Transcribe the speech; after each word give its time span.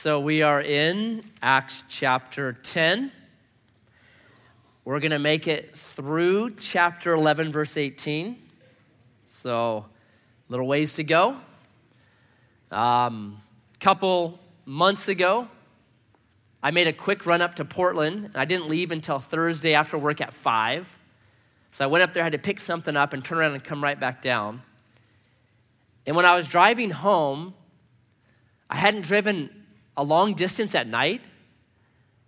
So 0.00 0.18
we 0.18 0.40
are 0.40 0.62
in 0.62 1.22
Acts 1.42 1.84
chapter 1.86 2.54
10. 2.54 3.12
We're 4.86 4.98
going 4.98 5.10
to 5.10 5.18
make 5.18 5.46
it 5.46 5.76
through 5.76 6.54
chapter 6.54 7.12
11, 7.12 7.52
verse 7.52 7.76
18. 7.76 8.38
So, 9.26 9.84
little 10.48 10.66
ways 10.66 10.94
to 10.94 11.04
go. 11.04 11.36
A 12.70 12.80
um, 12.80 13.42
couple 13.78 14.40
months 14.64 15.08
ago, 15.08 15.48
I 16.62 16.70
made 16.70 16.86
a 16.86 16.94
quick 16.94 17.26
run 17.26 17.42
up 17.42 17.56
to 17.56 17.66
Portland. 17.66 18.24
and 18.24 18.36
I 18.38 18.46
didn't 18.46 18.68
leave 18.68 18.92
until 18.92 19.18
Thursday 19.18 19.74
after 19.74 19.98
work 19.98 20.22
at 20.22 20.32
5. 20.32 20.98
So 21.72 21.84
I 21.84 21.88
went 21.88 22.04
up 22.04 22.14
there, 22.14 22.22
had 22.22 22.32
to 22.32 22.38
pick 22.38 22.58
something 22.58 22.96
up, 22.96 23.12
and 23.12 23.22
turn 23.22 23.36
around 23.36 23.52
and 23.52 23.62
come 23.62 23.84
right 23.84 24.00
back 24.00 24.22
down. 24.22 24.62
And 26.06 26.16
when 26.16 26.24
I 26.24 26.34
was 26.36 26.48
driving 26.48 26.90
home, 26.90 27.52
I 28.70 28.76
hadn't 28.76 29.02
driven 29.02 29.59
a 30.00 30.02
long 30.02 30.32
distance 30.32 30.74
at 30.74 30.86
night 30.86 31.20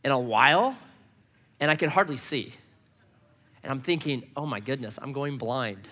in 0.04 0.10
a 0.10 0.18
while, 0.18 0.76
and 1.58 1.70
I 1.70 1.74
could 1.74 1.88
hardly 1.88 2.18
see. 2.18 2.52
And 3.62 3.72
I'm 3.72 3.80
thinking, 3.80 4.28
oh 4.36 4.44
my 4.44 4.60
goodness, 4.60 4.98
I'm 5.00 5.14
going 5.14 5.38
blind. 5.38 5.88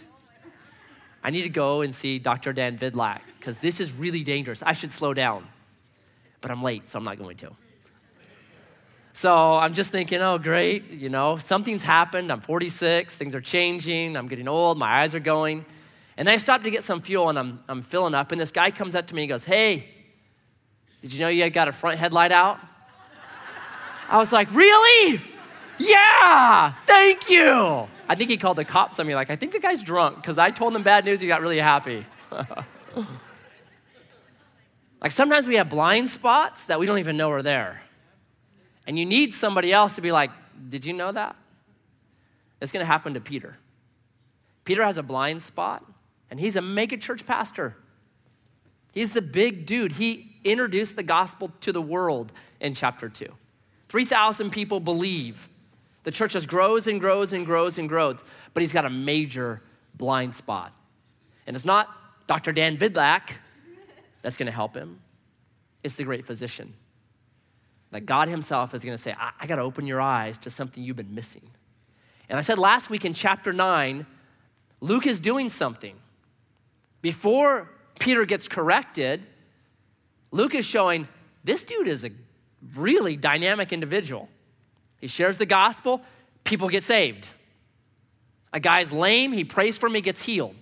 I 1.25 1.31
need 1.31 1.45
to 1.45 1.49
go 1.49 1.81
and 1.81 1.95
see 1.95 2.19
Dr. 2.19 2.53
Dan 2.53 2.77
Vidlak 2.77 3.23
because 3.39 3.61
this 3.61 3.81
is 3.81 3.95
really 3.95 4.23
dangerous. 4.23 4.63
I 4.63 4.75
should 4.75 4.93
slow 4.93 5.15
down. 5.15 5.49
But 6.43 6.51
I'm 6.51 6.63
late, 6.63 6.87
so 6.87 6.99
I'm 6.99 7.05
not 7.05 7.19
going 7.19 7.39
to. 7.39 7.51
So 9.15 9.55
I'm 9.55 9.73
just 9.73 9.91
thinking, 9.91 10.21
oh, 10.21 10.37
great, 10.37 10.91
you 10.91 11.09
know, 11.09 11.39
something's 11.39 11.83
happened. 11.83 12.31
I'm 12.31 12.43
46, 12.43 13.17
things 13.17 13.35
are 13.35 13.41
changing, 13.41 14.19
I'm 14.19 14.29
getting 14.29 14.49
old, 14.49 14.77
my 14.77 15.01
eyes 15.01 15.15
are 15.15 15.21
going. 15.21 15.65
And 16.19 16.29
then 16.29 16.35
I 16.35 16.37
stop 16.37 16.63
to 16.63 16.71
get 16.71 16.85
some 16.85 17.01
fuel 17.01 17.31
and 17.31 17.39
I'm, 17.39 17.61
I'm 17.71 17.81
filling 17.81 18.15
up, 18.15 18.33
and 18.33 18.41
this 18.41 18.51
guy 18.51 18.71
comes 18.71 18.95
up 18.95 19.07
to 19.07 19.15
me 19.15 19.23
and 19.23 19.31
goes, 19.31 19.47
hey, 19.47 19.87
did 21.01 21.13
you 21.13 21.21
know 21.21 21.29
you 21.29 21.49
got 21.51 21.69
a 21.69 21.73
front 21.73 21.99
headlight 21.99 22.33
out? 22.33 22.59
I 24.09 24.19
was 24.19 24.33
like, 24.33 24.53
Really? 24.53 25.23
Yeah, 25.79 26.73
thank 26.85 27.31
you. 27.31 27.89
I 28.07 28.15
think 28.15 28.29
he 28.29 28.37
called 28.37 28.59
the 28.59 28.67
cops 28.67 28.99
on 28.99 29.07
me, 29.07 29.15
like, 29.15 29.31
I 29.31 29.37
think 29.37 29.53
the 29.53 29.61
guy's 29.61 29.83
drunk 29.83 30.17
because 30.17 30.39
I 30.39 30.51
told 30.51 30.77
him 30.77 30.83
bad 30.83 31.07
news. 31.07 31.23
He 31.23 31.29
got 31.29 31.41
really 31.41 31.59
happy. 31.59 32.05
like 35.01 35.11
sometimes 35.11 35.47
we 35.47 35.55
have 35.57 35.71
blind 35.71 36.11
spots 36.11 36.67
that 36.67 36.79
we 36.79 36.87
don't 36.87 36.99
even 36.99 37.17
know 37.17 37.31
are 37.31 37.43
there. 37.43 37.83
And 38.87 38.99
you 38.99 39.07
need 39.07 39.33
somebody 39.33 39.73
else 39.73 39.95
to 39.95 40.03
be 40.03 40.13
like, 40.13 40.31
Did 40.69 40.85
you 40.85 40.93
know 40.93 41.13
that? 41.13 41.37
It's 42.61 42.73
going 42.73 42.83
to 42.83 42.87
happen 42.87 43.15
to 43.15 43.21
Peter. 43.21 43.57
Peter 44.65 44.85
has 44.85 44.99
a 44.99 45.03
blind 45.03 45.41
spot, 45.41 45.85
and 46.31 46.39
he's 46.39 46.57
a 46.57 46.63
mega 46.63 46.97
church 46.99 47.25
pastor. 47.27 47.77
He's 48.93 49.13
the 49.13 49.23
big 49.23 49.65
dude. 49.65 49.93
He 49.93 50.30
introduced 50.45 50.97
the 50.97 51.03
gospel 51.03 51.53
to 51.61 51.73
the 51.73 51.83
world 51.83 52.33
in 52.61 52.75
chapter 52.75 53.09
2. 53.09 53.27
3,000 53.89 54.51
people 54.51 54.81
believe. 54.81 55.49
The 56.05 56.11
church 56.11 56.33
just 56.33 56.49
grows 56.49 56.87
and 56.87 57.01
grows 57.01 57.33
and 57.33 57.45
grows 57.45 57.79
and 57.79 57.89
grows, 57.89 58.25
but 58.55 58.63
he's 58.63 58.73
got 58.73 58.85
a 58.85 58.91
major 58.91 59.63
blind 59.95 60.35
spot. 60.35 60.73
And 61.47 61.57
it's 61.57 61.65
not 61.65 61.89
Dr. 62.27 62.53
Dan 62.53 62.77
Vidlak 62.77 63.33
that's 64.23 64.37
going 64.37 64.47
to 64.47 64.53
help 64.53 64.75
him, 64.75 65.01
it's 65.83 65.95
the 65.95 66.05
great 66.05 66.27
physician. 66.27 66.75
That 67.91 68.07
God 68.07 68.29
Himself 68.29 68.73
is 68.73 68.85
going 68.85 68.97
to 68.97 69.03
say, 69.03 69.15
I, 69.19 69.33
I 69.41 69.47
got 69.49 69.57
to 69.57 69.63
open 69.63 69.87
your 69.87 70.01
eyes 70.01 70.39
to 70.39 70.51
something 70.51 70.85
you've 70.85 70.97
been 70.97 71.15
missing. 71.15 71.43
And 72.29 72.39
I 72.39 72.43
said 72.43 72.59
last 72.59 72.89
week 72.89 73.05
in 73.05 73.15
chapter 73.15 73.53
9, 73.53 74.07
Luke 74.81 75.07
is 75.07 75.21
doing 75.21 75.49
something. 75.49 75.97
Before 77.03 77.69
Peter 77.99 78.25
gets 78.25 78.47
corrected, 78.47 79.23
Luke 80.31 80.55
is 80.55 80.65
showing 80.65 81.09
this 81.45 81.63
dude 81.63 81.89
is 81.89 82.05
a 82.05 82.11
really 82.75 83.17
dynamic 83.17 83.73
individual. 83.73 84.29
He 85.01 85.07
shares 85.07 85.37
the 85.37 85.47
gospel, 85.47 86.03
people 86.45 86.69
get 86.69 86.85
saved. 86.85 87.27
A 88.53 88.61
guy's 88.61 88.93
lame, 88.93 89.33
he 89.33 89.45
prays 89.45 89.79
for 89.79 89.89
he 89.89 90.01
gets 90.01 90.23
healed. 90.23 90.55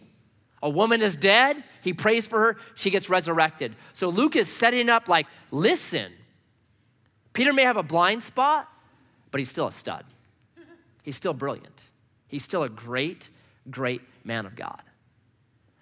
A 0.63 0.69
woman 0.69 1.03
is 1.03 1.17
dead, 1.17 1.63
he 1.83 1.93
prays 1.93 2.27
for 2.27 2.39
her, 2.39 2.57
she 2.75 2.91
gets 2.91 3.09
resurrected. 3.09 3.75
So 3.93 4.09
Luke 4.09 4.37
is 4.37 4.49
setting 4.49 4.89
up 4.89 5.09
like, 5.09 5.27
listen, 5.51 6.13
Peter 7.33 7.53
may 7.53 7.63
have 7.63 7.77
a 7.77 7.83
blind 7.83 8.23
spot, 8.23 8.69
but 9.31 9.39
he's 9.39 9.49
still 9.49 9.69
a 9.69 9.73
stud. 9.73 10.05
He's 11.03 11.17
still 11.17 11.35
brilliant. 11.35 11.85
He's 12.27 12.43
still 12.45 12.65
a 12.65 12.69
great, 12.69 13.31
great 13.71 14.03
man 14.25 14.45
of 14.47 14.57
God. 14.57 14.83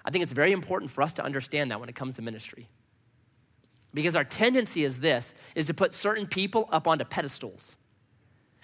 I 0.05 0.11
think 0.11 0.23
it's 0.23 0.33
very 0.33 0.53
important 0.53 0.91
for 0.91 1.03
us 1.03 1.15
to 1.15 1.25
understand 1.25 1.71
that 1.71 1.81
when 1.81 1.89
it 1.89 1.95
comes 1.95 2.15
to 2.17 2.23
ministry. 2.23 2.69
Because 3.97 4.15
our 4.15 4.25
tendency 4.25 4.85
is 4.85 5.01
this 5.01 5.35
is 5.55 5.65
to 5.67 5.75
put 5.75 5.95
certain 5.95 6.27
people 6.27 6.69
up 6.71 6.87
onto 6.87 7.05
pedestals 7.05 7.77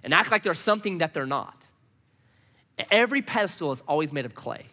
and 0.05 0.13
act 0.13 0.31
like 0.31 0.43
they're 0.43 0.53
something 0.53 0.99
that 0.99 1.15
they're 1.15 1.25
not. 1.27 1.67
Every 2.91 3.23
pedestal 3.23 3.73
is 3.73 3.81
always 3.89 4.13
made 4.13 4.27
of 4.27 4.35
clay. 4.35 4.67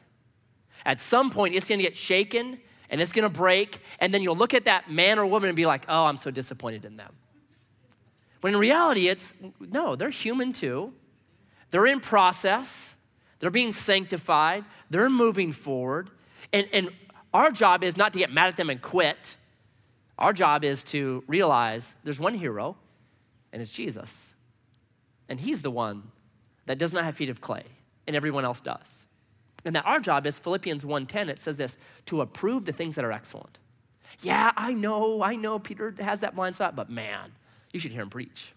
At 0.85 0.99
some 0.99 1.29
point, 1.29 1.55
it's 1.55 1.69
gonna 1.69 1.81
get 1.81 1.95
shaken 1.95 2.59
and 2.89 2.99
it's 2.99 3.13
gonna 3.13 3.29
break, 3.29 3.79
and 3.99 4.13
then 4.13 4.21
you'll 4.21 4.35
look 4.35 4.53
at 4.53 4.65
that 4.65 4.91
man 4.91 5.17
or 5.17 5.25
woman 5.25 5.47
and 5.47 5.55
be 5.55 5.65
like, 5.65 5.85
oh, 5.87 6.05
I'm 6.05 6.17
so 6.17 6.29
disappointed 6.29 6.83
in 6.83 6.97
them. 6.97 7.13
When 8.41 8.53
in 8.53 8.59
reality, 8.59 9.07
it's 9.07 9.35
no, 9.61 9.95
they're 9.95 10.09
human 10.09 10.51
too. 10.51 10.91
They're 11.69 11.85
in 11.85 12.01
process, 12.01 12.97
they're 13.39 13.49
being 13.49 13.71
sanctified, 13.71 14.65
they're 14.89 15.09
moving 15.09 15.53
forward. 15.53 16.09
And, 16.51 16.67
and 16.73 16.89
our 17.33 17.49
job 17.49 17.81
is 17.81 17.95
not 17.95 18.11
to 18.11 18.19
get 18.19 18.29
mad 18.29 18.47
at 18.47 18.57
them 18.57 18.69
and 18.69 18.81
quit. 18.81 19.37
Our 20.19 20.33
job 20.33 20.63
is 20.63 20.83
to 20.85 21.23
realize 21.27 21.95
there's 22.03 22.19
one 22.19 22.33
hero, 22.33 22.75
and 23.51 23.61
it's 23.61 23.73
Jesus. 23.73 24.35
And 25.29 25.39
he's 25.39 25.61
the 25.61 25.71
one 25.71 26.11
that 26.65 26.77
does 26.77 26.93
not 26.93 27.05
have 27.05 27.15
feet 27.15 27.29
of 27.29 27.39
clay, 27.41 27.63
and 28.05 28.15
everyone 28.15 28.43
else 28.43 28.61
does. 28.61 29.05
And 29.65 29.75
that 29.75 29.85
our 29.85 29.99
job 29.99 30.27
is 30.27 30.37
Philippians 30.37 30.83
1:10, 30.83 31.29
it 31.29 31.39
says 31.39 31.55
this, 31.55 31.77
to 32.07 32.21
approve 32.21 32.65
the 32.65 32.73
things 32.73 32.95
that 32.95 33.05
are 33.05 33.11
excellent. 33.11 33.59
Yeah, 34.21 34.51
I 34.57 34.73
know, 34.73 35.21
I 35.21 35.35
know 35.35 35.57
Peter 35.57 35.95
has 35.99 36.19
that 36.19 36.35
blind 36.35 36.55
spot, 36.55 36.75
but 36.75 36.89
man, 36.89 37.31
you 37.71 37.79
should 37.79 37.91
hear 37.91 38.01
him 38.01 38.09
preach. 38.09 38.53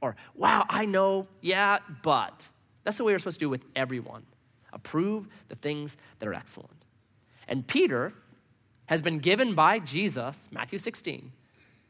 Or, 0.00 0.14
wow, 0.34 0.66
I 0.68 0.84
know, 0.84 1.26
yeah, 1.40 1.78
but. 2.02 2.48
That's 2.84 2.98
the 2.98 3.04
way 3.04 3.12
we're 3.12 3.18
supposed 3.18 3.38
to 3.40 3.44
do 3.44 3.50
with 3.50 3.64
everyone. 3.74 4.26
Approve 4.72 5.28
the 5.48 5.54
things 5.54 5.96
that 6.18 6.28
are 6.28 6.34
excellent. 6.34 6.84
And 7.46 7.66
Peter 7.66 8.12
has 8.88 9.02
been 9.02 9.18
given 9.18 9.54
by 9.54 9.78
Jesus, 9.78 10.48
Matthew 10.50 10.78
16, 10.78 11.32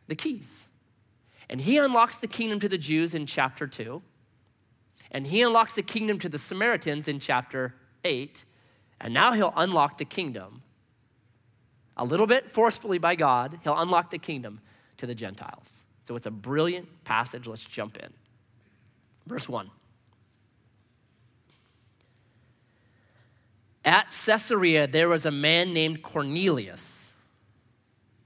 the 0.06 0.14
keys. 0.14 0.68
And 1.48 1.60
he 1.60 1.78
unlocks 1.78 2.16
the 2.16 2.26
kingdom 2.26 2.60
to 2.60 2.68
the 2.68 2.78
Jews 2.78 3.14
in 3.14 3.24
chapter 3.24 3.66
2. 3.66 4.02
And 5.10 5.26
he 5.26 5.40
unlocks 5.40 5.72
the 5.72 5.82
kingdom 5.82 6.18
to 6.18 6.28
the 6.28 6.38
Samaritans 6.38 7.08
in 7.08 7.20
chapter 7.20 7.74
8. 8.04 8.44
And 9.00 9.14
now 9.14 9.32
he'll 9.32 9.54
unlock 9.56 9.98
the 9.98 10.04
kingdom, 10.04 10.62
a 11.96 12.04
little 12.04 12.26
bit 12.26 12.48
forcefully 12.48 12.98
by 12.98 13.16
God, 13.16 13.58
he'll 13.64 13.78
unlock 13.78 14.10
the 14.10 14.18
kingdom 14.18 14.60
to 14.98 15.06
the 15.06 15.14
Gentiles. 15.14 15.84
So 16.04 16.16
it's 16.16 16.26
a 16.26 16.30
brilliant 16.30 17.04
passage. 17.04 17.46
Let's 17.46 17.64
jump 17.64 17.96
in. 17.96 18.12
Verse 19.26 19.48
1. 19.48 19.70
At 23.84 24.08
Caesarea, 24.08 24.86
there 24.86 25.08
was 25.08 25.24
a 25.24 25.30
man 25.30 25.72
named 25.72 26.02
Cornelius, 26.02 27.12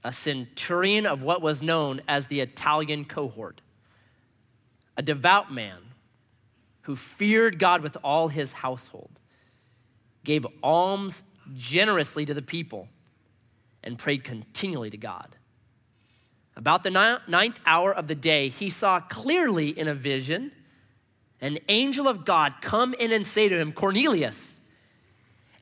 a 0.03 0.11
centurion 0.11 1.05
of 1.05 1.23
what 1.23 1.41
was 1.41 1.63
known 1.63 2.01
as 2.07 2.25
the 2.25 2.39
Italian 2.39 3.05
cohort, 3.05 3.61
a 4.97 5.01
devout 5.01 5.51
man 5.51 5.79
who 6.81 6.95
feared 6.95 7.59
God 7.59 7.81
with 7.81 7.95
all 8.03 8.27
his 8.27 8.53
household, 8.53 9.19
gave 10.23 10.45
alms 10.61 11.23
generously 11.55 12.25
to 12.25 12.33
the 12.33 12.41
people, 12.41 12.89
and 13.83 13.97
prayed 13.97 14.23
continually 14.23 14.89
to 14.89 14.97
God. 14.97 15.35
About 16.55 16.83
the 16.83 17.19
ninth 17.27 17.59
hour 17.65 17.93
of 17.93 18.07
the 18.07 18.15
day, 18.15 18.47
he 18.47 18.69
saw 18.69 18.99
clearly 18.99 19.69
in 19.69 19.87
a 19.87 19.93
vision 19.93 20.51
an 21.41 21.57
angel 21.67 22.07
of 22.07 22.25
God 22.25 22.55
come 22.61 22.93
in 22.93 23.11
and 23.11 23.25
say 23.25 23.49
to 23.49 23.57
him, 23.57 23.71
Cornelius. 23.71 24.61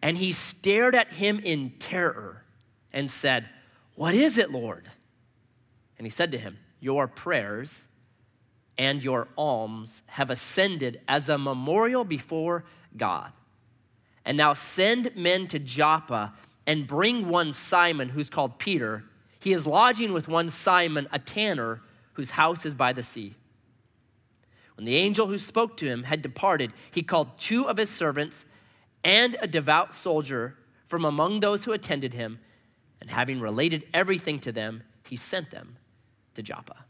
And 0.02 0.18
he 0.18 0.32
stared 0.32 0.96
at 0.96 1.14
him 1.14 1.40
in 1.44 1.72
terror 1.80 2.44
and 2.92 3.10
said, 3.10 3.48
What 3.96 4.14
is 4.14 4.38
it, 4.38 4.52
Lord? 4.52 4.88
And 5.98 6.06
he 6.06 6.10
said 6.10 6.32
to 6.32 6.38
him, 6.38 6.58
Your 6.80 7.08
prayers 7.08 7.88
and 8.78 9.04
your 9.04 9.28
alms 9.38 10.02
have 10.08 10.30
ascended 10.30 11.02
as 11.08 11.30
a 11.30 11.38
memorial 11.38 12.04
before 12.04 12.64
God. 12.98 13.32
And 14.26 14.38
now 14.38 14.54
send 14.54 15.16
men 15.16 15.48
to 15.48 15.60
Joppa 15.60 16.34
and 16.66 16.88
bring 16.88 17.28
one 17.28 17.54
Simon 17.54 18.10
who's 18.10 18.30
called 18.30 18.60
Peter. 18.60 19.04
He 19.40 19.54
is 19.54 19.68
lodging 19.68 20.14
with 20.14 20.28
one 20.28 20.50
Simon, 20.50 21.08
a 21.12 21.20
tanner, 21.20 21.82
whose 22.14 22.32
house 22.32 22.66
is 22.66 22.76
by 22.76 22.94
the 22.94 23.04
sea. 23.04 23.36
When 24.76 24.86
the 24.86 24.96
angel 24.96 25.28
who 25.28 25.38
spoke 25.38 25.78
to 25.78 25.86
him 25.86 26.04
had 26.04 26.22
departed, 26.22 26.74
he 26.92 27.04
called 27.04 27.38
two 27.38 27.68
of 27.68 27.78
his 27.78 27.90
servants 27.90 28.46
and 29.04 29.36
a 29.42 29.48
devout 29.48 29.94
soldier 29.94 30.58
from 30.86 31.06
among 31.06 31.40
those 31.40 31.66
who 31.66 31.72
attended 31.72 32.14
him, 32.14 32.40
and 33.00 33.10
having 33.10 33.40
related 33.40 33.84
everything 33.94 34.40
to 34.40 34.52
them, 34.52 34.84
he 35.08 35.16
sent 35.16 35.50
them 35.50 35.78
to 36.36 36.44
Joppa. 36.44 36.86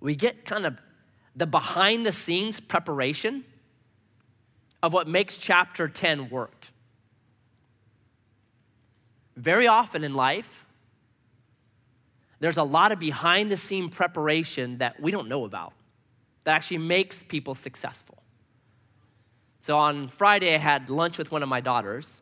we 0.00 0.14
get 0.14 0.44
kind 0.44 0.66
of 0.66 0.78
the 1.34 1.46
behind 1.46 2.06
the 2.06 2.12
scenes 2.12 2.60
preparation 2.60 3.44
of 4.82 4.92
what 4.92 5.08
makes 5.08 5.36
chapter 5.36 5.88
10 5.88 6.30
work. 6.30 6.68
Very 9.36 9.66
often 9.66 10.04
in 10.04 10.14
life, 10.14 10.66
there's 12.38 12.56
a 12.56 12.62
lot 12.62 12.92
of 12.92 12.98
behind 12.98 13.50
the 13.50 13.56
scene 13.56 13.88
preparation 13.88 14.78
that 14.78 15.00
we 15.00 15.10
don't 15.10 15.28
know 15.28 15.44
about 15.44 15.72
that 16.44 16.54
actually 16.54 16.78
makes 16.78 17.22
people 17.22 17.54
successful. 17.54 18.18
So 19.66 19.76
on 19.78 20.06
Friday, 20.06 20.54
I 20.54 20.58
had 20.58 20.90
lunch 20.90 21.18
with 21.18 21.32
one 21.32 21.42
of 21.42 21.48
my 21.48 21.60
daughters, 21.60 22.20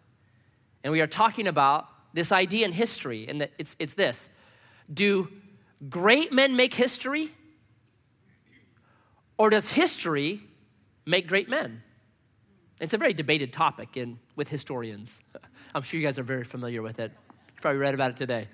and 0.82 0.90
we 0.90 1.02
are 1.02 1.06
talking 1.06 1.46
about 1.46 1.86
this 2.14 2.32
idea 2.32 2.64
in 2.64 2.72
history, 2.72 3.26
and 3.28 3.46
it's, 3.58 3.76
it's 3.78 3.92
this 3.92 4.30
Do 4.90 5.28
great 5.90 6.32
men 6.32 6.56
make 6.56 6.72
history? 6.72 7.34
Or 9.36 9.50
does 9.50 9.72
history 9.72 10.40
make 11.04 11.26
great 11.26 11.50
men? 11.50 11.82
It's 12.80 12.94
a 12.94 12.98
very 12.98 13.12
debated 13.12 13.52
topic 13.52 13.94
in, 13.98 14.20
with 14.36 14.48
historians. 14.48 15.20
I'm 15.74 15.82
sure 15.82 16.00
you 16.00 16.06
guys 16.06 16.18
are 16.18 16.22
very 16.22 16.44
familiar 16.44 16.80
with 16.80 16.98
it. 16.98 17.12
You 17.56 17.60
probably 17.60 17.78
read 17.78 17.92
about 17.92 18.12
it 18.12 18.16
today. 18.16 18.48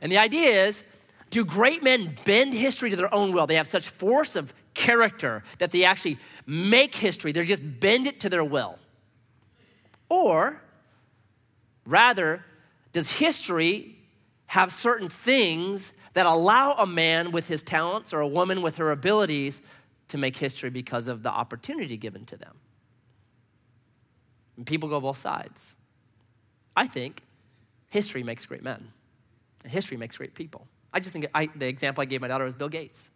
And 0.00 0.12
the 0.12 0.18
idea 0.18 0.64
is 0.64 0.84
do 1.30 1.44
great 1.44 1.82
men 1.82 2.16
bend 2.24 2.54
history 2.54 2.90
to 2.90 2.94
their 2.94 3.12
own 3.12 3.32
will? 3.32 3.48
They 3.48 3.56
have 3.56 3.66
such 3.66 3.88
force 3.88 4.36
of 4.36 4.54
character 4.74 5.42
that 5.58 5.70
they 5.70 5.84
actually 5.84 6.18
make 6.46 6.94
history, 6.94 7.32
they 7.32 7.44
just 7.44 7.80
bend 7.80 8.06
it 8.06 8.20
to 8.20 8.28
their 8.28 8.44
will. 8.44 8.78
Or, 10.08 10.62
rather, 11.86 12.44
does 12.92 13.10
history 13.12 13.96
have 14.46 14.72
certain 14.72 15.08
things 15.08 15.92
that 16.12 16.26
allow 16.26 16.72
a 16.72 16.86
man 16.86 17.30
with 17.30 17.46
his 17.46 17.62
talents 17.62 18.12
or 18.12 18.20
a 18.20 18.26
woman 18.26 18.62
with 18.62 18.76
her 18.76 18.90
abilities 18.90 19.62
to 20.08 20.18
make 20.18 20.36
history 20.36 20.70
because 20.70 21.06
of 21.06 21.22
the 21.22 21.30
opportunity 21.30 21.96
given 21.96 22.24
to 22.26 22.36
them? 22.36 22.56
And 24.56 24.66
people 24.66 24.88
go 24.88 25.00
both 25.00 25.16
sides. 25.16 25.76
I 26.76 26.86
think 26.86 27.22
history 27.88 28.22
makes 28.22 28.44
great 28.46 28.62
men, 28.62 28.92
and 29.62 29.72
history 29.72 29.96
makes 29.96 30.16
great 30.16 30.34
people. 30.34 30.66
I 30.92 30.98
just 30.98 31.12
think 31.12 31.26
I, 31.34 31.48
the 31.54 31.68
example 31.68 32.02
I 32.02 32.06
gave 32.06 32.20
my 32.20 32.28
daughter 32.28 32.44
was 32.44 32.56
Bill 32.56 32.68
Gates. 32.68 33.10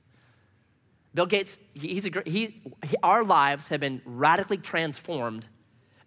Bill 1.15 1.27
Gates, 1.27 1.59
he's 1.73 2.07
a, 2.07 2.23
he, 2.27 2.61
our 3.03 3.23
lives 3.23 3.69
have 3.69 3.81
been 3.81 4.03
radically 4.05 4.57
transformed 4.57 5.47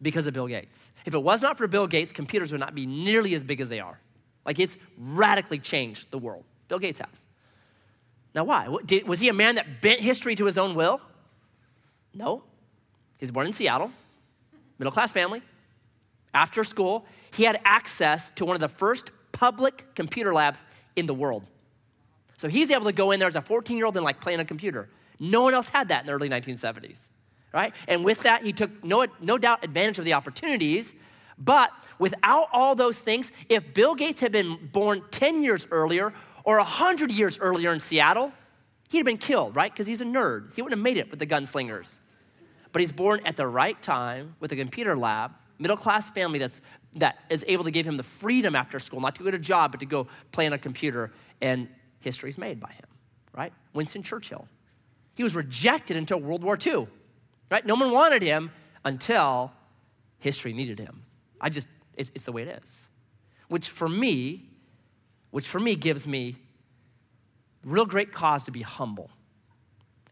because 0.01 0.27
of 0.27 0.33
Bill 0.33 0.47
Gates. 0.47 0.91
If 1.05 1.13
it 1.13 1.23
was 1.23 1.41
not 1.41 1.57
for 1.57 1.67
Bill 1.67 1.87
Gates, 1.87 2.11
computers 2.11 2.51
would 2.51 2.59
not 2.59 2.75
be 2.75 2.85
nearly 2.85 3.33
as 3.33 3.43
big 3.43 3.61
as 3.61 3.69
they 3.69 3.79
are. 3.79 3.99
Like 4.45 4.59
it's 4.59 4.77
radically 4.97 5.59
changed 5.59 6.11
the 6.11 6.17
world. 6.17 6.43
Bill 6.67 6.79
Gates 6.79 6.99
has. 6.99 7.27
Now, 8.35 8.43
why? 8.43 8.67
Did, 8.85 9.07
was 9.07 9.19
he 9.19 9.29
a 9.29 9.33
man 9.33 9.55
that 9.55 9.81
bent 9.81 10.01
history 10.01 10.35
to 10.35 10.45
his 10.45 10.57
own 10.57 10.75
will? 10.75 11.01
No. 12.13 12.43
He 13.17 13.23
was 13.23 13.31
born 13.31 13.47
in 13.47 13.53
Seattle, 13.53 13.91
middle 14.77 14.91
class 14.91 15.11
family. 15.11 15.41
After 16.33 16.63
school, 16.63 17.05
he 17.33 17.43
had 17.43 17.59
access 17.65 18.29
to 18.31 18.45
one 18.45 18.55
of 18.55 18.59
the 18.59 18.67
first 18.67 19.11
public 19.31 19.95
computer 19.95 20.33
labs 20.33 20.63
in 20.95 21.05
the 21.05 21.13
world. 21.13 21.49
So 22.37 22.47
he's 22.47 22.69
able 22.71 22.85
to 22.85 22.91
go 22.91 23.11
in 23.11 23.19
there 23.19 23.27
as 23.27 23.35
a 23.35 23.41
14 23.41 23.75
year 23.77 23.85
old 23.85 23.95
and 23.95 24.03
like 24.03 24.19
play 24.19 24.33
on 24.33 24.39
a 24.39 24.45
computer. 24.45 24.89
No 25.19 25.41
one 25.41 25.53
else 25.53 25.69
had 25.69 25.87
that 25.89 26.01
in 26.01 26.07
the 26.07 26.13
early 26.13 26.29
1970s, 26.29 27.09
right? 27.53 27.73
And 27.87 28.03
with 28.03 28.23
that, 28.23 28.43
he 28.43 28.53
took 28.53 28.83
no, 28.83 29.05
no 29.19 29.37
doubt 29.37 29.63
advantage 29.63 29.99
of 29.99 30.05
the 30.05 30.13
opportunities. 30.13 30.93
But 31.37 31.71
without 31.99 32.49
all 32.51 32.75
those 32.75 32.99
things, 32.99 33.31
if 33.49 33.73
Bill 33.73 33.95
Gates 33.95 34.21
had 34.21 34.31
been 34.31 34.69
born 34.71 35.03
10 35.11 35.43
years 35.43 35.67
earlier 35.71 36.13
or 36.43 36.57
100 36.57 37.11
years 37.11 37.37
earlier 37.39 37.73
in 37.73 37.79
Seattle, 37.79 38.31
he'd 38.89 38.99
have 38.99 39.05
been 39.05 39.17
killed, 39.17 39.55
right? 39.55 39.71
Because 39.71 39.87
he's 39.87 40.01
a 40.01 40.05
nerd. 40.05 40.53
He 40.55 40.61
wouldn't 40.61 40.79
have 40.79 40.83
made 40.83 40.97
it 40.97 41.09
with 41.09 41.19
the 41.19 41.27
gunslingers. 41.27 41.97
But 42.71 42.79
he's 42.81 42.91
born 42.91 43.21
at 43.25 43.35
the 43.35 43.47
right 43.47 43.79
time 43.81 44.35
with 44.39 44.51
a 44.51 44.55
computer 44.55 44.95
lab, 44.95 45.31
middle 45.59 45.77
class 45.77 46.09
family 46.09 46.39
that's, 46.39 46.61
that 46.95 47.17
is 47.29 47.43
able 47.47 47.63
to 47.63 47.71
give 47.71 47.85
him 47.85 47.97
the 47.97 48.03
freedom 48.03 48.55
after 48.55 48.79
school, 48.79 48.99
not 48.99 49.15
to 49.15 49.23
go 49.23 49.31
to 49.31 49.37
a 49.37 49.39
job, 49.39 49.71
but 49.71 49.79
to 49.79 49.85
go 49.85 50.07
play 50.31 50.45
on 50.45 50.53
a 50.53 50.57
computer. 50.57 51.11
And 51.41 51.69
history's 51.99 52.37
made 52.37 52.59
by 52.59 52.71
him, 52.71 52.85
right? 53.33 53.53
Winston 53.73 54.03
Churchill. 54.03 54.47
He 55.17 55.23
was 55.23 55.35
rejected 55.35 55.97
until 55.97 56.19
World 56.19 56.43
War 56.43 56.55
II, 56.63 56.87
right? 57.49 57.65
No 57.65 57.73
one 57.73 57.89
wanted 57.91 58.21
him 58.21 58.51
until 58.85 59.51
history 60.19 60.53
needed 60.53 60.77
him. 60.77 61.01
I 61.41 61.49
just, 61.49 61.67
it's, 61.95 62.11
it's 62.13 62.25
the 62.25 62.31
way 62.31 62.43
it 62.43 62.63
is. 62.63 62.83
Which 63.47 63.67
for 63.67 63.89
me, 63.89 64.47
which 65.31 65.47
for 65.47 65.59
me 65.59 65.75
gives 65.75 66.07
me 66.07 66.35
real 67.65 67.87
great 67.87 68.11
cause 68.11 68.43
to 68.43 68.51
be 68.51 68.61
humble. 68.61 69.09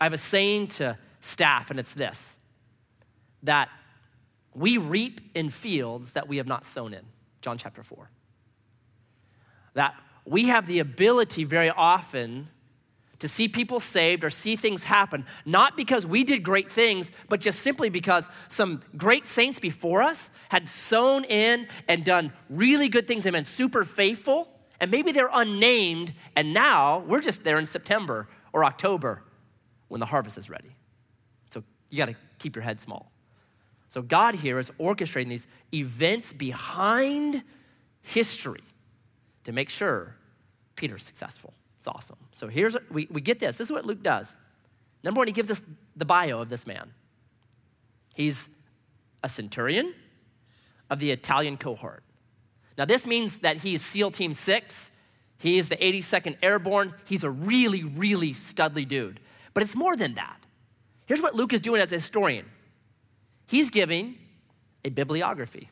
I 0.01 0.05
have 0.05 0.13
a 0.13 0.17
saying 0.17 0.69
to 0.69 0.97
staff, 1.19 1.69
and 1.69 1.79
it's 1.79 1.93
this 1.93 2.39
that 3.43 3.69
we 4.55 4.79
reap 4.79 5.21
in 5.35 5.51
fields 5.51 6.13
that 6.13 6.27
we 6.27 6.37
have 6.37 6.47
not 6.47 6.65
sown 6.65 6.95
in. 6.95 7.05
John 7.41 7.59
chapter 7.59 7.83
4. 7.83 8.09
That 9.75 9.93
we 10.25 10.45
have 10.45 10.65
the 10.65 10.79
ability 10.79 11.43
very 11.43 11.69
often 11.69 12.47
to 13.19 13.27
see 13.27 13.47
people 13.47 13.79
saved 13.79 14.23
or 14.23 14.29
see 14.29 14.55
things 14.55 14.83
happen, 14.83 15.25
not 15.45 15.77
because 15.77 16.05
we 16.05 16.23
did 16.23 16.43
great 16.43 16.71
things, 16.71 17.11
but 17.29 17.39
just 17.39 17.59
simply 17.59 17.89
because 17.89 18.29
some 18.49 18.81
great 18.97 19.25
saints 19.25 19.59
before 19.59 20.01
us 20.01 20.29
had 20.49 20.67
sown 20.67 21.23
in 21.23 21.67
and 21.87 22.03
done 22.03 22.33
really 22.49 22.89
good 22.89 23.07
things 23.07 23.25
and 23.25 23.33
been 23.33 23.45
super 23.45 23.83
faithful. 23.83 24.49
And 24.79 24.91
maybe 24.91 25.13
they're 25.13 25.29
unnamed, 25.31 26.13
and 26.35 26.53
now 26.53 26.99
we're 26.99 27.21
just 27.21 27.45
there 27.45 27.57
in 27.57 27.65
September 27.65 28.27
or 28.51 28.65
October 28.65 29.23
when 29.87 29.99
the 29.99 30.05
harvest 30.05 30.37
is 30.37 30.49
ready. 30.49 30.75
So 31.49 31.63
you 31.89 31.97
got 31.97 32.09
to 32.09 32.15
keep 32.39 32.55
your 32.55 32.63
head 32.63 32.81
small. 32.81 33.11
So 33.87 34.01
God 34.01 34.35
here 34.35 34.59
is 34.59 34.71
orchestrating 34.77 35.29
these 35.29 35.47
events 35.73 36.33
behind 36.33 37.43
history 38.01 38.63
to 39.45 39.53
make 39.53 39.69
sure 39.69 40.17
Peter's 40.75 41.03
successful. 41.03 41.53
It's 41.85 41.95
awesome. 41.95 42.17
So 42.31 42.47
here's, 42.47 42.75
we, 42.89 43.07
we 43.11 43.21
get 43.21 43.37
this. 43.37 43.59
This 43.59 43.67
is 43.67 43.71
what 43.71 43.85
Luke 43.85 44.01
does. 44.01 44.33
Number 45.03 45.19
one, 45.19 45.27
he 45.27 45.33
gives 45.33 45.51
us 45.51 45.61
the 45.95 46.03
bio 46.03 46.41
of 46.41 46.49
this 46.49 46.65
man. 46.65 46.91
He's 48.15 48.49
a 49.23 49.29
centurion 49.29 49.93
of 50.89 50.97
the 50.97 51.11
Italian 51.11 51.57
cohort. 51.57 52.03
Now, 52.75 52.85
this 52.85 53.05
means 53.05 53.37
that 53.39 53.57
he's 53.57 53.83
SEAL 53.83 54.09
Team 54.11 54.33
6. 54.33 54.89
He's 55.37 55.69
the 55.69 55.75
82nd 55.75 56.37
Airborne. 56.41 56.91
He's 57.07 57.23
a 57.23 57.29
really, 57.29 57.83
really 57.83 58.31
studly 58.31 58.87
dude. 58.87 59.19
But 59.53 59.61
it's 59.61 59.75
more 59.75 59.95
than 59.95 60.15
that. 60.15 60.39
Here's 61.05 61.21
what 61.21 61.35
Luke 61.35 61.53
is 61.53 61.61
doing 61.61 61.81
as 61.81 61.91
a 61.91 61.97
historian 61.97 62.47
he's 63.45 63.69
giving 63.69 64.17
a 64.83 64.89
bibliography. 64.89 65.69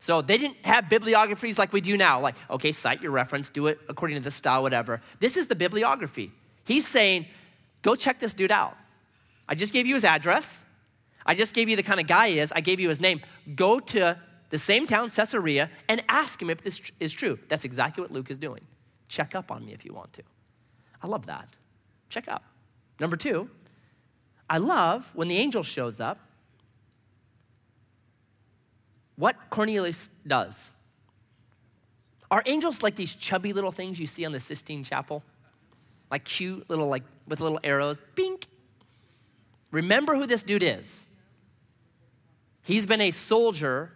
So 0.00 0.22
they 0.22 0.38
didn't 0.38 0.56
have 0.64 0.88
bibliographies 0.88 1.58
like 1.58 1.74
we 1.74 1.82
do 1.82 1.96
now, 1.96 2.20
like, 2.20 2.34
okay, 2.48 2.72
cite 2.72 3.02
your 3.02 3.12
reference, 3.12 3.50
do 3.50 3.66
it 3.66 3.78
according 3.88 4.16
to 4.16 4.22
the 4.22 4.30
style, 4.30 4.62
whatever. 4.62 5.02
This 5.18 5.36
is 5.36 5.46
the 5.46 5.54
bibliography. 5.54 6.32
He's 6.64 6.88
saying, 6.88 7.26
go 7.82 7.94
check 7.94 8.18
this 8.18 8.32
dude 8.32 8.50
out. 8.50 8.76
I 9.46 9.54
just 9.54 9.74
gave 9.74 9.86
you 9.86 9.94
his 9.94 10.04
address. 10.04 10.64
I 11.26 11.34
just 11.34 11.54
gave 11.54 11.68
you 11.68 11.76
the 11.76 11.82
kind 11.82 12.00
of 12.00 12.06
guy 12.06 12.30
he 12.30 12.38
is. 12.38 12.50
I 12.50 12.60
gave 12.60 12.80
you 12.80 12.88
his 12.88 13.00
name. 13.00 13.20
Go 13.54 13.78
to 13.78 14.16
the 14.48 14.58
same 14.58 14.86
town, 14.86 15.10
Caesarea, 15.10 15.70
and 15.86 16.02
ask 16.08 16.40
him 16.40 16.48
if 16.48 16.62
this 16.62 16.80
is 16.98 17.12
true. 17.12 17.38
That's 17.48 17.64
exactly 17.64 18.00
what 18.00 18.10
Luke 18.10 18.30
is 18.30 18.38
doing. 18.38 18.62
Check 19.08 19.34
up 19.34 19.52
on 19.52 19.66
me 19.66 19.74
if 19.74 19.84
you 19.84 19.92
want 19.92 20.14
to. 20.14 20.22
I 21.02 21.08
love 21.08 21.26
that. 21.26 21.50
Check 22.08 22.26
up. 22.26 22.42
Number 22.98 23.16
two, 23.16 23.50
I 24.48 24.58
love 24.58 25.10
when 25.14 25.28
the 25.28 25.36
angel 25.36 25.62
shows 25.62 26.00
up 26.00 26.18
what 29.20 29.36
Cornelius 29.50 30.08
does. 30.26 30.70
Are 32.30 32.42
angels 32.46 32.82
like 32.82 32.96
these 32.96 33.14
chubby 33.14 33.52
little 33.52 33.70
things 33.70 34.00
you 34.00 34.06
see 34.06 34.24
on 34.24 34.32
the 34.32 34.40
Sistine 34.40 34.82
Chapel? 34.82 35.22
Like 36.10 36.24
cute 36.24 36.68
little, 36.70 36.88
like 36.88 37.02
with 37.28 37.40
little 37.40 37.60
arrows, 37.62 37.98
bink. 38.14 38.46
Remember 39.72 40.16
who 40.16 40.26
this 40.26 40.42
dude 40.42 40.62
is. 40.62 41.06
He's 42.64 42.86
been 42.86 43.02
a 43.02 43.10
soldier 43.10 43.92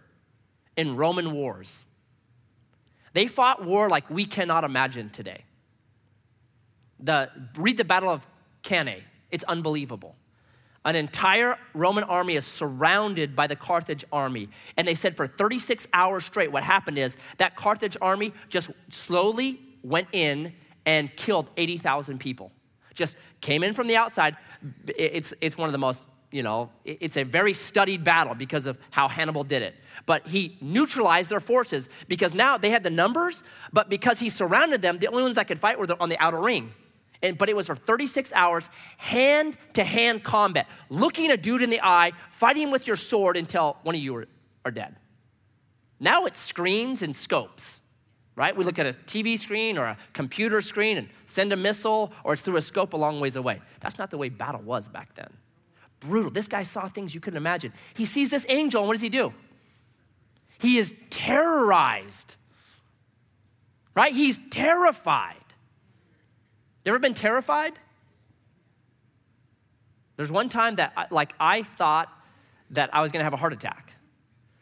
in 0.77 0.95
Roman 0.95 1.31
wars. 1.31 1.85
They 3.13 3.25
fought 3.25 3.65
war 3.65 3.89
like 3.89 4.07
we 4.11 4.25
cannot 4.25 4.63
imagine 4.63 5.09
today. 5.09 5.43
The, 6.99 7.31
read 7.57 7.77
the 7.77 7.83
Battle 7.83 8.11
of 8.11 8.27
Cannae, 8.61 9.01
it's 9.31 9.43
unbelievable 9.45 10.15
an 10.85 10.95
entire 10.95 11.57
Roman 11.73 12.03
army 12.03 12.35
is 12.35 12.45
surrounded 12.45 13.35
by 13.35 13.47
the 13.47 13.55
Carthage 13.55 14.05
army. 14.11 14.49
And 14.77 14.87
they 14.87 14.93
said 14.93 15.17
for 15.17 15.25
36 15.25 15.87
hours 15.93 16.25
straight, 16.25 16.51
what 16.51 16.63
happened 16.63 16.99
is 16.99 17.17
that 17.37 17.55
Carthage 17.55 17.97
army 18.01 18.33
just 18.49 18.69
slowly 18.89 19.59
went 19.83 20.07
in 20.11 20.53
and 20.85 21.13
killed 21.15 21.49
80,000 21.57 22.19
people. 22.19 22.51
Just 22.93 23.17
came 23.41 23.63
in 23.63 23.73
from 23.73 23.87
the 23.87 23.97
outside. 23.97 24.37
It's, 24.87 25.33
it's 25.41 25.57
one 25.57 25.67
of 25.67 25.73
the 25.73 25.79
most, 25.79 26.07
you 26.31 26.43
know, 26.43 26.69
it's 26.85 27.17
a 27.17 27.23
very 27.23 27.53
studied 27.53 28.03
battle 28.03 28.35
because 28.35 28.67
of 28.67 28.77
how 28.91 29.07
Hannibal 29.07 29.43
did 29.43 29.63
it. 29.63 29.75
But 30.05 30.27
he 30.27 30.55
neutralized 30.61 31.31
their 31.31 31.39
forces 31.39 31.89
because 32.07 32.35
now 32.35 32.57
they 32.57 32.69
had 32.69 32.83
the 32.83 32.91
numbers, 32.91 33.43
but 33.73 33.89
because 33.89 34.19
he 34.19 34.29
surrounded 34.29 34.81
them, 34.81 34.99
the 34.99 35.07
only 35.07 35.23
ones 35.23 35.35
that 35.35 35.47
could 35.47 35.59
fight 35.59 35.79
were 35.79 35.87
on 35.99 36.09
the 36.09 36.19
outer 36.19 36.39
ring. 36.39 36.73
And, 37.25 37.37
but 37.37 37.49
it 37.49 37.55
was 37.55 37.67
for 37.67 37.75
36 37.75 38.31
hours, 38.33 38.69
hand 38.97 39.57
to 39.73 39.83
hand 39.83 40.23
combat, 40.23 40.67
looking 40.89 41.31
a 41.31 41.37
dude 41.37 41.61
in 41.61 41.69
the 41.69 41.81
eye, 41.83 42.11
fighting 42.29 42.71
with 42.71 42.87
your 42.87 42.95
sword 42.95 43.35
until 43.35 43.77
one 43.83 43.95
of 43.95 44.01
you 44.01 44.15
are, 44.15 44.27
are 44.63 44.71
dead. 44.71 44.95
Now 45.99 46.25
it's 46.25 46.39
screens 46.39 47.01
and 47.01 47.15
scopes, 47.15 47.81
right? 48.35 48.55
We 48.55 48.63
look 48.63 48.79
at 48.79 48.85
a 48.85 48.91
TV 48.91 49.39
screen 49.39 49.77
or 49.77 49.85
a 49.85 49.97
computer 50.13 50.61
screen 50.61 50.97
and 50.97 51.09
send 51.25 51.53
a 51.53 51.57
missile, 51.57 52.11
or 52.23 52.33
it's 52.33 52.41
through 52.41 52.57
a 52.57 52.61
scope 52.61 52.93
a 52.93 52.97
long 52.97 53.19
ways 53.19 53.35
away. 53.35 53.61
That's 53.79 53.97
not 53.97 54.11
the 54.11 54.17
way 54.17 54.29
battle 54.29 54.61
was 54.61 54.87
back 54.87 55.13
then. 55.15 55.31
Brutal. 56.01 56.29
This 56.29 56.47
guy 56.47 56.63
saw 56.63 56.87
things 56.87 57.15
you 57.15 57.21
couldn't 57.21 57.37
imagine. 57.37 57.73
He 57.95 58.05
sees 58.05 58.29
this 58.29 58.45
angel, 58.49 58.81
and 58.81 58.87
what 58.87 58.93
does 58.93 59.01
he 59.01 59.09
do? 59.09 59.33
He 60.59 60.77
is 60.77 60.93
terrorized, 61.09 62.35
right? 63.95 64.13
He's 64.13 64.39
terrified. 64.49 65.44
You 66.85 66.91
ever 66.91 66.99
been 66.99 67.15
terrified? 67.15 67.73
There's 70.17 70.31
one 70.31 70.49
time 70.49 70.75
that, 70.75 70.93
I, 70.95 71.07
like, 71.09 71.33
I 71.39 71.63
thought 71.63 72.09
that 72.69 72.93
I 72.93 73.01
was 73.01 73.11
gonna 73.11 73.23
have 73.23 73.33
a 73.33 73.37
heart 73.37 73.53
attack. 73.53 73.93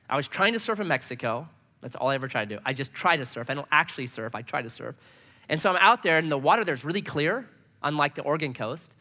I 0.10 0.16
was 0.16 0.28
trying 0.28 0.54
to 0.54 0.60
surf 0.60 0.80
in 0.80 0.88
Mexico. 0.88 1.48
That's 1.82 1.96
all 1.96 2.08
I 2.10 2.16
ever 2.16 2.30
tried 2.30 2.50
to 2.50 2.56
do. 2.56 2.62
I 2.66 2.74
just 2.74 2.94
try 2.94 3.18
to 3.18 3.26
surf. 3.26 3.50
I 3.50 3.54
don't 3.54 3.68
actually 3.72 4.08
surf, 4.08 4.36
I 4.36 4.42
try 4.42 4.62
to 4.62 4.70
surf. 4.70 4.96
And 5.50 5.62
so 5.62 5.70
I'm 5.70 5.78
out 5.82 6.02
there, 6.02 6.18
and 6.18 6.32
the 6.32 6.38
water 6.38 6.64
there's 6.64 6.86
really 6.86 7.02
clear, 7.02 7.48
unlike 7.84 8.16
the 8.16 8.22
Oregon 8.22 8.54
coast. 8.54 8.96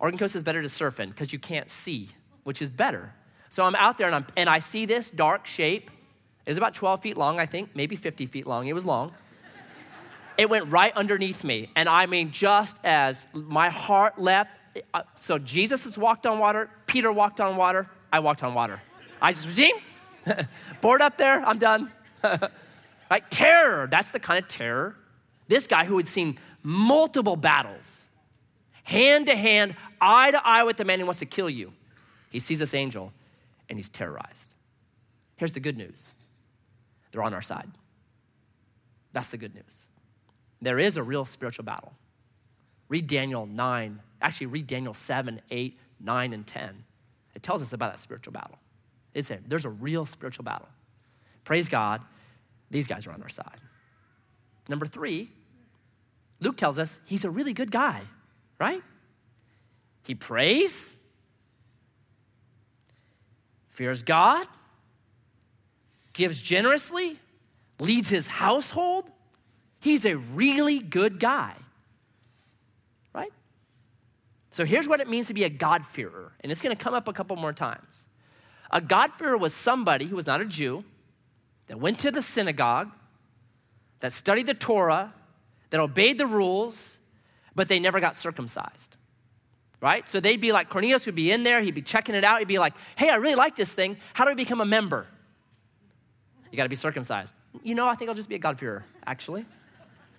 Oregon 0.00 0.18
coast 0.18 0.34
is 0.34 0.42
better 0.42 0.62
to 0.62 0.68
surf 0.68 0.98
in 1.00 1.10
because 1.10 1.32
you 1.32 1.38
can't 1.38 1.70
see, 1.70 2.08
which 2.44 2.62
is 2.62 2.70
better. 2.70 3.12
So 3.50 3.64
I'm 3.64 3.74
out 3.74 3.98
there, 3.98 4.06
and, 4.06 4.16
I'm, 4.16 4.26
and 4.36 4.48
I 4.48 4.58
see 4.58 4.86
this 4.86 5.10
dark 5.10 5.46
shape. 5.46 5.90
It 6.46 6.50
was 6.50 6.56
about 6.56 6.74
12 6.74 7.02
feet 7.02 7.16
long, 7.18 7.38
I 7.38 7.46
think, 7.46 7.76
maybe 7.76 7.94
50 7.94 8.26
feet 8.26 8.46
long. 8.46 8.66
It 8.66 8.72
was 8.72 8.86
long. 8.86 9.12
It 10.36 10.50
went 10.50 10.70
right 10.70 10.94
underneath 10.96 11.44
me. 11.44 11.70
And 11.76 11.88
I 11.88 12.06
mean, 12.06 12.30
just 12.30 12.78
as 12.84 13.26
my 13.32 13.70
heart 13.70 14.18
leapt, 14.18 14.50
uh, 14.92 15.02
so 15.16 15.38
Jesus 15.38 15.84
has 15.84 15.96
walked 15.96 16.26
on 16.26 16.38
water, 16.38 16.70
Peter 16.86 17.12
walked 17.12 17.40
on 17.40 17.56
water, 17.56 17.88
I 18.12 18.20
walked 18.20 18.42
on 18.42 18.54
water. 18.54 18.82
I 19.20 19.32
just, 19.32 19.48
zing, 19.48 19.78
board 20.80 21.00
up 21.00 21.16
there, 21.16 21.40
I'm 21.44 21.58
done. 21.58 21.92
right? 23.10 23.30
Terror, 23.30 23.86
that's 23.86 24.10
the 24.10 24.20
kind 24.20 24.42
of 24.42 24.48
terror. 24.48 24.96
This 25.48 25.66
guy 25.66 25.84
who 25.84 25.96
had 25.96 26.08
seen 26.08 26.38
multiple 26.62 27.36
battles, 27.36 28.08
hand 28.84 29.26
to 29.26 29.36
hand, 29.36 29.76
eye 30.00 30.30
to 30.30 30.46
eye 30.46 30.64
with 30.64 30.76
the 30.76 30.84
man 30.84 30.98
who 30.98 31.06
wants 31.06 31.20
to 31.20 31.26
kill 31.26 31.50
you. 31.50 31.72
He 32.30 32.38
sees 32.38 32.58
this 32.58 32.74
angel 32.74 33.12
and 33.68 33.78
he's 33.78 33.88
terrorized. 33.88 34.52
Here's 35.36 35.52
the 35.52 35.60
good 35.60 35.76
news 35.76 36.12
they're 37.12 37.22
on 37.22 37.34
our 37.34 37.42
side. 37.42 37.70
That's 39.12 39.30
the 39.30 39.36
good 39.36 39.54
news. 39.54 39.88
There 40.64 40.78
is 40.78 40.96
a 40.96 41.02
real 41.02 41.26
spiritual 41.26 41.64
battle. 41.64 41.92
Read 42.88 43.06
Daniel 43.06 43.44
9, 43.44 44.00
actually, 44.22 44.46
read 44.46 44.66
Daniel 44.66 44.94
7, 44.94 45.40
8, 45.50 45.78
9, 46.00 46.32
and 46.32 46.46
10. 46.46 46.84
It 47.34 47.42
tells 47.42 47.60
us 47.60 47.74
about 47.74 47.92
that 47.92 47.98
spiritual 47.98 48.32
battle. 48.32 48.58
It's 49.12 49.30
a, 49.30 49.38
there's 49.46 49.66
a 49.66 49.70
real 49.70 50.06
spiritual 50.06 50.44
battle. 50.44 50.68
Praise 51.44 51.68
God, 51.68 52.02
these 52.70 52.86
guys 52.86 53.06
are 53.06 53.12
on 53.12 53.22
our 53.22 53.28
side. 53.28 53.58
Number 54.68 54.86
three, 54.86 55.30
Luke 56.40 56.56
tells 56.56 56.78
us 56.78 56.98
he's 57.04 57.26
a 57.26 57.30
really 57.30 57.52
good 57.52 57.70
guy, 57.70 58.00
right? 58.58 58.82
He 60.04 60.14
prays, 60.14 60.96
fears 63.68 64.02
God, 64.02 64.46
gives 66.14 66.40
generously, 66.40 67.18
leads 67.78 68.08
his 68.08 68.26
household. 68.26 69.10
He's 69.84 70.06
a 70.06 70.16
really 70.16 70.78
good 70.78 71.20
guy, 71.20 71.52
right? 73.14 73.30
So 74.48 74.64
here's 74.64 74.88
what 74.88 75.00
it 75.00 75.10
means 75.10 75.26
to 75.26 75.34
be 75.34 75.44
a 75.44 75.50
God-fearer, 75.50 76.32
and 76.40 76.50
it's 76.50 76.62
gonna 76.62 76.74
come 76.74 76.94
up 76.94 77.06
a 77.06 77.12
couple 77.12 77.36
more 77.36 77.52
times. 77.52 78.08
A 78.70 78.80
God-fearer 78.80 79.36
was 79.36 79.52
somebody 79.52 80.06
who 80.06 80.16
was 80.16 80.26
not 80.26 80.40
a 80.40 80.46
Jew, 80.46 80.84
that 81.66 81.78
went 81.78 81.98
to 81.98 82.10
the 82.10 82.22
synagogue, 82.22 82.92
that 84.00 84.14
studied 84.14 84.46
the 84.46 84.54
Torah, 84.54 85.12
that 85.68 85.78
obeyed 85.78 86.16
the 86.16 86.26
rules, 86.26 86.98
but 87.54 87.68
they 87.68 87.78
never 87.78 88.00
got 88.00 88.16
circumcised. 88.16 88.96
Right? 89.82 90.08
So 90.08 90.18
they'd 90.18 90.40
be 90.40 90.50
like, 90.50 90.70
Cornelius 90.70 91.04
would 91.04 91.14
be 91.14 91.30
in 91.30 91.42
there, 91.42 91.60
he'd 91.60 91.74
be 91.74 91.82
checking 91.82 92.14
it 92.14 92.24
out, 92.24 92.38
he'd 92.38 92.48
be 92.48 92.58
like, 92.58 92.72
hey, 92.96 93.10
I 93.10 93.16
really 93.16 93.34
like 93.34 93.54
this 93.54 93.74
thing. 93.74 93.98
How 94.14 94.24
do 94.24 94.30
I 94.30 94.34
become 94.34 94.62
a 94.62 94.64
member? 94.64 95.06
You 96.50 96.56
gotta 96.56 96.70
be 96.70 96.76
circumcised. 96.76 97.34
You 97.62 97.74
know, 97.74 97.86
I 97.86 97.94
think 97.96 98.08
I'll 98.08 98.14
just 98.14 98.30
be 98.30 98.36
a 98.36 98.38
God-fearer, 98.38 98.86
actually. 99.06 99.44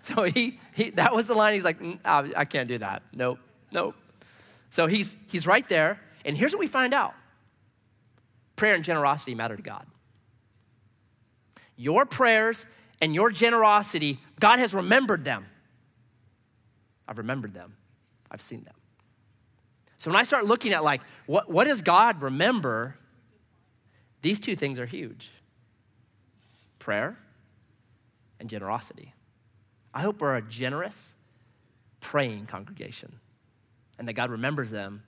So 0.06 0.22
he, 0.22 0.60
he 0.76 0.92
that 0.92 1.16
was 1.16 1.26
the 1.26 1.34
line. 1.34 1.56
He's 1.56 1.64
like, 1.64 1.80
mm, 1.80 1.98
I 2.06 2.46
can't 2.46 2.68
do 2.68 2.78
that. 2.78 3.02
Nope, 3.12 3.40
nope. 3.72 3.96
So 4.70 4.86
he's 4.86 5.16
he's 5.28 5.48
right 5.48 5.68
there, 5.68 6.00
and 6.24 6.38
here's 6.38 6.54
what 6.54 6.60
we 6.60 6.68
find 6.68 6.94
out: 6.94 7.16
prayer 8.56 8.76
and 8.76 8.84
generosity 8.84 9.34
matter 9.34 9.56
to 9.56 9.64
God. 9.64 9.88
Your 11.76 12.06
prayers 12.06 12.68
and 13.02 13.16
your 13.16 13.32
generosity, 13.32 14.20
God 14.40 14.60
has 14.60 14.76
remembered 14.76 15.26
them. 15.26 15.48
I've 17.08 17.18
remembered 17.18 17.56
them, 17.56 17.76
I've 18.30 18.44
seen 18.44 18.64
them. 18.64 18.76
So 19.98 20.12
when 20.12 20.20
I 20.20 20.24
start 20.24 20.46
looking 20.46 20.72
at 20.74 20.84
like, 20.84 21.02
what, 21.26 21.50
what 21.50 21.64
does 21.64 21.82
God 21.82 22.22
remember? 22.22 22.96
These 24.22 24.38
two 24.38 24.56
things 24.56 24.78
are 24.78 24.86
huge 24.86 25.32
prayer 26.78 27.18
and 28.40 28.52
generosity. 28.52 29.15
I 29.96 30.02
hope 30.02 30.22
we're 30.22 30.36
a 30.36 30.42
generous, 30.42 31.16
praying 32.02 32.46
congregation 32.46 33.20
and 33.98 34.08
that 34.08 34.14
God 34.14 34.30
remembers 34.30 34.70
them 34.70 35.04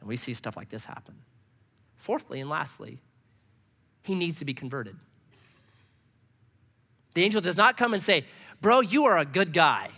and 0.00 0.08
we 0.08 0.16
see 0.16 0.34
stuff 0.34 0.56
like 0.56 0.68
this 0.68 0.84
happen. 0.84 1.14
Fourthly 1.96 2.40
and 2.40 2.48
lastly, 2.48 3.00
he 4.02 4.14
needs 4.14 4.38
to 4.38 4.44
be 4.44 4.54
converted. 4.54 4.96
The 7.14 7.24
angel 7.24 7.40
does 7.40 7.56
not 7.56 7.76
come 7.76 7.92
and 7.94 8.02
say, 8.02 8.24
Bro, 8.60 8.82
you 8.82 9.06
are 9.06 9.18
a 9.18 9.24
good 9.24 9.52
guy. 9.52 9.88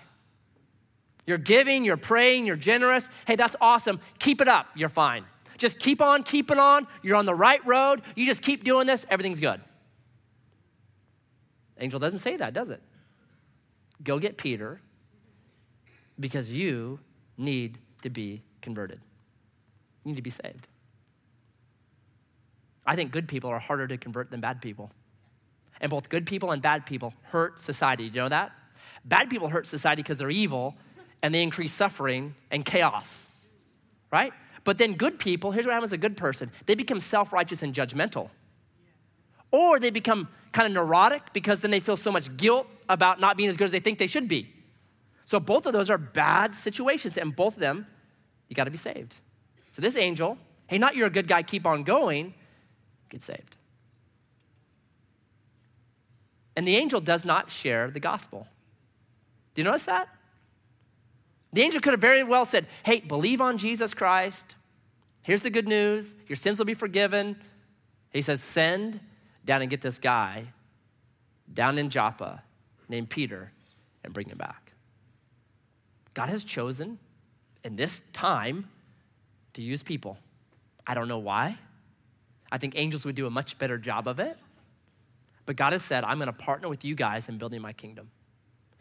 You're 1.26 1.38
giving, 1.38 1.84
you're 1.84 1.96
praying, 1.96 2.46
you're 2.46 2.56
generous. 2.56 3.08
Hey, 3.26 3.36
that's 3.36 3.56
awesome. 3.60 4.00
Keep 4.18 4.40
it 4.40 4.48
up. 4.48 4.66
You're 4.74 4.88
fine. 4.88 5.24
Just 5.58 5.78
keep 5.78 6.00
on 6.00 6.22
keeping 6.22 6.58
on. 6.58 6.86
You're 7.02 7.16
on 7.16 7.26
the 7.26 7.34
right 7.34 7.64
road. 7.66 8.02
You 8.16 8.26
just 8.26 8.42
keep 8.42 8.64
doing 8.64 8.86
this. 8.86 9.04
Everything's 9.10 9.40
good. 9.40 9.60
Angel 11.78 11.98
doesn't 11.98 12.20
say 12.20 12.36
that, 12.36 12.54
does 12.54 12.70
it? 12.70 12.80
Go 14.02 14.18
get 14.18 14.36
Peter 14.36 14.80
because 16.18 16.52
you 16.52 17.00
need 17.36 17.78
to 18.02 18.10
be 18.10 18.42
converted. 18.60 19.00
You 20.04 20.10
need 20.10 20.16
to 20.16 20.22
be 20.22 20.30
saved. 20.30 20.68
I 22.84 22.96
think 22.96 23.12
good 23.12 23.28
people 23.28 23.50
are 23.50 23.58
harder 23.58 23.86
to 23.86 23.96
convert 23.96 24.30
than 24.30 24.40
bad 24.40 24.60
people. 24.60 24.90
And 25.80 25.90
both 25.90 26.08
good 26.08 26.26
people 26.26 26.50
and 26.50 26.60
bad 26.60 26.86
people 26.86 27.14
hurt 27.22 27.60
society. 27.60 28.08
Do 28.08 28.16
you 28.16 28.20
know 28.22 28.28
that? 28.28 28.52
Bad 29.04 29.30
people 29.30 29.48
hurt 29.48 29.66
society 29.66 30.02
because 30.02 30.18
they're 30.18 30.30
evil 30.30 30.76
and 31.22 31.34
they 31.34 31.42
increase 31.42 31.72
suffering 31.72 32.34
and 32.50 32.64
chaos, 32.64 33.30
right? 34.10 34.32
But 34.64 34.78
then 34.78 34.94
good 34.94 35.18
people, 35.18 35.50
here's 35.50 35.66
what 35.66 35.72
happens 35.72 35.90
to 35.90 35.96
a 35.96 35.98
good 35.98 36.16
person 36.16 36.50
they 36.66 36.74
become 36.74 37.00
self 37.00 37.32
righteous 37.32 37.62
and 37.62 37.74
judgmental. 37.74 38.30
Or 39.52 39.78
they 39.78 39.90
become 39.90 40.28
kind 40.50 40.66
of 40.66 40.72
neurotic 40.72 41.32
because 41.32 41.60
then 41.60 41.70
they 41.70 41.80
feel 41.80 41.96
so 41.96 42.10
much 42.10 42.36
guilt 42.36 42.66
about 42.88 43.20
not 43.20 43.36
being 43.36 43.48
as 43.48 43.56
good 43.56 43.66
as 43.66 43.72
they 43.72 43.80
think 43.80 43.98
they 43.98 44.06
should 44.06 44.26
be. 44.26 44.52
So 45.24 45.38
both 45.38 45.66
of 45.66 45.72
those 45.72 45.88
are 45.88 45.98
bad 45.98 46.54
situations, 46.54 47.16
and 47.16 47.34
both 47.34 47.54
of 47.54 47.60
them, 47.60 47.86
you 48.48 48.56
got 48.56 48.64
to 48.64 48.70
be 48.70 48.76
saved. 48.76 49.14
So 49.70 49.80
this 49.80 49.96
angel, 49.96 50.36
hey, 50.66 50.78
not 50.78 50.96
you're 50.96 51.06
a 51.06 51.10
good 51.10 51.28
guy, 51.28 51.42
keep 51.42 51.66
on 51.66 51.84
going, 51.84 52.34
get 53.08 53.22
saved. 53.22 53.56
And 56.54 56.66
the 56.68 56.76
angel 56.76 57.00
does 57.00 57.24
not 57.24 57.50
share 57.50 57.90
the 57.90 58.00
gospel. 58.00 58.46
Do 59.54 59.62
you 59.62 59.64
notice 59.64 59.84
that? 59.84 60.08
The 61.52 61.62
angel 61.62 61.80
could 61.80 61.92
have 61.92 62.00
very 62.00 62.24
well 62.24 62.44
said, 62.44 62.66
Hey, 62.82 63.00
believe 63.00 63.40
on 63.40 63.58
Jesus 63.58 63.94
Christ. 63.94 64.56
Here's 65.22 65.42
the 65.42 65.50
good 65.50 65.68
news 65.68 66.14
your 66.26 66.36
sins 66.36 66.58
will 66.58 66.66
be 66.66 66.74
forgiven. 66.74 67.36
He 68.12 68.22
says, 68.22 68.42
Send 68.42 69.00
down 69.44 69.62
and 69.62 69.70
get 69.70 69.80
this 69.80 69.98
guy 69.98 70.46
down 71.52 71.78
in 71.78 71.90
Joppa 71.90 72.42
named 72.88 73.10
Peter 73.10 73.52
and 74.04 74.12
bring 74.12 74.28
him 74.28 74.38
back. 74.38 74.72
God 76.14 76.28
has 76.28 76.44
chosen 76.44 76.98
in 77.64 77.76
this 77.76 78.02
time 78.12 78.68
to 79.54 79.62
use 79.62 79.82
people. 79.82 80.18
I 80.86 80.94
don't 80.94 81.08
know 81.08 81.18
why. 81.18 81.58
I 82.50 82.58
think 82.58 82.74
angels 82.76 83.04
would 83.04 83.14
do 83.14 83.26
a 83.26 83.30
much 83.30 83.58
better 83.58 83.78
job 83.78 84.06
of 84.06 84.20
it. 84.20 84.36
But 85.46 85.56
God 85.56 85.72
has 85.72 85.82
said, 85.82 86.04
I'm 86.04 86.18
going 86.18 86.26
to 86.26 86.32
partner 86.32 86.68
with 86.68 86.84
you 86.84 86.94
guys 86.94 87.28
in 87.28 87.38
building 87.38 87.60
my 87.60 87.72
kingdom. 87.72 88.10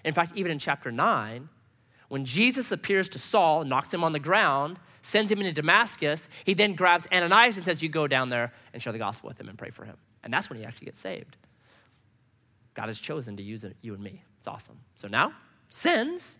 In 0.03 0.13
fact, 0.13 0.33
even 0.35 0.51
in 0.51 0.59
chapter 0.59 0.91
9, 0.91 1.49
when 2.09 2.25
Jesus 2.25 2.71
appears 2.71 3.07
to 3.09 3.19
Saul, 3.19 3.63
knocks 3.63 3.93
him 3.93 4.03
on 4.03 4.11
the 4.11 4.19
ground, 4.19 4.77
sends 5.01 5.31
him 5.31 5.39
into 5.39 5.53
Damascus, 5.53 6.27
he 6.43 6.53
then 6.53 6.75
grabs 6.75 7.07
Ananias 7.11 7.55
and 7.55 7.65
says, 7.65 7.81
You 7.81 7.89
go 7.89 8.07
down 8.07 8.29
there 8.29 8.51
and 8.73 8.81
share 8.81 8.93
the 8.93 8.99
gospel 8.99 9.29
with 9.29 9.39
him 9.39 9.47
and 9.47 9.57
pray 9.57 9.69
for 9.69 9.85
him. 9.85 9.97
And 10.23 10.33
that's 10.33 10.49
when 10.49 10.59
he 10.59 10.65
actually 10.65 10.85
gets 10.85 10.99
saved. 10.99 11.37
God 12.73 12.87
has 12.87 12.99
chosen 12.99 13.35
to 13.37 13.43
use 13.43 13.65
you 13.81 13.93
and 13.93 14.03
me. 14.03 14.23
It's 14.37 14.47
awesome. 14.47 14.79
So 14.95 15.07
now, 15.07 15.33
sins, 15.69 16.37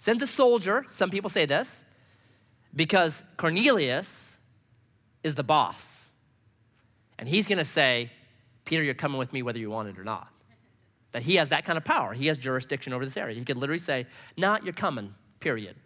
Sends 0.00 0.22
a 0.22 0.26
soldier, 0.26 0.82
some 0.88 1.10
people 1.10 1.28
say 1.28 1.44
this, 1.44 1.84
because 2.74 3.22
Cornelius 3.36 4.38
is 5.22 5.34
the 5.34 5.42
boss. 5.42 6.08
And 7.18 7.28
he's 7.28 7.46
gonna 7.46 7.66
say, 7.66 8.10
Peter, 8.64 8.82
you're 8.82 8.94
coming 8.94 9.18
with 9.18 9.34
me 9.34 9.42
whether 9.42 9.58
you 9.58 9.68
want 9.68 9.90
it 9.90 9.98
or 9.98 10.04
not. 10.04 10.32
That 11.12 11.20
he 11.20 11.34
has 11.34 11.50
that 11.50 11.66
kind 11.66 11.76
of 11.76 11.84
power. 11.84 12.14
He 12.14 12.28
has 12.28 12.38
jurisdiction 12.38 12.94
over 12.94 13.04
this 13.04 13.18
area. 13.18 13.36
He 13.36 13.44
could 13.44 13.58
literally 13.58 13.78
say, 13.78 14.06
Nah, 14.38 14.58
you're 14.62 14.72
coming, 14.72 15.14
period. 15.38 15.76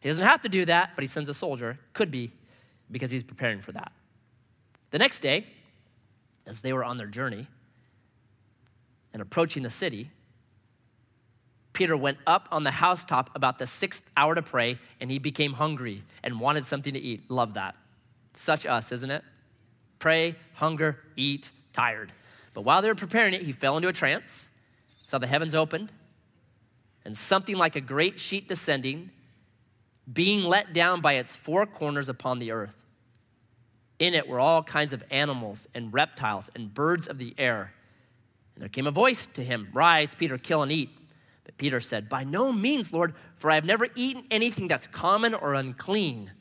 He 0.00 0.08
doesn't 0.10 0.24
have 0.24 0.42
to 0.42 0.50
do 0.50 0.66
that, 0.66 0.90
but 0.94 1.02
he 1.02 1.08
sends 1.08 1.30
a 1.30 1.34
soldier. 1.34 1.78
Could 1.94 2.10
be 2.10 2.30
because 2.90 3.10
he's 3.10 3.22
preparing 3.22 3.62
for 3.62 3.72
that. 3.72 3.92
The 4.90 4.98
next 4.98 5.20
day, 5.20 5.46
as 6.46 6.60
they 6.60 6.72
were 6.72 6.84
on 6.84 6.98
their 6.98 7.06
journey 7.06 7.46
and 9.12 9.20
approaching 9.22 9.62
the 9.62 9.70
city, 9.70 10.10
Peter 11.72 11.96
went 11.96 12.18
up 12.26 12.48
on 12.52 12.64
the 12.64 12.70
housetop 12.70 13.30
about 13.34 13.58
the 13.58 13.66
sixth 13.66 14.04
hour 14.16 14.34
to 14.34 14.42
pray, 14.42 14.78
and 15.00 15.10
he 15.10 15.18
became 15.18 15.54
hungry 15.54 16.02
and 16.22 16.38
wanted 16.38 16.66
something 16.66 16.92
to 16.92 17.00
eat. 17.00 17.30
Love 17.30 17.54
that. 17.54 17.74
Such 18.34 18.66
us, 18.66 18.92
isn't 18.92 19.10
it? 19.10 19.24
Pray, 19.98 20.36
hunger, 20.54 20.98
eat, 21.16 21.50
tired. 21.72 22.12
But 22.54 22.62
while 22.62 22.82
they 22.82 22.88
were 22.88 22.94
preparing 22.94 23.34
it, 23.34 23.42
he 23.42 23.52
fell 23.52 23.76
into 23.76 23.88
a 23.88 23.92
trance, 23.92 24.50
saw 25.06 25.18
the 25.18 25.26
heavens 25.26 25.54
opened, 25.54 25.92
and 27.04 27.16
something 27.16 27.56
like 27.56 27.76
a 27.76 27.80
great 27.80 28.20
sheet 28.20 28.48
descending, 28.48 29.10
being 30.12 30.44
let 30.44 30.72
down 30.72 31.00
by 31.00 31.14
its 31.14 31.34
four 31.34 31.66
corners 31.66 32.08
upon 32.08 32.38
the 32.38 32.50
earth. 32.50 32.81
In 34.02 34.14
it 34.14 34.26
were 34.26 34.40
all 34.40 34.64
kinds 34.64 34.92
of 34.92 35.04
animals 35.12 35.68
and 35.76 35.94
reptiles 35.94 36.50
and 36.56 36.74
birds 36.74 37.06
of 37.06 37.18
the 37.18 37.36
air. 37.38 37.72
And 38.56 38.62
there 38.62 38.68
came 38.68 38.88
a 38.88 38.90
voice 38.90 39.26
to 39.26 39.44
him 39.44 39.68
Rise, 39.72 40.16
Peter, 40.16 40.38
kill 40.38 40.64
and 40.64 40.72
eat. 40.72 40.90
But 41.44 41.56
Peter 41.56 41.78
said, 41.78 42.08
By 42.08 42.24
no 42.24 42.50
means, 42.50 42.92
Lord, 42.92 43.14
for 43.36 43.48
I 43.48 43.54
have 43.54 43.64
never 43.64 43.86
eaten 43.94 44.24
anything 44.28 44.66
that's 44.66 44.88
common 44.88 45.34
or 45.34 45.54
unclean. 45.54 46.32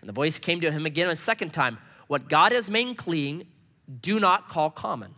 And 0.00 0.08
the 0.08 0.12
voice 0.12 0.40
came 0.40 0.60
to 0.62 0.72
him 0.72 0.84
again 0.84 1.08
a 1.08 1.14
second 1.14 1.52
time 1.52 1.78
What 2.08 2.28
God 2.28 2.50
has 2.50 2.68
made 2.68 2.96
clean, 2.96 3.46
do 4.00 4.18
not 4.18 4.48
call 4.48 4.68
common. 4.68 5.14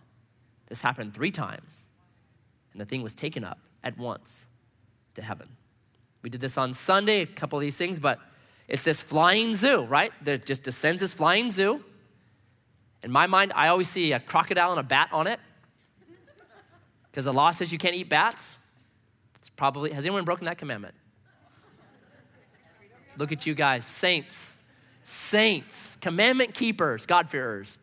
This 0.67 0.83
happened 0.83 1.15
three 1.15 1.31
times. 1.31 1.87
And 2.73 2.83
the 2.83 2.85
thing 2.85 3.03
was 3.03 3.15
taken 3.15 3.45
up 3.45 3.61
at 3.83 3.97
once 3.97 4.45
to 5.15 5.23
heaven. 5.23 5.49
We 6.21 6.29
did 6.29 6.43
this 6.43 6.59
on 6.59 6.75
Sunday, 6.75 7.23
a 7.23 7.27
couple 7.27 7.59
of 7.59 7.63
these 7.63 7.79
things, 7.79 7.99
but 7.99 8.19
it's 8.69 8.83
this 8.83 9.03
flying 9.03 9.55
zoo, 9.55 9.83
right? 9.83 10.13
That 10.25 10.47
just 10.47 10.63
descends 10.63 11.01
this 11.01 11.15
flying 11.15 11.51
zoo. 11.51 11.85
In 13.03 13.11
my 13.11 13.27
mind, 13.27 13.53
I 13.55 13.69
always 13.69 13.89
see 13.89 14.13
a 14.13 14.21
crocodile 14.21 14.71
and 14.71 14.81
a 14.81 14.85
bat 14.85 15.09
on 15.13 15.27
it. 15.27 15.41
Because 17.11 17.25
the 17.27 17.33
law 17.33 17.51
says 17.51 17.73
you 17.73 17.79
can't 17.79 17.95
eat 17.95 18.09
bats. 18.09 18.57
It's 19.37 19.51
probably, 19.51 19.93
has 19.93 20.05
anyone 20.07 20.25
broken 20.25 20.47
that 20.47 20.57
commandment? 20.57 20.95
Look 23.19 23.33
at 23.33 23.47
you 23.47 23.55
guys, 23.55 23.85
saints, 23.85 24.57
saints, 25.05 25.99
commandment 26.01 26.55
keepers, 26.55 27.05
God-fearers, 27.05 27.79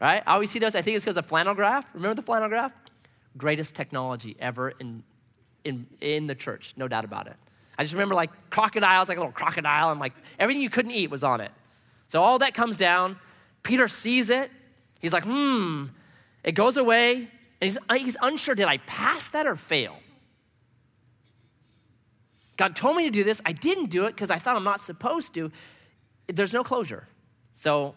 right? 0.00 0.22
I 0.24 0.34
always 0.34 0.50
see 0.50 0.60
those. 0.60 0.76
I 0.76 0.82
think 0.82 0.94
it's 0.94 1.04
because 1.04 1.16
of 1.16 1.26
flannel 1.26 1.54
graph. 1.54 1.92
Remember 1.94 2.14
the 2.14 2.22
flannel 2.22 2.48
graph? 2.48 2.72
Greatest 3.36 3.74
technology 3.74 4.36
ever 4.38 4.70
in, 4.78 5.02
in, 5.64 5.86
in 6.00 6.28
the 6.28 6.36
church, 6.36 6.74
no 6.76 6.86
doubt 6.86 7.04
about 7.04 7.26
it. 7.26 7.36
I 7.80 7.82
just 7.82 7.94
remember 7.94 8.14
like 8.14 8.50
crocodiles, 8.50 9.08
like 9.08 9.16
a 9.16 9.20
little 9.22 9.32
crocodile, 9.32 9.90
and 9.90 9.98
like 9.98 10.12
everything 10.38 10.62
you 10.62 10.68
couldn't 10.68 10.90
eat 10.90 11.08
was 11.08 11.24
on 11.24 11.40
it. 11.40 11.50
So 12.08 12.22
all 12.22 12.38
that 12.40 12.52
comes 12.52 12.76
down. 12.76 13.18
Peter 13.62 13.88
sees 13.88 14.28
it. 14.28 14.50
He's 14.98 15.14
like, 15.14 15.24
hmm. 15.24 15.86
It 16.44 16.52
goes 16.52 16.76
away, 16.76 17.14
and 17.14 17.30
he's, 17.62 17.78
he's 17.96 18.18
unsure 18.20 18.54
did 18.54 18.66
I 18.66 18.76
pass 18.76 19.30
that 19.30 19.46
or 19.46 19.56
fail? 19.56 19.96
God 22.58 22.76
told 22.76 22.96
me 22.96 23.04
to 23.06 23.10
do 23.10 23.24
this. 23.24 23.40
I 23.46 23.52
didn't 23.52 23.86
do 23.88 24.04
it 24.04 24.10
because 24.10 24.30
I 24.30 24.38
thought 24.38 24.56
I'm 24.56 24.64
not 24.64 24.82
supposed 24.82 25.32
to. 25.32 25.50
There's 26.26 26.52
no 26.52 26.62
closure. 26.62 27.08
So 27.52 27.94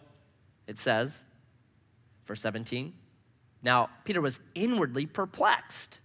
it 0.66 0.78
says, 0.78 1.26
verse 2.24 2.40
17, 2.40 2.94
now 3.62 3.90
Peter 4.04 4.22
was 4.22 4.40
inwardly 4.54 5.04
perplexed 5.04 6.00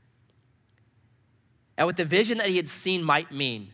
at 1.79 1.85
what 1.85 1.95
the 1.95 2.03
vision 2.03 2.37
that 2.37 2.49
he 2.49 2.57
had 2.57 2.69
seen 2.69 3.01
might 3.01 3.31
mean. 3.31 3.71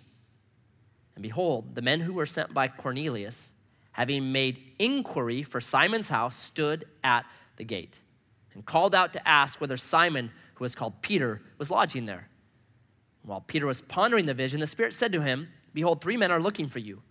And 1.16 1.24
behold, 1.24 1.74
the 1.74 1.82
men 1.82 2.02
who 2.02 2.14
were 2.14 2.28
sent 2.28 2.54
by 2.54 2.68
Cornelius, 2.68 3.52
having 3.94 4.32
made 4.32 4.74
inquiry 4.78 5.42
for 5.42 5.60
Simon's 5.60 6.10
house, 6.10 6.36
stood 6.36 6.86
at 7.04 7.26
the 7.58 7.64
gate 7.64 8.00
and 8.54 8.64
called 8.64 8.94
out 8.94 9.12
to 9.14 9.28
ask 9.28 9.60
whether 9.60 9.76
Simon, 9.76 10.32
who 10.54 10.64
was 10.64 10.76
called 10.76 11.02
Peter, 11.02 11.42
was 11.58 11.72
lodging 11.72 12.06
there. 12.06 12.30
While 13.24 13.42
Peter 13.42 13.66
was 13.66 13.82
pondering 13.82 14.28
the 14.28 14.36
vision, 14.36 14.60
the 14.60 14.68
Spirit 14.68 14.94
said 14.94 15.12
to 15.14 15.22
him, 15.22 15.50
Behold, 15.74 16.00
three 16.00 16.16
men 16.16 16.32
are 16.32 16.40
looking 16.40 16.70
for 16.70 16.80
you. 16.80 17.02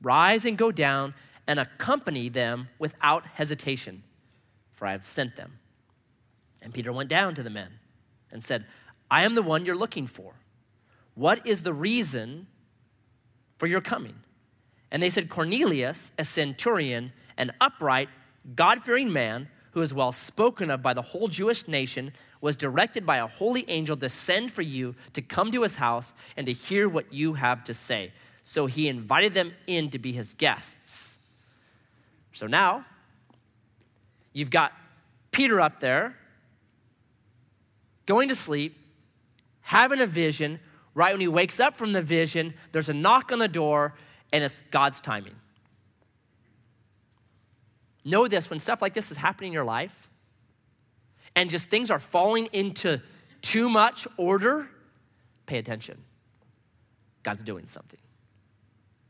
Rise 0.00 0.46
and 0.46 0.56
go 0.56 0.72
down 0.72 1.12
and 1.46 1.60
accompany 1.60 2.30
them 2.30 2.68
without 2.78 3.26
hesitation, 3.26 4.02
for 4.70 4.86
I 4.86 4.92
have 4.92 5.04
sent 5.04 5.36
them. 5.36 5.58
And 6.62 6.72
Peter 6.72 6.92
went 6.92 7.10
down 7.10 7.34
to 7.34 7.42
the 7.42 7.50
men 7.50 7.80
and 8.32 8.42
said, 8.42 8.64
I 9.10 9.24
am 9.24 9.34
the 9.34 9.42
one 9.42 9.64
you're 9.64 9.76
looking 9.76 10.06
for. 10.06 10.34
What 11.14 11.46
is 11.46 11.62
the 11.62 11.72
reason 11.72 12.46
for 13.56 13.66
your 13.66 13.80
coming? 13.80 14.14
And 14.90 15.02
they 15.02 15.10
said, 15.10 15.28
Cornelius, 15.28 16.12
a 16.18 16.24
centurion, 16.24 17.12
an 17.36 17.52
upright, 17.60 18.08
God 18.54 18.82
fearing 18.82 19.12
man, 19.12 19.48
who 19.72 19.82
is 19.82 19.92
well 19.92 20.12
spoken 20.12 20.70
of 20.70 20.82
by 20.82 20.94
the 20.94 21.02
whole 21.02 21.28
Jewish 21.28 21.68
nation, 21.68 22.12
was 22.40 22.56
directed 22.56 23.04
by 23.04 23.16
a 23.18 23.26
holy 23.26 23.68
angel 23.68 23.96
to 23.96 24.08
send 24.08 24.52
for 24.52 24.62
you 24.62 24.94
to 25.12 25.20
come 25.20 25.50
to 25.52 25.62
his 25.62 25.76
house 25.76 26.14
and 26.36 26.46
to 26.46 26.52
hear 26.52 26.88
what 26.88 27.12
you 27.12 27.34
have 27.34 27.64
to 27.64 27.74
say. 27.74 28.12
So 28.44 28.66
he 28.66 28.88
invited 28.88 29.34
them 29.34 29.52
in 29.66 29.90
to 29.90 29.98
be 29.98 30.12
his 30.12 30.34
guests. 30.34 31.18
So 32.32 32.46
now, 32.46 32.86
you've 34.32 34.50
got 34.50 34.72
Peter 35.32 35.60
up 35.60 35.80
there 35.80 36.16
going 38.06 38.28
to 38.28 38.34
sleep, 38.34 38.78
having 39.68 40.00
a 40.00 40.06
vision. 40.06 40.58
Right 40.94 41.12
when 41.12 41.20
he 41.20 41.28
wakes 41.28 41.60
up 41.60 41.76
from 41.76 41.92
the 41.92 42.00
vision, 42.00 42.54
there's 42.72 42.88
a 42.88 42.94
knock 42.94 43.30
on 43.30 43.38
the 43.38 43.48
door, 43.48 43.94
and 44.32 44.42
it's 44.42 44.64
God's 44.70 45.00
timing. 45.00 45.34
Know 48.02 48.26
this 48.26 48.48
when 48.48 48.60
stuff 48.60 48.80
like 48.80 48.94
this 48.94 49.10
is 49.10 49.18
happening 49.18 49.48
in 49.48 49.52
your 49.52 49.64
life, 49.64 50.10
and 51.36 51.50
just 51.50 51.68
things 51.68 51.90
are 51.90 51.98
falling 51.98 52.48
into 52.52 53.00
too 53.42 53.68
much 53.68 54.08
order, 54.16 54.70
pay 55.44 55.58
attention. 55.58 55.98
God's 57.22 57.42
doing 57.42 57.66
something. 57.66 58.00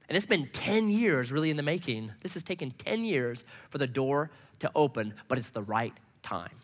And 0.09 0.17
it's 0.17 0.27
been 0.27 0.49
10 0.49 0.91
years 0.91 1.31
really 1.31 1.51
in 1.51 1.57
the 1.57 1.63
making. 1.63 2.13
This 2.23 2.35
has 2.35 2.43
taken 2.43 2.73
10 2.73 3.05
years 3.05 3.45
for 3.71 3.79
the 3.79 3.87
door 3.87 4.31
to 4.59 4.71
open, 4.75 5.15
but 5.29 5.39
it's 5.39 5.51
the 5.51 5.63
right 5.63 5.95
time. 6.23 6.57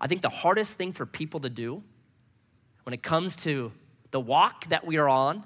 I 0.00 0.06
think 0.06 0.22
the 0.22 0.28
hardest 0.28 0.78
thing 0.78 0.92
for 0.92 1.04
people 1.04 1.40
to 1.40 1.50
do 1.50 1.82
when 2.86 2.94
it 2.94 3.02
comes 3.02 3.34
to 3.34 3.72
the 4.12 4.20
walk 4.20 4.68
that 4.68 4.86
we 4.86 4.96
are 4.96 5.08
on 5.08 5.42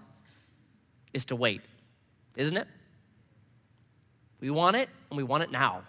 is 1.14 1.24
to 1.24 1.34
wait, 1.34 1.62
isn't 2.36 2.58
it? 2.58 2.68
We 4.40 4.50
want 4.50 4.76
it 4.76 4.90
and 5.08 5.16
we 5.16 5.22
want 5.22 5.42
it 5.44 5.50
now. 5.50 5.84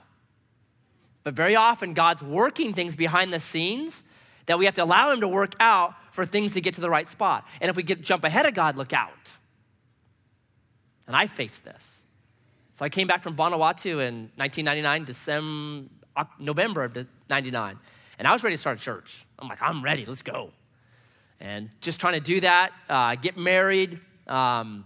But 1.23 1.33
very 1.33 1.57
often, 1.57 1.93
God's 1.93 2.23
working 2.23 2.73
things 2.73 2.95
behind 2.95 3.33
the 3.33 3.39
scenes 3.39 4.05
that 4.45 4.57
we 4.57 4.63
have 4.63 4.75
to 4.75 4.83
allow 4.83 5.11
Him 5.11 5.19
to 5.19 5.27
work 5.27 5.53
out 5.59 5.93
for 6.13 6.25
things 6.25 6.53
to 6.53 6.61
get 6.61 6.75
to 6.75 6.81
the 6.81 6.89
right 6.89 7.07
spot. 7.09 7.45
And 7.59 7.69
if 7.69 7.75
we 7.75 7.83
get 7.83 8.01
jump 8.01 8.23
ahead 8.23 8.45
of 8.45 8.53
God, 8.53 8.77
look 8.77 8.93
out. 8.93 9.37
And 11.05 11.17
I 11.17 11.27
faced 11.27 11.65
this. 11.65 12.05
So 12.71 12.85
I 12.85 12.89
came 12.89 13.07
back 13.07 13.21
from 13.21 13.35
Vanuatu 13.35 13.99
in 14.07 14.31
1999, 14.37 15.03
December, 15.03 15.89
November 16.39 16.85
of 16.85 16.97
99. 17.29 17.77
And 18.19 18.27
I 18.27 18.31
was 18.31 18.41
ready 18.41 18.53
to 18.53 18.57
start 18.57 18.79
church. 18.79 19.25
I'm 19.37 19.49
like, 19.49 19.61
I'm 19.61 19.83
ready, 19.83 20.05
let's 20.05 20.21
go. 20.21 20.53
And 21.41 21.69
just 21.81 21.99
trying 21.99 22.13
to 22.13 22.19
do 22.19 22.39
that, 22.41 22.71
uh, 22.87 23.15
get 23.15 23.35
married, 23.35 23.99
um, 24.27 24.85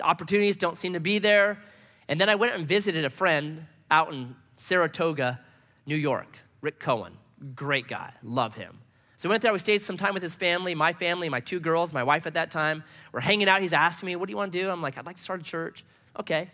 opportunities 0.00 0.56
don't 0.56 0.76
seem 0.76 0.92
to 0.92 1.00
be 1.00 1.18
there. 1.18 1.58
And 2.06 2.20
then 2.20 2.28
I 2.28 2.36
went 2.36 2.54
and 2.54 2.66
visited 2.66 3.04
a 3.04 3.10
friend 3.10 3.66
out 3.90 4.12
in 4.12 4.36
Saratoga, 4.56 5.40
New 5.84 5.96
York. 5.96 6.38
Rick 6.60 6.78
Cohen, 6.78 7.14
great 7.56 7.88
guy, 7.88 8.12
love 8.22 8.54
him. 8.54 8.78
So 9.16 9.28
we 9.28 9.32
went 9.32 9.42
there, 9.42 9.52
we 9.52 9.58
stayed 9.58 9.82
some 9.82 9.96
time 9.96 10.14
with 10.14 10.22
his 10.22 10.34
family, 10.36 10.76
my 10.76 10.92
family, 10.92 11.28
my 11.28 11.40
two 11.40 11.58
girls, 11.58 11.92
my 11.92 12.04
wife 12.04 12.26
at 12.26 12.34
that 12.34 12.52
time. 12.52 12.84
We're 13.12 13.20
hanging 13.20 13.48
out. 13.48 13.60
He's 13.60 13.72
asking 13.72 14.06
me, 14.06 14.16
What 14.16 14.28
do 14.28 14.32
you 14.32 14.36
want 14.36 14.52
to 14.52 14.60
do? 14.60 14.70
I'm 14.70 14.80
like, 14.80 14.96
I'd 14.96 15.06
like 15.06 15.16
to 15.16 15.22
start 15.22 15.40
a 15.40 15.44
church. 15.44 15.84
Okay. 16.18 16.50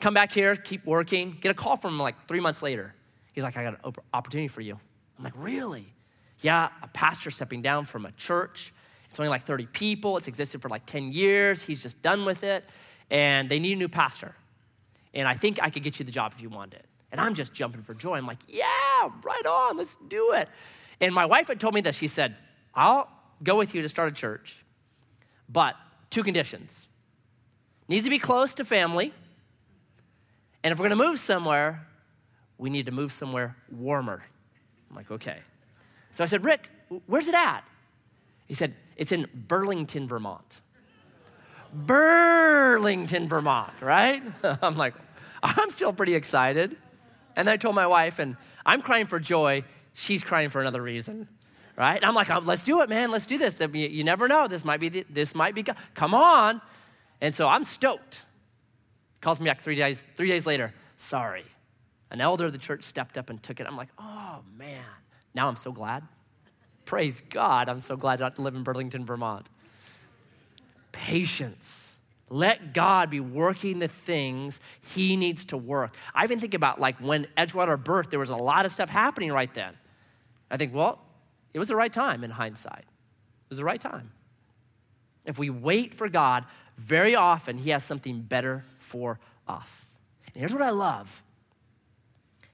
Come 0.00 0.14
back 0.14 0.32
here, 0.32 0.56
keep 0.56 0.84
working. 0.86 1.36
Get 1.40 1.50
a 1.50 1.54
call 1.54 1.76
from 1.76 1.94
him 1.94 2.00
like 2.00 2.26
three 2.26 2.40
months 2.40 2.62
later. 2.62 2.94
He's 3.32 3.44
like, 3.44 3.56
I 3.56 3.64
got 3.64 3.84
an 3.84 3.92
opportunity 4.14 4.48
for 4.48 4.62
you. 4.62 4.78
I'm 5.18 5.24
like, 5.24 5.34
Really? 5.36 5.92
Yeah, 6.42 6.68
a 6.82 6.88
pastor 6.88 7.30
stepping 7.30 7.62
down 7.62 7.86
from 7.86 8.04
a 8.04 8.12
church. 8.12 8.72
It's 9.10 9.18
only 9.18 9.30
like 9.30 9.44
30 9.44 9.66
people. 9.66 10.16
It's 10.16 10.28
existed 10.28 10.60
for 10.62 10.68
like 10.68 10.86
10 10.86 11.12
years. 11.12 11.62
He's 11.62 11.82
just 11.82 12.02
done 12.02 12.24
with 12.24 12.44
it. 12.44 12.64
And 13.10 13.48
they 13.48 13.58
need 13.58 13.72
a 13.72 13.76
new 13.76 13.88
pastor. 13.88 14.34
And 15.14 15.28
I 15.28 15.34
think 15.34 15.58
I 15.62 15.70
could 15.70 15.82
get 15.82 15.98
you 15.98 16.04
the 16.04 16.12
job 16.12 16.32
if 16.34 16.42
you 16.42 16.48
want 16.48 16.74
it. 16.74 16.84
And 17.10 17.20
I'm 17.20 17.34
just 17.34 17.52
jumping 17.52 17.82
for 17.82 17.94
joy. 17.94 18.16
I'm 18.16 18.26
like, 18.26 18.38
yeah, 18.48 19.10
right 19.22 19.46
on, 19.46 19.76
let's 19.76 19.96
do 20.08 20.32
it. 20.32 20.48
And 21.00 21.14
my 21.14 21.26
wife 21.26 21.48
had 21.48 21.60
told 21.60 21.74
me 21.74 21.80
this. 21.80 21.96
She 21.96 22.06
said, 22.06 22.36
I'll 22.74 23.08
go 23.42 23.56
with 23.56 23.74
you 23.74 23.82
to 23.82 23.88
start 23.88 24.10
a 24.10 24.14
church, 24.14 24.64
but 25.48 25.74
two 26.10 26.22
conditions 26.22 26.86
needs 27.88 28.04
to 28.04 28.10
be 28.10 28.18
close 28.18 28.54
to 28.54 28.64
family, 28.64 29.12
and 30.62 30.72
if 30.72 30.78
we're 30.78 30.88
gonna 30.88 30.96
move 30.96 31.18
somewhere, 31.18 31.86
we 32.56 32.70
need 32.70 32.86
to 32.86 32.92
move 32.92 33.12
somewhere 33.12 33.56
warmer. 33.70 34.22
I'm 34.88 34.96
like, 34.96 35.10
okay. 35.10 35.38
So 36.12 36.22
I 36.22 36.26
said, 36.26 36.44
Rick, 36.44 36.70
where's 37.06 37.28
it 37.28 37.34
at? 37.34 37.62
He 38.46 38.54
said, 38.54 38.74
it's 38.96 39.12
in 39.12 39.26
Burlington, 39.34 40.06
Vermont. 40.06 40.60
Burlington, 41.72 43.28
Vermont, 43.28 43.72
right? 43.80 44.22
I'm 44.62 44.76
like, 44.76 44.94
I'm 45.42 45.70
still 45.70 45.92
pretty 45.92 46.14
excited. 46.14 46.76
And 47.34 47.48
then 47.48 47.54
I 47.54 47.56
told 47.56 47.74
my 47.74 47.86
wife, 47.86 48.18
and 48.18 48.36
I'm 48.64 48.82
crying 48.82 49.06
for 49.06 49.18
joy. 49.18 49.64
She's 49.94 50.22
crying 50.22 50.50
for 50.50 50.60
another 50.60 50.82
reason, 50.82 51.28
right? 51.76 51.96
And 51.96 52.04
I'm 52.04 52.14
like, 52.14 52.30
oh, 52.30 52.40
let's 52.44 52.62
do 52.62 52.82
it, 52.82 52.90
man. 52.90 53.10
Let's 53.10 53.26
do 53.26 53.38
this. 53.38 53.58
You 53.58 54.04
never 54.04 54.28
know. 54.28 54.46
This 54.46 54.64
might 54.64 54.80
be. 54.80 54.90
The, 54.90 55.06
this 55.08 55.34
might 55.34 55.54
be. 55.54 55.64
Come 55.94 56.14
on. 56.14 56.60
And 57.20 57.34
so 57.34 57.48
I'm 57.48 57.64
stoked. 57.64 58.26
Calls 59.22 59.40
me 59.40 59.46
back 59.46 59.62
three 59.62 59.76
days. 59.76 60.04
Three 60.16 60.28
days 60.28 60.46
later. 60.46 60.74
Sorry. 60.96 61.44
An 62.10 62.20
elder 62.20 62.46
of 62.46 62.52
the 62.52 62.58
church 62.58 62.84
stepped 62.84 63.16
up 63.16 63.30
and 63.30 63.42
took 63.42 63.60
it. 63.60 63.66
I'm 63.66 63.76
like, 63.76 63.88
oh 63.98 64.40
man. 64.58 64.84
Now 65.34 65.48
I'm 65.48 65.56
so 65.56 65.72
glad. 65.72 66.04
Praise 66.84 67.22
God. 67.30 67.68
I'm 67.68 67.80
so 67.80 67.96
glad 67.96 68.20
not 68.20 68.36
to 68.36 68.42
live 68.42 68.54
in 68.54 68.62
Burlington, 68.62 69.04
Vermont. 69.04 69.48
Patience. 70.90 71.98
Let 72.28 72.72
God 72.72 73.10
be 73.10 73.20
working 73.20 73.78
the 73.78 73.88
things 73.88 74.60
He 74.94 75.16
needs 75.16 75.44
to 75.46 75.56
work. 75.56 75.94
I 76.14 76.24
even 76.24 76.40
think 76.40 76.54
about 76.54 76.80
like 76.80 76.98
when 76.98 77.26
Edgewater 77.36 77.82
birthed, 77.82 78.10
there 78.10 78.18
was 78.18 78.30
a 78.30 78.36
lot 78.36 78.64
of 78.64 78.72
stuff 78.72 78.88
happening 78.88 79.30
right 79.32 79.52
then. 79.52 79.74
I 80.50 80.56
think, 80.56 80.74
well, 80.74 80.98
it 81.52 81.58
was 81.58 81.68
the 81.68 81.76
right 81.76 81.92
time 81.92 82.24
in 82.24 82.30
hindsight. 82.30 82.80
It 82.80 83.50
was 83.50 83.58
the 83.58 83.64
right 83.64 83.80
time. 83.80 84.12
If 85.24 85.38
we 85.38 85.50
wait 85.50 85.94
for 85.94 86.08
God, 86.08 86.46
very 86.76 87.14
often 87.14 87.58
He 87.58 87.70
has 87.70 87.84
something 87.84 88.22
better 88.22 88.64
for 88.78 89.20
us. 89.46 89.98
And 90.26 90.40
here's 90.40 90.52
what 90.52 90.62
I 90.62 90.70
love 90.70 91.22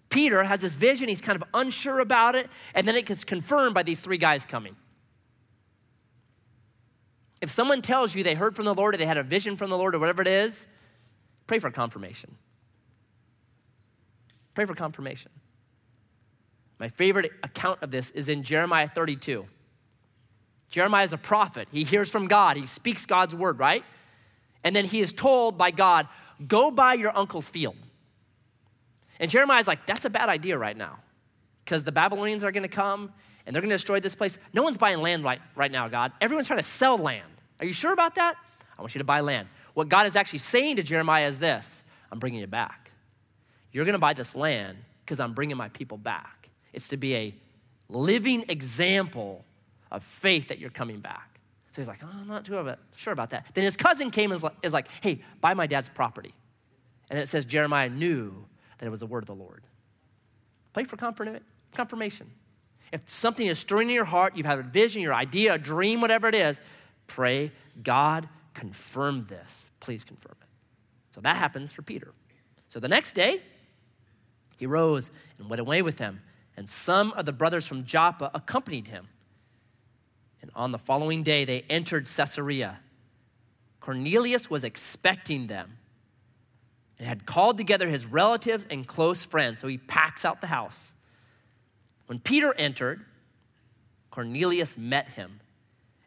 Peter 0.09 0.43
has 0.43 0.61
this 0.61 0.75
vision, 0.75 1.09
he's 1.09 1.21
kind 1.21 1.37
of 1.37 1.45
unsure 1.53 2.01
about 2.01 2.35
it, 2.35 2.49
and 2.75 2.89
then 2.89 2.97
it 2.97 3.07
gets 3.07 3.25
confirmed 3.25 3.75
by 3.75 3.83
these 3.83 4.01
three 4.01 4.19
guys 4.19 4.45
coming. 4.45 4.75
If 7.41 7.51
someone 7.51 7.83
tells 7.83 8.15
you 8.15 8.25
they 8.25 8.35
heard 8.35 8.57
from 8.57 8.65
the 8.65 8.75
Lord 8.75 8.95
or 8.95 8.99
they 8.99 9.07
had 9.07 9.17
a 9.17 9.23
vision 9.23 9.57
from 9.57 9.71
the 9.71 9.79
Lord 9.79 9.95
or 9.95 9.99
whatever 9.99 10.23
it 10.23 10.29
is, 10.29 10.67
pray 11.47 11.59
for 11.59 11.71
confirmation. 11.71 12.35
Pray 14.55 14.65
for 14.65 14.75
confirmation. 14.75 15.31
My 16.79 16.89
favorite 16.89 17.31
account 17.43 17.83
of 17.83 17.91
this 17.91 18.11
is 18.11 18.29
in 18.29 18.43
Jeremiah 18.43 18.89
32. 18.89 19.47
Jeremiah 20.71 21.05
is 21.05 21.13
a 21.13 21.19
prophet. 21.19 21.69
He 21.71 21.85
hears 21.85 22.11
from 22.11 22.27
God, 22.27 22.57
he 22.57 22.67
speaks 22.67 23.07
God's 23.07 23.35
word, 23.35 23.59
right? 23.59 23.85
And 24.65 24.75
then 24.75 24.85
he 24.85 25.01
is 25.01 25.13
told 25.13 25.57
by 25.57 25.71
God, 25.71 26.09
go 26.47 26.71
buy 26.71 26.95
your 26.95 27.17
uncle's 27.17 27.49
field. 27.49 27.77
And 29.21 29.31
Jeremiah's 29.31 29.67
like, 29.67 29.87
that's 29.87 30.05
a 30.05 30.11
bad 30.11 30.29
idea 30.29 30.57
right 30.59 30.77
now 30.77 30.99
because 31.65 31.85
the 31.85 31.93
Babylonians 31.93 32.45
are 32.45 32.53
going 32.53 32.63
to 32.63 32.69
come 32.69 33.13
and 33.45 33.55
they're 33.55 33.63
going 33.63 33.71
to 33.71 33.75
destroy 33.75 34.01
this 34.01 34.15
place. 34.15 34.39
No 34.53 34.63
one's 34.63 34.79
buying 34.79 35.01
land 35.01 35.25
right, 35.25 35.41
right 35.55 35.73
now, 35.73 35.89
God. 35.89 36.13
Everyone's 36.21 36.47
trying 36.47 36.61
to 36.61 36.65
sell 36.65 36.97
land. 36.99 37.29
Are 37.61 37.67
you 37.67 37.73
sure 37.73 37.93
about 37.93 38.15
that? 38.15 38.37
I 38.79 38.83
want 38.83 38.95
you 38.95 39.01
to 39.01 39.05
buy 39.05 39.21
land. 39.21 39.49
What 39.75 39.89
God 39.89 40.07
is 40.07 40.17
actually 40.17 40.41
saying 40.41 40.77
to 40.77 40.83
Jeremiah 40.83 41.27
is 41.27 41.39
this 41.39 41.83
I'm 42.11 42.19
bringing 42.19 42.41
you 42.41 42.47
back. 42.47 42.93
You're 43.73 43.85
going 43.85 43.95
to 43.95 43.99
buy 43.99 44.15
this 44.15 44.35
land 44.35 44.79
because 45.05 45.21
I'm 45.21 45.35
bringing 45.35 45.57
my 45.57 45.69
people 45.71 45.99
back. 45.99 46.51
It's 46.73 46.89
to 46.89 46.97
be 46.97 47.15
a 47.15 47.35
living 47.89 48.45
example 48.49 49.45
of 49.91 50.03
faith 50.03 50.49
that 50.49 50.59
you're 50.59 50.71
coming 50.71 51.01
back. 51.01 51.41
So 51.73 51.81
he's 51.81 51.89
like, 51.89 52.01
oh, 52.03 52.11
I'm 52.13 52.29
not 52.29 52.45
too 52.45 52.75
sure 52.97 53.13
about 53.13 53.31
that. 53.31 53.47
Then 53.55 53.65
his 53.65 53.77
cousin 53.77 54.11
came 54.11 54.31
and 54.31 54.37
is 54.37 54.43
like, 54.43 54.55
is 54.63 54.73
like, 54.73 54.89
hey, 55.01 55.23
buy 55.41 55.55
my 55.55 55.67
dad's 55.67 55.89
property. 55.89 56.35
And 57.11 57.19
it 57.19 57.29
says 57.29 57.45
Jeremiah 57.45 57.89
knew 57.89 58.47
that 58.79 58.87
it 58.87 58.91
was 58.91 59.01
the 59.01 59.07
word 59.07 59.23
of 59.25 59.27
the 59.27 59.35
Lord. 59.35 59.63
Pray 60.73 60.85
for 60.85 60.97
confirmation. 60.97 62.31
If 62.93 63.09
something 63.09 63.47
is 63.47 63.59
stirring 63.59 63.89
in 63.89 63.95
your 63.95 64.05
heart, 64.05 64.37
you've 64.37 64.47
had 64.47 64.59
a 64.59 64.63
vision, 64.63 65.03
your 65.03 65.15
idea, 65.15 65.55
a 65.55 65.59
dream, 65.59 66.01
whatever 66.01 66.29
it 66.29 66.35
is, 66.35 66.63
pray, 67.07 67.53
God, 67.83 68.29
confirm 68.55 69.27
this. 69.29 69.71
Please 69.81 70.05
confirm 70.05 70.37
it. 70.41 70.47
So 71.15 71.21
that 71.21 71.37
happens 71.37 71.73
for 71.73 71.83
Peter. 71.83 72.13
So 72.69 72.81
the 72.81 72.89
next 72.89 73.13
day, 73.13 73.41
he 74.57 74.67
rose 74.67 75.11
and 75.39 75.49
went 75.49 75.61
away 75.61 75.83
with 75.83 75.99
him, 75.99 76.23
and 76.57 76.69
some 76.69 77.13
of 77.13 77.25
the 77.25 77.33
brothers 77.33 77.67
from 77.67 77.85
Joppa 77.85 78.31
accompanied 78.35 78.89
him. 78.89 79.09
And 80.43 80.51
on 80.55 80.73
the 80.73 80.79
following 80.79 81.23
day, 81.23 81.45
they 81.45 81.63
entered 81.69 82.07
Caesarea. 82.07 82.81
Cornelius 83.81 84.51
was 84.51 84.65
expecting 84.65 85.47
them 85.47 85.78
and 86.99 87.07
had 87.07 87.27
called 87.27 87.57
together 87.57 87.89
his 87.89 88.07
relatives 88.07 88.67
and 88.71 88.87
close 88.87 89.25
friends. 89.25 89.61
So 89.61 89.69
he 89.69 89.79
packs 89.79 90.25
out 90.25 90.41
the 90.41 90.49
house. 90.49 90.95
When 92.07 92.19
Peter 92.19 92.55
entered, 92.55 93.05
Cornelius 94.11 94.77
met 94.77 95.11
him 95.11 95.41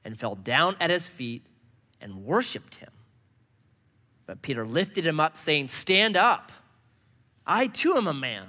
and 0.03 0.19
fell 0.19 0.35
down 0.35 0.75
at 0.79 0.89
his 0.89 1.07
feet 1.07 1.45
and 2.01 2.25
worshiped 2.25 2.75
him. 2.75 2.89
But 4.25 4.41
Peter 4.41 4.65
lifted 4.65 5.05
him 5.05 5.19
up, 5.19 5.37
saying, 5.37 5.69
Stand 5.69 6.17
up. 6.17 6.51
I 7.45 7.67
too 7.67 7.95
am 7.95 8.07
a 8.07 8.13
man. 8.13 8.47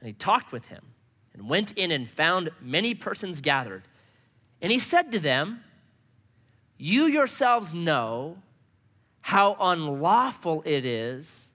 And 0.00 0.06
he 0.06 0.12
talked 0.12 0.52
with 0.52 0.66
him 0.66 0.82
and 1.32 1.48
went 1.48 1.72
in 1.72 1.90
and 1.90 2.08
found 2.08 2.50
many 2.60 2.94
persons 2.94 3.40
gathered. 3.40 3.82
And 4.62 4.72
he 4.72 4.78
said 4.78 5.12
to 5.12 5.18
them, 5.18 5.62
You 6.78 7.04
yourselves 7.04 7.74
know 7.74 8.38
how 9.24 9.56
unlawful 9.58 10.62
it 10.66 10.84
is 10.84 11.50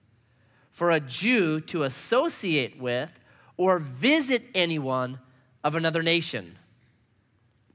for 0.72 0.90
a 0.90 0.98
Jew 0.98 1.60
to 1.60 1.84
associate 1.84 2.80
with 2.80 3.20
or 3.56 3.78
visit 3.78 4.42
anyone 4.56 5.20
of 5.62 5.76
another 5.76 6.02
nation. 6.02 6.58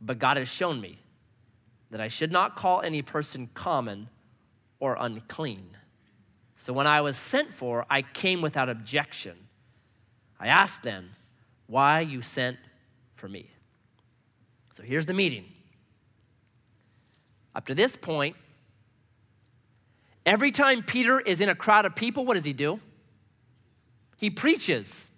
But 0.01 0.19
God 0.19 0.35
has 0.35 0.49
shown 0.49 0.81
me 0.81 0.97
that 1.91 2.01
I 2.01 2.09
should 2.09 2.29
not 2.29 2.57
call 2.57 2.81
any 2.81 3.01
person 3.01 3.49
common 3.53 4.09
or 4.81 4.97
unclean. 4.99 5.77
So 6.57 6.73
when 6.73 6.87
I 6.87 6.99
was 6.99 7.15
sent 7.15 7.53
for, 7.53 7.85
I 7.89 8.01
came 8.01 8.41
without 8.41 8.67
objection. 8.67 9.37
I 10.37 10.47
asked 10.47 10.83
then, 10.83 11.11
Why 11.67 12.01
you 12.01 12.21
sent 12.21 12.57
for 13.15 13.29
me? 13.29 13.49
So 14.73 14.83
here's 14.83 15.05
the 15.05 15.13
meeting. 15.13 15.45
Up 17.55 17.65
to 17.67 17.73
this 17.73 17.95
point, 17.95 18.35
every 20.25 20.51
time 20.51 20.83
Peter 20.83 21.19
is 21.19 21.41
in 21.41 21.49
a 21.49 21.55
crowd 21.55 21.85
of 21.85 21.95
people, 21.95 22.25
what 22.25 22.33
does 22.35 22.45
he 22.45 22.53
do? 22.53 22.79
He 24.17 24.29
preaches. 24.29 25.11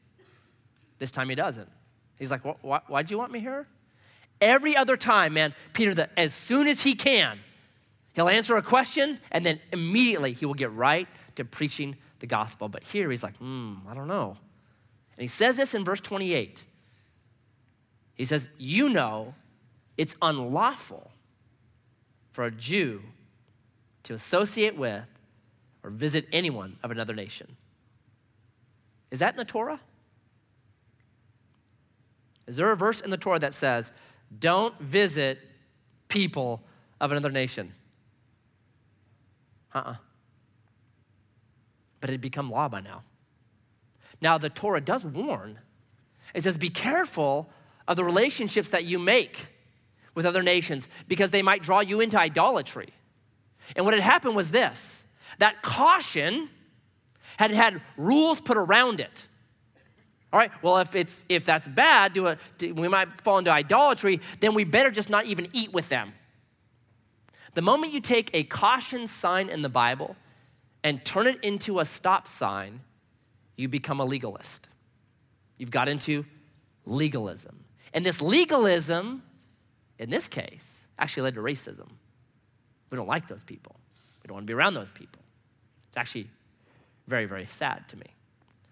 This 0.99 1.11
time 1.11 1.29
he 1.29 1.35
doesn't. 1.35 1.69
He's 2.17 2.31
like, 2.31 2.41
Why'd 2.41 3.11
you 3.11 3.17
want 3.17 3.31
me 3.31 3.39
here? 3.39 3.67
Every 4.39 4.75
other 4.75 4.97
time, 4.97 5.33
man, 5.33 5.53
Peter, 5.73 5.93
the, 5.93 6.19
as 6.19 6.33
soon 6.33 6.67
as 6.67 6.81
he 6.81 6.93
can, 6.93 7.39
he'll 8.13 8.29
answer 8.29 8.55
a 8.57 8.61
question 8.61 9.19
and 9.31 9.45
then 9.45 9.59
immediately 9.71 10.33
he 10.33 10.45
will 10.45 10.53
get 10.53 10.71
right 10.73 11.07
to 11.35 11.45
preaching 11.45 11.95
the 12.19 12.27
gospel. 12.27 12.69
But 12.69 12.83
here 12.83 13.09
he's 13.09 13.23
like, 13.23 13.35
hmm, 13.37 13.75
I 13.87 13.93
don't 13.93 14.07
know. 14.07 14.37
And 15.17 15.21
he 15.21 15.27
says 15.27 15.57
this 15.57 15.73
in 15.73 15.83
verse 15.83 15.99
28. 15.99 16.65
He 18.13 18.25
says, 18.25 18.49
You 18.57 18.89
know, 18.89 19.33
it's 19.97 20.15
unlawful 20.21 21.11
for 22.31 22.45
a 22.45 22.51
Jew 22.51 23.01
to 24.07 24.13
associate 24.13 24.77
with 24.77 25.19
or 25.83 25.89
visit 25.89 26.25
anyone 26.31 26.77
of 26.81 26.91
another 26.91 27.13
nation. 27.13 27.57
Is 29.11 29.19
that 29.19 29.33
in 29.33 29.37
the 29.37 29.43
Torah? 29.43 29.81
Is 32.47 32.55
there 32.55 32.71
a 32.71 32.77
verse 32.77 33.01
in 33.01 33.09
the 33.09 33.17
Torah 33.17 33.39
that 33.39 33.53
says, 33.53 33.91
don't 34.39 34.77
visit 34.79 35.39
people 36.07 36.63
of 37.01 37.11
another 37.11 37.29
nation? 37.29 37.73
Uh 39.75 39.79
uh-uh. 39.79 39.91
uh 39.91 39.95
But 41.99 42.09
it 42.09 42.13
had 42.13 42.21
become 42.21 42.49
law 42.49 42.69
by 42.69 42.79
now. 42.79 43.03
Now, 44.21 44.37
the 44.37 44.49
Torah 44.49 44.79
does 44.79 45.03
warn. 45.03 45.59
It 46.33 46.43
says, 46.43 46.57
be 46.57 46.69
careful 46.69 47.49
of 47.89 47.97
the 47.97 48.05
relationships 48.05 48.69
that 48.69 48.85
you 48.85 48.99
make 48.99 49.47
with 50.15 50.25
other 50.25 50.41
nations 50.41 50.87
because 51.09 51.31
they 51.31 51.41
might 51.41 51.61
draw 51.61 51.81
you 51.81 51.99
into 51.99 52.17
idolatry. 52.17 52.93
And 53.75 53.85
what 53.85 53.93
had 53.93 54.03
happened 54.03 54.35
was 54.35 54.51
this 54.51 55.03
that 55.39 55.61
caution 55.61 56.49
had 57.37 57.51
had 57.51 57.81
rules 57.97 58.41
put 58.41 58.57
around 58.57 58.99
it. 58.99 59.27
All 60.33 60.39
right, 60.39 60.51
well, 60.61 60.77
if, 60.77 60.93
it's, 60.93 61.25
if 61.29 61.45
that's 61.45 61.67
bad, 61.67 62.13
do 62.13 62.27
a, 62.27 62.37
we 62.59 62.87
might 62.87 63.21
fall 63.21 63.37
into 63.37 63.51
idolatry, 63.51 64.19
then 64.41 64.53
we 64.53 64.65
better 64.65 64.91
just 64.91 65.09
not 65.09 65.25
even 65.25 65.47
eat 65.53 65.71
with 65.71 65.87
them. 65.87 66.13
The 67.53 67.61
moment 67.61 67.93
you 67.93 68.01
take 68.01 68.29
a 68.33 68.43
caution 68.43 69.07
sign 69.07 69.49
in 69.49 69.61
the 69.61 69.69
Bible 69.69 70.15
and 70.83 71.03
turn 71.05 71.27
it 71.27 71.43
into 71.43 71.79
a 71.79 71.85
stop 71.85 72.27
sign, 72.27 72.81
you 73.55 73.67
become 73.67 73.99
a 73.99 74.05
legalist. 74.05 74.69
You've 75.57 75.71
got 75.71 75.87
into 75.87 76.25
legalism. 76.85 77.63
And 77.93 78.05
this 78.05 78.21
legalism, 78.21 79.23
in 79.97 80.09
this 80.09 80.27
case, 80.27 80.87
actually 80.99 81.23
led 81.23 81.35
to 81.35 81.41
racism. 81.41 81.87
We 82.91 82.95
don't 82.95 83.07
like 83.07 83.27
those 83.27 83.43
people. 83.43 83.75
We 84.23 84.27
don't 84.27 84.35
want 84.35 84.47
to 84.47 84.51
be 84.51 84.55
around 84.55 84.73
those 84.73 84.91
people. 84.91 85.21
It's 85.89 85.97
actually 85.97 86.29
very, 87.07 87.25
very 87.25 87.45
sad 87.45 87.87
to 87.89 87.97
me. 87.97 88.05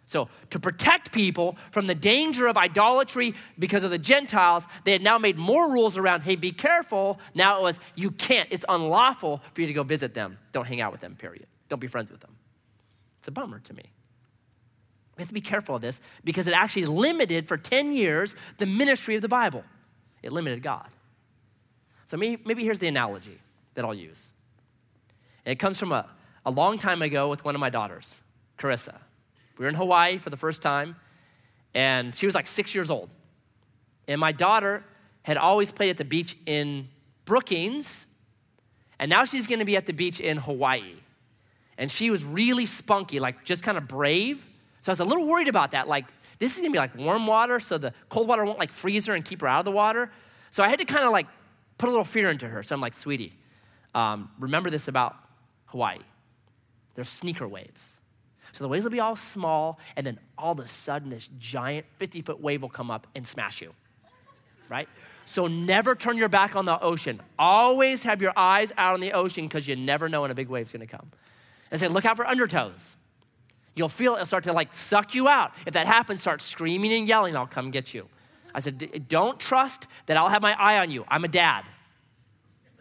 So, 0.08 0.30
to 0.51 0.60
protect 0.60 1.12
people 1.12 1.58
from 1.71 1.88
the 1.88 1.95
danger 1.95 2.45
of 2.45 2.58
idolatry 2.58 3.34
because 3.58 3.84
of 3.84 3.89
the 3.89 3.97
Gentiles, 3.97 4.67
they 4.84 4.91
had 4.91 5.01
now 5.01 5.17
made 5.17 5.36
more 5.36 5.71
rules 5.71 5.97
around 5.97 6.21
hey, 6.21 6.36
be 6.36 6.51
careful. 6.51 7.19
Now 7.34 7.58
it 7.58 7.63
was, 7.63 7.80
you 7.95 8.12
can't, 8.12 8.47
it's 8.51 8.65
unlawful 8.69 9.41
for 9.54 9.62
you 9.62 9.67
to 9.67 9.73
go 9.73 9.82
visit 9.82 10.13
them. 10.13 10.38
Don't 10.51 10.67
hang 10.67 10.80
out 10.80 10.91
with 10.91 11.01
them, 11.01 11.15
period. 11.15 11.47
Don't 11.69 11.80
be 11.80 11.88
friends 11.88 12.12
with 12.12 12.19
them. 12.19 12.36
It's 13.19 13.28
a 13.28 13.32
bummer 13.32 13.60
to 13.60 13.73
me. 13.73 13.84
We 15.17 15.21
have 15.21 15.30
to 15.30 15.34
be 15.34 15.41
careful 15.41 15.75
of 15.75 15.82
this 15.82 16.01
because 16.23 16.47
it 16.47 16.54
actually 16.54 16.86
limited 16.86 17.47
for 17.47 17.58
10 17.58 17.91
years 17.91 18.36
the 18.60 18.67
ministry 18.67 19.15
of 19.15 19.23
the 19.23 19.28
Bible. 19.28 19.63
It 20.21 20.32
limited 20.32 20.62
God. 20.62 20.88
So 22.06 22.17
maybe, 22.17 22.41
maybe 22.45 22.63
here's 22.63 22.80
the 22.80 22.88
analogy 22.88 23.39
that 23.75 23.85
I'll 23.85 23.93
use. 23.93 24.33
And 25.45 25.51
it 25.51 25.59
comes 25.59 25.79
from 25.79 25.91
a, 25.91 26.07
a 26.45 26.51
long 26.51 26.77
time 26.77 27.01
ago 27.01 27.29
with 27.29 27.45
one 27.45 27.55
of 27.55 27.61
my 27.61 27.69
daughters, 27.69 28.23
Carissa. 28.57 28.95
We 29.57 29.63
were 29.63 29.69
in 29.69 29.75
Hawaii 29.75 30.17
for 30.17 30.29
the 30.29 30.38
first 30.38 30.61
time, 30.61 30.95
and 31.73 32.13
she 32.15 32.25
was 32.25 32.35
like 32.35 32.47
six 32.47 32.73
years 32.73 32.89
old. 32.89 33.09
And 34.07 34.19
my 34.19 34.31
daughter 34.31 34.83
had 35.23 35.38
always 35.38 35.71
played 35.71 35.89
at 35.89 35.97
the 35.97 36.05
beach 36.05 36.35
in 36.45 36.88
Brookings, 37.25 38.07
and 38.99 39.09
now 39.09 39.25
she's 39.25 39.47
gonna 39.47 39.65
be 39.65 39.75
at 39.75 39.85
the 39.85 39.93
beach 39.93 40.19
in 40.19 40.38
Hawaii. 40.38 40.95
And 41.77 41.91
she 41.91 42.09
was 42.09 42.23
really 42.23 42.65
spunky, 42.65 43.19
like 43.19 43.43
just 43.43 43.63
kind 43.63 43.77
of 43.77 43.88
brave. 43.88 44.45
So 44.81 44.91
I 44.91 44.93
was 44.93 44.99
a 44.99 45.05
little 45.05 45.25
worried 45.25 45.47
about 45.47 45.71
that. 45.71 45.88
Like, 45.88 46.05
this 46.39 46.53
is 46.53 46.59
gonna 46.59 46.71
be 46.71 46.77
like 46.77 46.95
warm 46.95 47.27
water, 47.27 47.59
so 47.59 47.77
the 47.77 47.93
cold 48.09 48.27
water 48.27 48.45
won't 48.45 48.59
like 48.59 48.71
freeze 48.71 49.05
her 49.07 49.13
and 49.13 49.23
keep 49.23 49.41
her 49.41 49.47
out 49.47 49.59
of 49.59 49.65
the 49.65 49.71
water. 49.71 50.11
So 50.49 50.63
I 50.63 50.69
had 50.69 50.79
to 50.79 50.85
kind 50.85 51.03
of 51.03 51.11
like 51.11 51.27
put 51.77 51.88
a 51.88 51.91
little 51.91 52.05
fear 52.05 52.29
into 52.29 52.47
her. 52.47 52.63
So 52.63 52.75
I'm 52.75 52.81
like, 52.81 52.93
sweetie, 52.93 53.33
um, 53.95 54.29
remember 54.39 54.69
this 54.69 54.88
about 54.88 55.15
Hawaii. 55.67 55.99
There's 56.93 57.10
sneaker 57.10 57.47
waves. 57.47 57.99
So 58.51 58.63
the 58.63 58.67
waves 58.67 58.86
will 58.86 58.91
be 58.91 58.99
all 58.99 59.15
small, 59.15 59.79
and 59.95 60.05
then 60.05 60.19
all 60.38 60.51
of 60.51 60.60
a 60.60 60.67
sudden, 60.67 61.10
this 61.10 61.27
giant 61.39 61.86
50 61.97 62.21
foot 62.21 62.39
wave 62.39 62.62
will 62.62 62.69
come 62.69 62.91
up 62.91 63.08
and 63.15 63.27
smash 63.27 63.62
you, 63.62 63.73
right? 64.69 64.88
So 65.25 65.47
never 65.47 65.95
turn 65.95 66.17
your 66.17 66.29
back 66.29 66.55
on 66.55 66.65
the 66.65 66.79
ocean. 66.79 67.21
Always 67.39 68.03
have 68.03 68.21
your 68.21 68.31
eyes 68.38 68.71
out 68.77 68.93
on 68.93 68.99
the 68.99 69.12
ocean 69.13 69.45
because 69.45 69.67
you 69.67 69.75
never 69.75 70.08
know 70.08 70.21
when 70.21 70.31
a 70.31 70.36
big 70.36 70.47
wave's 70.47 70.71
gonna 70.71 70.86
come. 70.86 71.12
And 71.71 71.79
say, 71.79 71.88
look 71.88 72.05
out 72.05 72.15
for 72.15 72.25
undertows. 72.25 72.95
You'll 73.75 73.89
feel 73.89 74.13
it'll 74.13 74.25
start 74.25 74.45
to 74.45 74.53
like 74.53 74.73
suck 74.73 75.15
you 75.15 75.27
out. 75.27 75.53
If 75.65 75.73
that 75.73 75.88
happens, 75.88 76.21
start 76.21 76.41
screaming 76.41 76.93
and 76.93 77.08
yelling, 77.08 77.36
I'll 77.36 77.47
come 77.47 77.71
get 77.71 77.93
you. 77.93 78.08
I 78.53 78.60
said, 78.60 79.08
don't 79.10 79.38
trust 79.38 79.88
that 80.05 80.15
I'll 80.15 80.29
have 80.29 80.41
my 80.41 80.53
eye 80.58 80.77
on 80.77 80.91
you. 80.91 81.03
I'm 81.10 81.25
a 81.25 81.27
dad. 81.27 81.65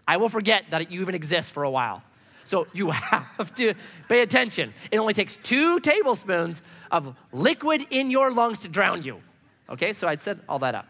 I 0.06 0.16
will 0.16 0.28
forget 0.28 0.66
that 0.70 0.90
you 0.90 1.00
even 1.00 1.14
exist 1.14 1.52
for 1.52 1.62
a 1.62 1.70
while. 1.70 2.02
So 2.44 2.66
you 2.72 2.90
have 2.90 3.54
to 3.54 3.74
pay 4.08 4.20
attention. 4.20 4.74
It 4.90 4.98
only 4.98 5.14
takes 5.14 5.36
two 5.36 5.80
tablespoons 5.80 6.62
of 6.90 7.16
liquid 7.32 7.86
in 7.90 8.10
your 8.10 8.30
lungs 8.30 8.60
to 8.60 8.68
drown 8.68 9.02
you. 9.02 9.20
Okay, 9.68 9.92
so 9.92 10.06
I'd 10.06 10.20
set 10.20 10.38
all 10.48 10.58
that 10.60 10.74
up. 10.74 10.86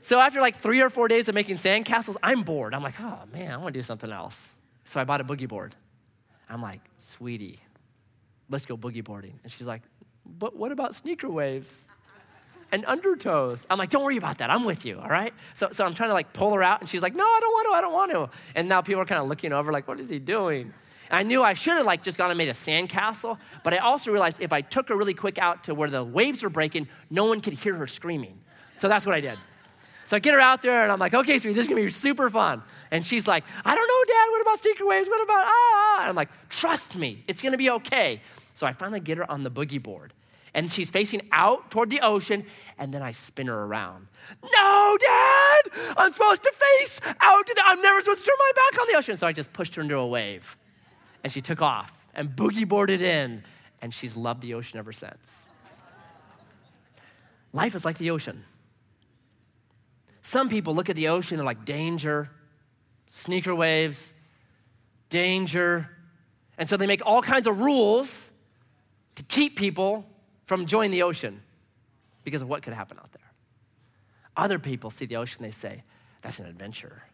So 0.00 0.18
after 0.18 0.40
like 0.40 0.56
three 0.56 0.80
or 0.82 0.90
four 0.90 1.08
days 1.08 1.28
of 1.28 1.34
making 1.34 1.56
sandcastles, 1.56 2.16
I'm 2.22 2.42
bored. 2.42 2.74
I'm 2.74 2.82
like, 2.82 3.00
oh 3.00 3.20
man, 3.32 3.52
I 3.52 3.56
want 3.56 3.72
to 3.72 3.78
do 3.78 3.82
something 3.82 4.10
else. 4.10 4.50
So 4.84 5.00
I 5.00 5.04
bought 5.04 5.20
a 5.20 5.24
boogie 5.24 5.48
board. 5.48 5.74
I'm 6.50 6.60
like, 6.60 6.80
sweetie, 6.98 7.60
let's 8.50 8.66
go 8.66 8.76
boogie 8.76 9.02
boarding. 9.02 9.38
And 9.42 9.50
she's 9.50 9.66
like, 9.66 9.82
but 10.26 10.56
what 10.56 10.72
about 10.72 10.94
sneaker 10.94 11.30
waves? 11.30 11.88
And 12.72 12.84
undertows. 12.86 13.66
I'm 13.70 13.78
like, 13.78 13.90
don't 13.90 14.02
worry 14.02 14.16
about 14.16 14.38
that. 14.38 14.50
I'm 14.50 14.64
with 14.64 14.84
you, 14.84 14.98
all 14.98 15.08
right? 15.08 15.32
So, 15.54 15.68
so 15.70 15.84
I'm 15.84 15.94
trying 15.94 16.08
to 16.10 16.14
like 16.14 16.32
pull 16.32 16.52
her 16.54 16.62
out, 16.62 16.80
and 16.80 16.88
she's 16.88 17.02
like, 17.02 17.14
no, 17.14 17.24
I 17.24 17.38
don't 17.40 17.52
want 17.52 17.66
to, 17.66 17.72
I 17.76 17.80
don't 17.82 17.92
want 17.92 18.32
to. 18.32 18.38
And 18.56 18.68
now 18.68 18.80
people 18.80 19.02
are 19.02 19.04
kind 19.04 19.20
of 19.20 19.28
looking 19.28 19.52
over, 19.52 19.70
like, 19.70 19.86
what 19.86 20.00
is 20.00 20.08
he 20.08 20.18
doing? 20.18 20.72
And 21.10 21.18
I 21.18 21.22
knew 21.22 21.42
I 21.42 21.52
should 21.52 21.76
have 21.76 21.84
like 21.84 22.02
just 22.02 22.16
gone 22.16 22.30
and 22.30 22.38
made 22.38 22.48
a 22.48 22.52
sandcastle, 22.52 23.38
but 23.62 23.74
I 23.74 23.78
also 23.78 24.10
realized 24.10 24.40
if 24.40 24.52
I 24.52 24.62
took 24.62 24.88
her 24.88 24.96
really 24.96 25.12
quick 25.12 25.38
out 25.38 25.64
to 25.64 25.74
where 25.74 25.90
the 25.90 26.02
waves 26.02 26.42
were 26.42 26.48
breaking, 26.48 26.88
no 27.10 27.26
one 27.26 27.42
could 27.42 27.52
hear 27.52 27.74
her 27.74 27.86
screaming. 27.86 28.40
So 28.74 28.88
that's 28.88 29.04
what 29.04 29.14
I 29.14 29.20
did. 29.20 29.38
So 30.06 30.16
I 30.16 30.20
get 30.20 30.34
her 30.34 30.40
out 30.40 30.62
there, 30.62 30.82
and 30.82 30.90
I'm 30.90 30.98
like, 30.98 31.14
okay, 31.14 31.38
sweetie, 31.38 31.54
this 31.54 31.62
is 31.62 31.68
gonna 31.68 31.82
be 31.82 31.90
super 31.90 32.30
fun. 32.30 32.62
And 32.90 33.04
she's 33.04 33.28
like, 33.28 33.44
I 33.64 33.74
don't 33.74 33.86
know, 33.86 34.14
Dad, 34.14 34.30
what 34.30 34.42
about 34.42 34.58
secret 34.58 34.86
waves? 34.86 35.08
What 35.08 35.22
about 35.22 35.44
ah? 35.46 35.98
And 36.00 36.08
I'm 36.08 36.16
like, 36.16 36.30
trust 36.48 36.96
me, 36.96 37.22
it's 37.28 37.42
gonna 37.42 37.58
be 37.58 37.70
okay. 37.70 38.20
So 38.54 38.66
I 38.66 38.72
finally 38.72 39.00
get 39.00 39.18
her 39.18 39.30
on 39.30 39.42
the 39.42 39.50
boogie 39.50 39.82
board 39.82 40.14
and 40.54 40.70
she's 40.70 40.90
facing 40.90 41.22
out 41.32 41.70
toward 41.70 41.90
the 41.90 42.00
ocean, 42.00 42.44
and 42.78 42.92
then 42.92 43.02
I 43.02 43.12
spin 43.12 43.46
her 43.46 43.64
around. 43.64 44.08
No, 44.42 44.96
Dad! 45.00 45.94
I'm 45.96 46.12
supposed 46.12 46.42
to 46.42 46.52
face 46.52 47.00
out 47.20 47.46
to 47.46 47.54
the, 47.54 47.62
I'm 47.64 47.80
never 47.80 48.00
supposed 48.00 48.24
to 48.24 48.30
turn 48.30 48.36
my 48.38 48.52
back 48.54 48.80
on 48.80 48.86
the 48.90 48.96
ocean. 48.98 49.16
So 49.16 49.26
I 49.26 49.32
just 49.32 49.52
pushed 49.52 49.74
her 49.76 49.82
into 49.82 49.96
a 49.96 50.06
wave, 50.06 50.56
and 51.24 51.32
she 51.32 51.40
took 51.40 51.62
off 51.62 52.06
and 52.14 52.30
boogie 52.30 52.68
boarded 52.68 53.00
in, 53.00 53.42
and 53.80 53.92
she's 53.94 54.16
loved 54.16 54.42
the 54.42 54.54
ocean 54.54 54.78
ever 54.78 54.92
since. 54.92 55.46
Life 57.52 57.74
is 57.74 57.84
like 57.84 57.98
the 57.98 58.10
ocean. 58.10 58.44
Some 60.22 60.48
people 60.48 60.74
look 60.74 60.88
at 60.88 60.96
the 60.96 61.08
ocean 61.08 61.34
and 61.34 61.40
they're 61.40 61.46
like 61.46 61.64
danger, 61.64 62.30
sneaker 63.08 63.54
waves, 63.54 64.14
danger. 65.08 65.90
And 66.56 66.68
so 66.68 66.76
they 66.76 66.86
make 66.86 67.04
all 67.04 67.20
kinds 67.20 67.46
of 67.46 67.60
rules 67.60 68.32
to 69.16 69.22
keep 69.24 69.56
people 69.56 70.06
from 70.52 70.66
joining 70.66 70.90
the 70.90 71.02
ocean 71.02 71.40
because 72.24 72.42
of 72.42 72.48
what 72.50 72.62
could 72.62 72.74
happen 72.74 72.98
out 72.98 73.10
there. 73.12 73.32
Other 74.36 74.58
people 74.58 74.90
see 74.90 75.06
the 75.06 75.16
ocean, 75.16 75.42
they 75.42 75.50
say, 75.50 75.82
that's 76.20 76.40
an 76.40 76.44
adventure. 76.44 77.04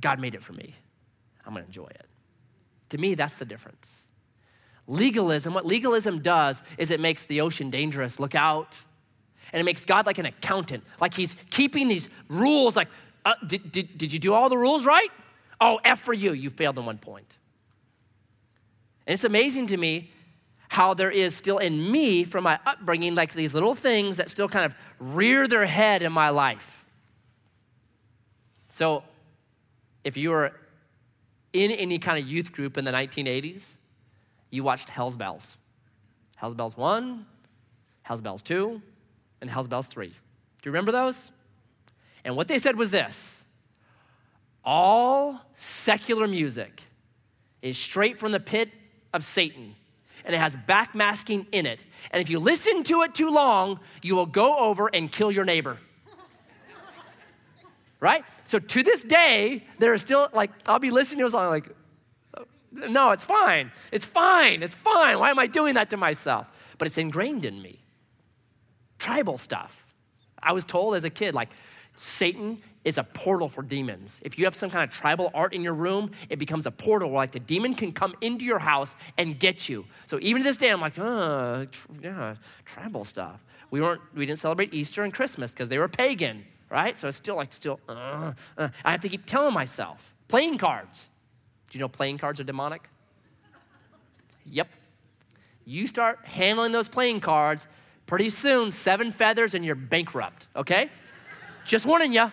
God 0.00 0.18
made 0.18 0.34
it 0.34 0.42
for 0.42 0.54
me. 0.54 0.74
I'm 1.44 1.52
gonna 1.52 1.66
enjoy 1.66 1.88
it. 1.88 2.06
To 2.88 2.96
me, 2.96 3.14
that's 3.14 3.36
the 3.36 3.44
difference. 3.44 4.08
Legalism, 4.86 5.52
what 5.52 5.66
legalism 5.66 6.20
does 6.20 6.62
is 6.78 6.90
it 6.90 7.00
makes 7.00 7.26
the 7.26 7.42
ocean 7.42 7.68
dangerous. 7.68 8.18
Look 8.18 8.34
out. 8.34 8.74
And 9.52 9.60
it 9.60 9.64
makes 9.64 9.84
God 9.84 10.06
like 10.06 10.16
an 10.16 10.24
accountant, 10.24 10.84
like 11.02 11.12
he's 11.12 11.36
keeping 11.50 11.86
these 11.86 12.08
rules, 12.30 12.76
like, 12.76 12.88
uh, 13.26 13.34
did, 13.46 13.70
did, 13.70 13.98
did 13.98 14.10
you 14.10 14.18
do 14.18 14.32
all 14.32 14.48
the 14.48 14.56
rules 14.56 14.86
right? 14.86 15.10
Oh, 15.60 15.80
F 15.84 16.00
for 16.00 16.14
you, 16.14 16.32
you 16.32 16.48
failed 16.48 16.78
in 16.78 16.86
one 16.86 16.96
point. 16.96 17.36
And 19.06 19.12
it's 19.12 19.24
amazing 19.24 19.66
to 19.66 19.76
me 19.76 20.12
how 20.68 20.94
there 20.94 21.10
is 21.10 21.34
still 21.34 21.58
in 21.58 21.90
me 21.90 22.24
from 22.24 22.44
my 22.44 22.58
upbringing, 22.66 23.14
like 23.14 23.32
these 23.32 23.54
little 23.54 23.74
things 23.74 24.18
that 24.18 24.30
still 24.30 24.48
kind 24.48 24.66
of 24.66 24.74
rear 24.98 25.48
their 25.48 25.66
head 25.66 26.02
in 26.02 26.12
my 26.12 26.28
life. 26.28 26.84
So, 28.68 29.02
if 30.04 30.16
you 30.16 30.30
were 30.30 30.52
in 31.52 31.70
any 31.70 31.98
kind 31.98 32.22
of 32.22 32.28
youth 32.28 32.52
group 32.52 32.76
in 32.76 32.84
the 32.84 32.92
1980s, 32.92 33.78
you 34.50 34.62
watched 34.62 34.90
Hell's 34.90 35.16
Bells. 35.16 35.56
Hell's 36.36 36.54
Bells 36.54 36.76
1, 36.76 37.26
Hell's 38.02 38.20
Bells 38.20 38.42
2, 38.42 38.80
and 39.40 39.50
Hell's 39.50 39.68
Bells 39.68 39.86
3. 39.86 40.06
Do 40.06 40.14
you 40.64 40.70
remember 40.70 40.92
those? 40.92 41.32
And 42.24 42.36
what 42.36 42.46
they 42.46 42.58
said 42.58 42.76
was 42.76 42.90
this 42.90 43.44
all 44.64 45.40
secular 45.54 46.28
music 46.28 46.82
is 47.62 47.78
straight 47.78 48.18
from 48.18 48.32
the 48.32 48.40
pit 48.40 48.70
of 49.14 49.24
Satan 49.24 49.74
and 50.28 50.34
it 50.34 50.38
has 50.40 50.56
backmasking 50.56 51.46
in 51.52 51.64
it. 51.64 51.82
And 52.10 52.20
if 52.20 52.28
you 52.28 52.38
listen 52.38 52.82
to 52.84 53.00
it 53.00 53.14
too 53.14 53.30
long, 53.30 53.80
you 54.02 54.14
will 54.14 54.26
go 54.26 54.58
over 54.58 54.88
and 54.94 55.10
kill 55.10 55.32
your 55.32 55.46
neighbor. 55.46 55.78
right? 57.98 58.22
So 58.44 58.58
to 58.58 58.82
this 58.82 59.02
day, 59.02 59.64
there 59.78 59.94
is 59.94 60.02
still 60.02 60.28
like, 60.34 60.50
I'll 60.68 60.78
be 60.78 60.90
listening 60.90 61.20
to 61.20 61.26
a 61.26 61.30
song 61.30 61.48
like, 61.48 61.70
uh, 62.36 62.44
no, 62.70 63.12
it's 63.12 63.24
fine. 63.24 63.72
It's 63.90 64.04
fine. 64.04 64.62
It's 64.62 64.74
fine. 64.74 65.18
Why 65.18 65.30
am 65.30 65.38
I 65.38 65.46
doing 65.46 65.74
that 65.74 65.88
to 65.90 65.96
myself? 65.96 66.46
But 66.76 66.88
it's 66.88 66.98
ingrained 66.98 67.46
in 67.46 67.62
me. 67.62 67.82
Tribal 68.98 69.38
stuff. 69.38 69.94
I 70.42 70.52
was 70.52 70.66
told 70.66 70.94
as 70.94 71.04
a 71.04 71.10
kid, 71.10 71.34
like, 71.34 71.48
Satan 71.96 72.60
is 72.84 72.98
a 72.98 73.04
portal 73.04 73.48
for 73.48 73.62
demons. 73.62 74.20
If 74.24 74.38
you 74.38 74.44
have 74.44 74.54
some 74.54 74.70
kind 74.70 74.88
of 74.88 74.94
tribal 74.94 75.30
art 75.34 75.52
in 75.52 75.62
your 75.62 75.74
room, 75.74 76.12
it 76.28 76.38
becomes 76.38 76.66
a 76.66 76.70
portal 76.70 77.10
where 77.10 77.18
like 77.18 77.32
the 77.32 77.40
demon 77.40 77.74
can 77.74 77.92
come 77.92 78.14
into 78.20 78.44
your 78.44 78.58
house 78.58 78.96
and 79.16 79.38
get 79.38 79.68
you. 79.68 79.84
So 80.06 80.18
even 80.22 80.42
to 80.42 80.48
this 80.48 80.56
day, 80.56 80.70
I'm 80.70 80.80
like, 80.80 80.98
uh, 80.98 81.66
tr- 81.70 81.88
yeah, 82.02 82.36
tribal 82.64 83.04
stuff. 83.04 83.44
We 83.70 83.80
weren't, 83.80 84.00
we 84.14 84.24
didn't 84.26 84.38
celebrate 84.38 84.72
Easter 84.72 85.02
and 85.02 85.12
Christmas 85.12 85.52
because 85.52 85.68
they 85.68 85.78
were 85.78 85.88
pagan, 85.88 86.44
right? 86.70 86.96
So 86.96 87.08
it's 87.08 87.16
still 87.16 87.36
like, 87.36 87.52
still, 87.52 87.80
uh, 87.88 88.32
uh. 88.56 88.68
I 88.84 88.92
have 88.92 89.00
to 89.00 89.08
keep 89.08 89.26
telling 89.26 89.52
myself. 89.52 90.14
Playing 90.28 90.58
cards. 90.58 91.10
Do 91.70 91.78
you 91.78 91.80
know 91.80 91.88
playing 91.88 92.18
cards 92.18 92.40
are 92.40 92.44
demonic? 92.44 92.88
Yep. 94.46 94.68
You 95.66 95.86
start 95.86 96.20
handling 96.24 96.72
those 96.72 96.88
playing 96.88 97.20
cards, 97.20 97.68
pretty 98.06 98.30
soon, 98.30 98.70
seven 98.72 99.10
feathers 99.10 99.54
and 99.54 99.64
you're 99.64 99.74
bankrupt, 99.74 100.46
okay? 100.56 100.90
Just 101.66 101.84
warning 101.84 102.14
you. 102.14 102.32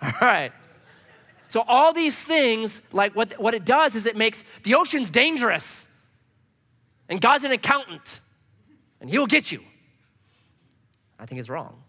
All 0.02 0.12
right. 0.20 0.52
So, 1.48 1.64
all 1.66 1.92
these 1.92 2.18
things, 2.18 2.80
like 2.92 3.16
what, 3.16 3.32
what 3.40 3.54
it 3.54 3.64
does 3.64 3.96
is 3.96 4.06
it 4.06 4.16
makes 4.16 4.44
the 4.62 4.76
oceans 4.76 5.10
dangerous. 5.10 5.88
And 7.08 7.20
God's 7.20 7.42
an 7.44 7.50
accountant, 7.50 8.20
and 9.00 9.10
He 9.10 9.18
will 9.18 9.26
get 9.26 9.50
you. 9.50 9.60
I 11.18 11.26
think 11.26 11.40
it's 11.40 11.50
wrong. 11.50 11.82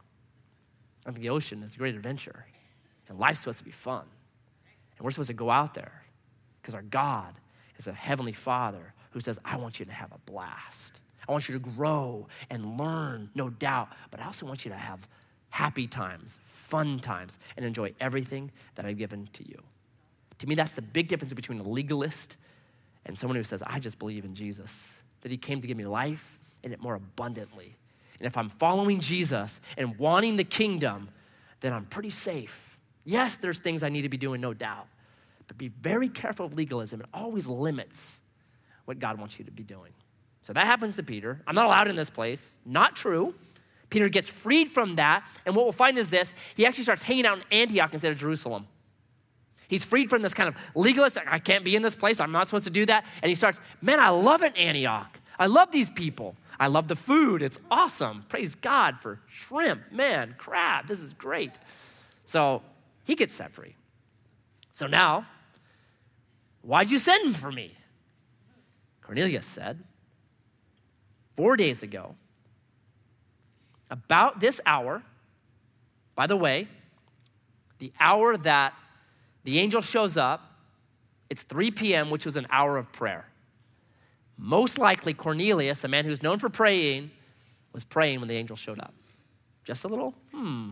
I 1.05 1.11
think 1.11 1.21
the 1.21 1.29
ocean 1.29 1.61
is 1.61 1.75
a 1.75 1.77
great 1.77 1.93
adventure, 1.93 2.45
and 3.07 3.19
life's 3.19 3.41
supposed 3.41 3.59
to 3.59 3.65
be 3.65 3.71
fun. 3.71 4.03
And 4.97 5.05
we're 5.05 5.11
supposed 5.11 5.27
to 5.27 5.35
go 5.35 5.51
out 5.51 5.75
there 5.75 6.03
because 6.61 6.73
our 6.73 6.81
God 6.81 7.35
is 7.77 7.87
a 7.87 7.93
heavenly 7.93 8.33
Father 8.33 8.93
who 9.11 9.19
says, 9.19 9.39
I 9.45 9.57
want 9.57 9.79
you 9.79 9.85
to 9.85 9.91
have 9.91 10.11
a 10.11 10.31
blast. 10.31 10.99
I 11.27 11.31
want 11.31 11.47
you 11.47 11.53
to 11.53 11.59
grow 11.59 12.27
and 12.49 12.79
learn, 12.79 13.29
no 13.35 13.49
doubt, 13.49 13.89
but 14.09 14.19
I 14.19 14.25
also 14.25 14.45
want 14.45 14.65
you 14.65 14.71
to 14.71 14.77
have 14.77 15.07
happy 15.51 15.87
times, 15.87 16.39
fun 16.43 16.99
times, 16.99 17.37
and 17.55 17.65
enjoy 17.65 17.93
everything 17.99 18.51
that 18.75 18.85
I've 18.85 18.97
given 18.97 19.29
to 19.33 19.47
you. 19.47 19.61
To 20.39 20.47
me, 20.47 20.55
that's 20.55 20.73
the 20.73 20.81
big 20.81 21.07
difference 21.07 21.33
between 21.33 21.59
a 21.59 21.63
legalist 21.63 22.37
and 23.05 23.17
someone 23.17 23.35
who 23.35 23.43
says, 23.43 23.61
I 23.65 23.79
just 23.79 23.99
believe 23.99 24.25
in 24.25 24.33
Jesus, 24.33 25.01
that 25.21 25.31
he 25.31 25.37
came 25.37 25.61
to 25.61 25.67
give 25.67 25.77
me 25.77 25.85
life 25.85 26.39
and 26.63 26.73
it 26.73 26.81
more 26.81 26.95
abundantly. 26.95 27.75
And 28.19 28.27
if 28.27 28.37
I'm 28.37 28.49
following 28.49 28.99
Jesus 28.99 29.61
and 29.77 29.97
wanting 29.97 30.37
the 30.37 30.43
kingdom, 30.43 31.09
then 31.59 31.73
I'm 31.73 31.85
pretty 31.85 32.09
safe. 32.09 32.77
Yes, 33.03 33.37
there's 33.37 33.59
things 33.59 33.83
I 33.83 33.89
need 33.89 34.03
to 34.03 34.09
be 34.09 34.17
doing, 34.17 34.41
no 34.41 34.53
doubt. 34.53 34.87
But 35.47 35.57
be 35.57 35.69
very 35.69 36.07
careful 36.07 36.45
of 36.45 36.53
legalism. 36.53 37.01
It 37.01 37.07
always 37.13 37.47
limits 37.47 38.21
what 38.85 38.99
God 38.99 39.19
wants 39.19 39.39
you 39.39 39.45
to 39.45 39.51
be 39.51 39.63
doing. 39.63 39.91
So 40.43 40.53
that 40.53 40.65
happens 40.65 40.95
to 40.95 41.03
Peter. 41.03 41.41
I'm 41.45 41.55
not 41.55 41.65
allowed 41.65 41.87
in 41.87 41.95
this 41.95 42.09
place. 42.09 42.57
Not 42.65 42.95
true. 42.95 43.33
Peter 43.91 44.09
gets 44.09 44.29
freed 44.29 44.71
from 44.71 44.95
that. 44.95 45.23
And 45.45 45.55
what 45.55 45.65
we'll 45.65 45.73
find 45.73 45.99
is 45.99 46.09
this 46.09 46.33
he 46.55 46.65
actually 46.65 46.85
starts 46.85 47.03
hanging 47.03 47.27
out 47.27 47.37
in 47.37 47.43
Antioch 47.51 47.93
instead 47.93 48.11
of 48.11 48.17
Jerusalem. 48.17 48.65
He's 49.67 49.85
freed 49.85 50.09
from 50.09 50.21
this 50.23 50.33
kind 50.33 50.49
of 50.49 50.55
legalist, 50.75 51.17
I 51.27 51.39
can't 51.39 51.63
be 51.63 51.75
in 51.75 51.81
this 51.81 51.95
place, 51.95 52.19
I'm 52.19 52.31
not 52.31 52.47
supposed 52.47 52.65
to 52.65 52.71
do 52.71 52.85
that. 52.87 53.05
And 53.21 53.29
he 53.29 53.35
starts, 53.35 53.61
man, 53.81 53.99
I 53.99 54.09
love 54.09 54.41
it, 54.41 54.57
Antioch. 54.57 55.19
I 55.37 55.45
love 55.45 55.71
these 55.71 55.91
people. 55.91 56.35
I 56.59 56.67
love 56.67 56.87
the 56.87 56.95
food. 56.95 57.41
It's 57.41 57.59
awesome. 57.69 58.25
Praise 58.27 58.53
God 58.53 58.99
for 58.99 59.19
shrimp, 59.27 59.91
man, 59.91 60.35
crab. 60.37 60.87
This 60.87 60.99
is 60.99 61.13
great. 61.13 61.57
So 62.25 62.61
he 63.05 63.15
gets 63.15 63.33
set 63.33 63.53
free. 63.53 63.75
So 64.71 64.87
now, 64.87 65.25
why'd 66.61 66.91
you 66.91 66.99
send 66.99 67.35
for 67.35 67.51
me? 67.51 67.75
Cornelius 69.01 69.45
said, 69.45 69.83
Four 71.35 71.57
days 71.57 71.81
ago, 71.81 72.15
about 73.91 74.39
this 74.39 74.61
hour, 74.65 75.03
by 76.15 76.25
the 76.25 76.37
way, 76.37 76.67
the 77.79 77.91
hour 77.99 78.37
that 78.37 78.73
the 79.43 79.59
angel 79.59 79.81
shows 79.81 80.17
up, 80.17 80.41
it's 81.29 81.43
3 81.43 81.71
p.m., 81.71 82.09
which 82.09 82.25
was 82.25 82.37
an 82.37 82.47
hour 82.49 82.77
of 82.77 82.91
prayer. 82.91 83.25
Most 84.37 84.79
likely, 84.79 85.13
Cornelius, 85.13 85.83
a 85.83 85.87
man 85.87 86.05
who's 86.05 86.23
known 86.23 86.39
for 86.39 86.49
praying, 86.49 87.11
was 87.73 87.83
praying 87.83 88.19
when 88.19 88.27
the 88.27 88.35
angel 88.35 88.55
showed 88.55 88.79
up. 88.79 88.93
Just 89.63 89.83
a 89.83 89.87
little, 89.87 90.15
hmm. 90.31 90.71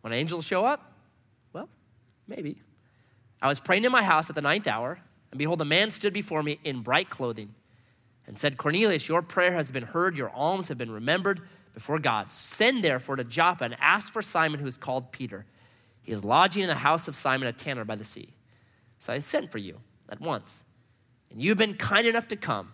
When 0.00 0.12
angels 0.12 0.44
show 0.44 0.64
up, 0.64 0.92
well, 1.52 1.68
maybe. 2.26 2.60
I 3.40 3.48
was 3.48 3.60
praying 3.60 3.84
in 3.84 3.92
my 3.92 4.02
house 4.02 4.28
at 4.28 4.34
the 4.34 4.42
ninth 4.42 4.66
hour, 4.66 5.00
and 5.30 5.38
behold, 5.38 5.60
a 5.60 5.64
man 5.64 5.90
stood 5.90 6.12
before 6.12 6.42
me 6.42 6.58
in 6.64 6.80
bright 6.80 7.10
clothing 7.10 7.54
and 8.26 8.36
said, 8.36 8.56
Cornelius, 8.56 9.08
your 9.08 9.22
prayer 9.22 9.52
has 9.52 9.70
been 9.70 9.84
heard, 9.84 10.16
your 10.16 10.30
alms 10.30 10.68
have 10.68 10.78
been 10.78 10.90
remembered 10.90 11.40
before 11.74 11.98
God. 11.98 12.30
Send 12.30 12.84
therefore 12.84 13.16
to 13.16 13.24
Joppa 13.24 13.64
and 13.64 13.76
ask 13.80 14.12
for 14.12 14.22
Simon, 14.22 14.60
who 14.60 14.66
is 14.66 14.76
called 14.76 15.12
Peter. 15.12 15.46
He 16.02 16.12
is 16.12 16.24
lodging 16.24 16.62
in 16.62 16.68
the 16.68 16.74
house 16.76 17.08
of 17.08 17.16
Simon 17.16 17.48
a 17.48 17.52
tanner 17.52 17.84
by 17.84 17.96
the 17.96 18.04
sea. 18.04 18.30
So 18.98 19.12
I 19.12 19.18
sent 19.18 19.50
for 19.50 19.58
you 19.58 19.80
at 20.08 20.20
once, 20.20 20.64
and 21.30 21.40
you've 21.40 21.58
been 21.58 21.74
kind 21.74 22.06
enough 22.06 22.28
to 22.28 22.36
come. 22.36 22.72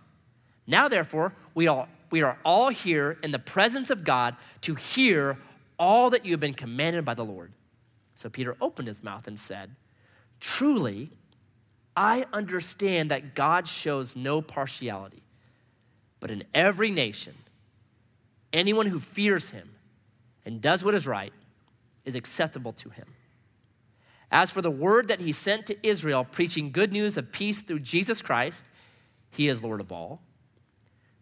Now, 0.66 0.88
therefore, 0.88 1.34
we, 1.54 1.66
all, 1.66 1.88
we 2.10 2.22
are 2.22 2.38
all 2.44 2.70
here 2.70 3.18
in 3.22 3.30
the 3.30 3.38
presence 3.38 3.90
of 3.90 4.04
God 4.04 4.36
to 4.62 4.74
hear 4.74 5.38
all 5.78 6.10
that 6.10 6.24
you 6.24 6.32
have 6.32 6.40
been 6.40 6.54
commanded 6.54 7.04
by 7.04 7.14
the 7.14 7.24
Lord. 7.24 7.52
So 8.14 8.28
Peter 8.28 8.56
opened 8.60 8.88
his 8.88 9.04
mouth 9.04 9.28
and 9.28 9.38
said, 9.38 9.76
Truly, 10.40 11.10
I 11.94 12.26
understand 12.32 13.10
that 13.10 13.34
God 13.34 13.68
shows 13.68 14.16
no 14.16 14.40
partiality 14.42 15.22
but 16.20 16.30
in 16.30 16.44
every 16.54 16.90
nation, 16.90 17.34
anyone 18.52 18.86
who 18.86 18.98
fears 18.98 19.50
him 19.50 19.70
and 20.44 20.60
does 20.60 20.84
what 20.84 20.94
is 20.94 21.06
right 21.06 21.32
is 22.04 22.14
acceptable 22.14 22.72
to 22.72 22.90
him. 22.90 23.06
As 24.30 24.50
for 24.50 24.62
the 24.62 24.70
word 24.70 25.08
that 25.08 25.20
he 25.20 25.32
sent 25.32 25.66
to 25.66 25.86
Israel, 25.86 26.24
preaching 26.24 26.72
good 26.72 26.92
news 26.92 27.16
of 27.16 27.32
peace 27.32 27.62
through 27.62 27.80
Jesus 27.80 28.22
Christ, 28.22 28.66
he 29.30 29.48
is 29.48 29.62
Lord 29.62 29.80
of 29.80 29.92
all. 29.92 30.20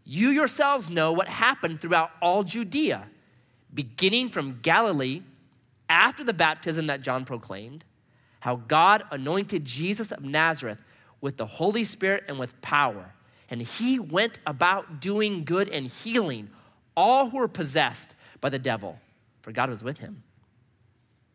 You 0.05 0.29
yourselves 0.29 0.91
know 0.91 1.13
what 1.13 1.29
happened 1.29 1.81
throughout 1.81 2.11
all 2.21 2.45
Judea, 2.45 3.07
beginning 3.73 4.29
from 4.29 4.61
Galilee 4.61 5.23
after 5.89 6.25
the 6.25 6.33
baptism 6.33 6.87
that 6.87 7.03
John 7.03 7.25
proclaimed, 7.25 7.85
how 8.41 8.57
God 8.57 9.05
anointed 9.11 9.65
Jesus 9.65 10.13
of 10.13 10.25
Nazareth 10.25 10.83
with 11.21 11.37
the 11.37 11.47
Holy 11.47 11.85
Spirit 11.85 12.25
and 12.29 12.39
with 12.39 12.61
power 12.61 13.15
and 13.51 13.63
he 13.63 13.99
went 13.99 14.39
about 14.47 15.01
doing 15.01 15.45
good 15.45 15.69
and 15.69 15.87
healing 15.87 16.51
all 16.97 17.31
who 17.31 17.39
were 17.39 17.49
possessed 17.49 18.15
by 18.41 18.49
the 18.49 18.59
devil, 18.59 18.99
for 19.43 19.53
God 19.53 19.71
was 19.71 19.83
with 19.83 19.99
him. 19.99 20.23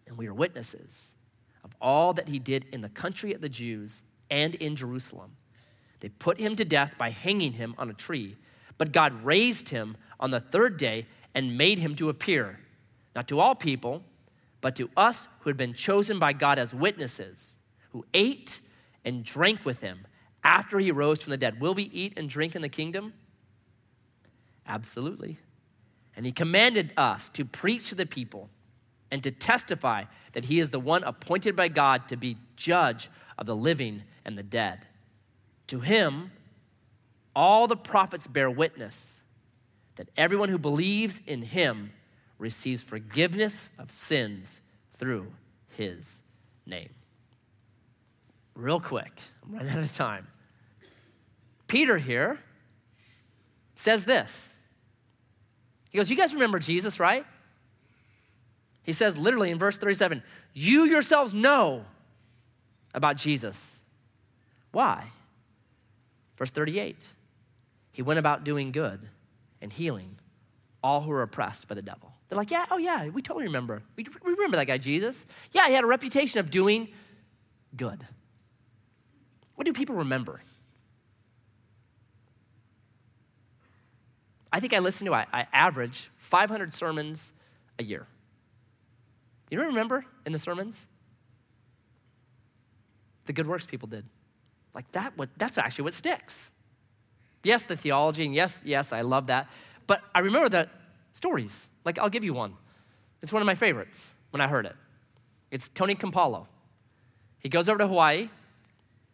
And 0.07 0.17
we 0.17 0.27
are 0.27 0.33
witnesses 0.33 1.15
of 1.63 1.75
all 1.81 2.13
that 2.13 2.29
he 2.29 2.39
did 2.39 2.65
in 2.71 2.81
the 2.81 2.89
country 2.89 3.33
of 3.33 3.41
the 3.41 3.49
Jews 3.49 4.03
and 4.29 4.55
in 4.55 4.75
Jerusalem. 4.75 5.31
They 5.99 6.09
put 6.09 6.39
him 6.39 6.55
to 6.55 6.65
death 6.65 6.97
by 6.97 7.09
hanging 7.09 7.53
him 7.53 7.75
on 7.77 7.89
a 7.89 7.93
tree, 7.93 8.37
but 8.77 8.91
God 8.91 9.23
raised 9.23 9.69
him 9.69 9.97
on 10.19 10.31
the 10.31 10.39
third 10.39 10.77
day 10.77 11.05
and 11.35 11.57
made 11.57 11.79
him 11.79 11.95
to 11.95 12.09
appear, 12.09 12.59
not 13.15 13.27
to 13.27 13.39
all 13.39 13.55
people, 13.55 14.03
but 14.61 14.75
to 14.77 14.89
us 14.97 15.27
who 15.41 15.49
had 15.49 15.57
been 15.57 15.73
chosen 15.73 16.19
by 16.19 16.33
God 16.33 16.57
as 16.57 16.73
witnesses, 16.73 17.59
who 17.91 18.05
ate 18.13 18.61
and 19.05 19.23
drank 19.23 19.65
with 19.65 19.81
him 19.81 20.05
after 20.43 20.79
he 20.79 20.91
rose 20.91 21.21
from 21.21 21.31
the 21.31 21.37
dead. 21.37 21.59
Will 21.59 21.73
we 21.73 21.83
eat 21.83 22.13
and 22.17 22.29
drink 22.29 22.55
in 22.55 22.61
the 22.61 22.69
kingdom? 22.69 23.13
Absolutely. 24.65 25.37
And 26.19 26.25
he 26.25 26.33
commanded 26.33 26.91
us 26.97 27.29
to 27.29 27.45
preach 27.45 27.87
to 27.87 27.95
the 27.95 28.05
people 28.05 28.49
and 29.09 29.23
to 29.23 29.31
testify 29.31 30.03
that 30.33 30.43
he 30.43 30.59
is 30.59 30.69
the 30.69 30.77
one 30.77 31.01
appointed 31.05 31.55
by 31.55 31.69
God 31.69 32.09
to 32.09 32.17
be 32.17 32.35
judge 32.57 33.09
of 33.37 33.45
the 33.45 33.55
living 33.55 34.03
and 34.25 34.37
the 34.37 34.43
dead. 34.43 34.85
To 35.67 35.79
him, 35.79 36.31
all 37.33 37.67
the 37.67 37.77
prophets 37.77 38.27
bear 38.27 38.51
witness 38.51 39.23
that 39.95 40.09
everyone 40.17 40.49
who 40.49 40.57
believes 40.57 41.21
in 41.25 41.41
him 41.41 41.93
receives 42.37 42.83
forgiveness 42.83 43.71
of 43.79 43.89
sins 43.89 44.59
through 44.91 45.31
his 45.77 46.21
name 46.65 46.89
real 48.55 48.81
quick. 48.81 49.21
I'm 49.41 49.53
running 49.53 49.71
out 49.71 49.79
of 49.79 49.95
time. 49.95 50.27
Peter 51.67 51.97
here 51.97 52.41
says 53.73 54.03
this. 54.03 54.57
He 55.89 55.97
goes, 55.97 56.09
You 56.09 56.17
guys 56.17 56.33
remember 56.33 56.59
Jesus, 56.59 56.99
right? 56.99 57.25
He 58.83 58.93
says 58.93 59.17
literally 59.17 59.51
in 59.51 59.59
verse 59.59 59.77
37 59.77 60.23
You 60.53 60.85
yourselves 60.85 61.33
know 61.33 61.85
about 62.93 63.17
Jesus. 63.17 63.85
Why? 64.71 65.05
Verse 66.37 66.51
38 66.51 67.05
He 67.91 68.01
went 68.01 68.19
about 68.19 68.43
doing 68.43 68.71
good 68.71 69.01
and 69.61 69.73
healing 69.73 70.17
all 70.81 71.01
who 71.01 71.09
were 71.09 71.21
oppressed 71.21 71.67
by 71.67 71.75
the 71.75 71.81
devil. 71.81 72.13
They're 72.27 72.37
like, 72.37 72.51
Yeah, 72.51 72.65
oh 72.71 72.77
yeah, 72.77 73.09
we 73.09 73.21
totally 73.21 73.45
remember. 73.45 73.81
We 73.97 74.05
remember 74.23 74.57
that 74.57 74.67
guy, 74.67 74.77
Jesus. 74.77 75.25
Yeah, 75.51 75.67
he 75.67 75.73
had 75.73 75.83
a 75.83 75.87
reputation 75.87 76.39
of 76.39 76.49
doing 76.49 76.89
good. 77.75 78.05
What 79.55 79.65
do 79.65 79.73
people 79.73 79.95
remember? 79.95 80.39
I 84.51 84.59
think 84.59 84.73
I 84.73 84.79
listen 84.79 85.05
to, 85.07 85.13
I, 85.13 85.25
I 85.31 85.47
average 85.53 86.09
500 86.17 86.73
sermons 86.73 87.33
a 87.77 87.83
year. 87.83 88.07
You 89.49 89.61
remember 89.61 90.05
in 90.25 90.31
the 90.31 90.39
sermons? 90.39 90.87
The 93.25 93.33
good 93.33 93.47
works 93.47 93.65
people 93.65 93.87
did. 93.87 94.05
Like 94.73 94.91
that, 94.93 95.17
what, 95.17 95.29
that's 95.37 95.57
actually 95.57 95.83
what 95.83 95.93
sticks. 95.93 96.51
Yes, 97.43 97.63
the 97.63 97.77
theology, 97.77 98.25
and 98.25 98.33
yes, 98.33 98.61
yes, 98.65 98.91
I 98.91 99.01
love 99.01 99.27
that. 99.27 99.47
But 99.87 100.01
I 100.13 100.19
remember 100.19 100.49
the 100.49 100.69
stories. 101.11 101.69
Like, 101.85 101.97
I'll 101.99 102.09
give 102.09 102.23
you 102.23 102.33
one. 102.33 102.53
It's 103.21 103.31
one 103.31 103.41
of 103.41 103.45
my 103.45 103.55
favorites 103.55 104.13
when 104.31 104.41
I 104.41 104.47
heard 104.47 104.65
it. 104.65 104.75
It's 105.51 105.69
Tony 105.69 105.95
Campolo. 105.95 106.47
He 107.41 107.49
goes 107.49 107.69
over 107.69 107.79
to 107.79 107.87
Hawaii 107.87 108.29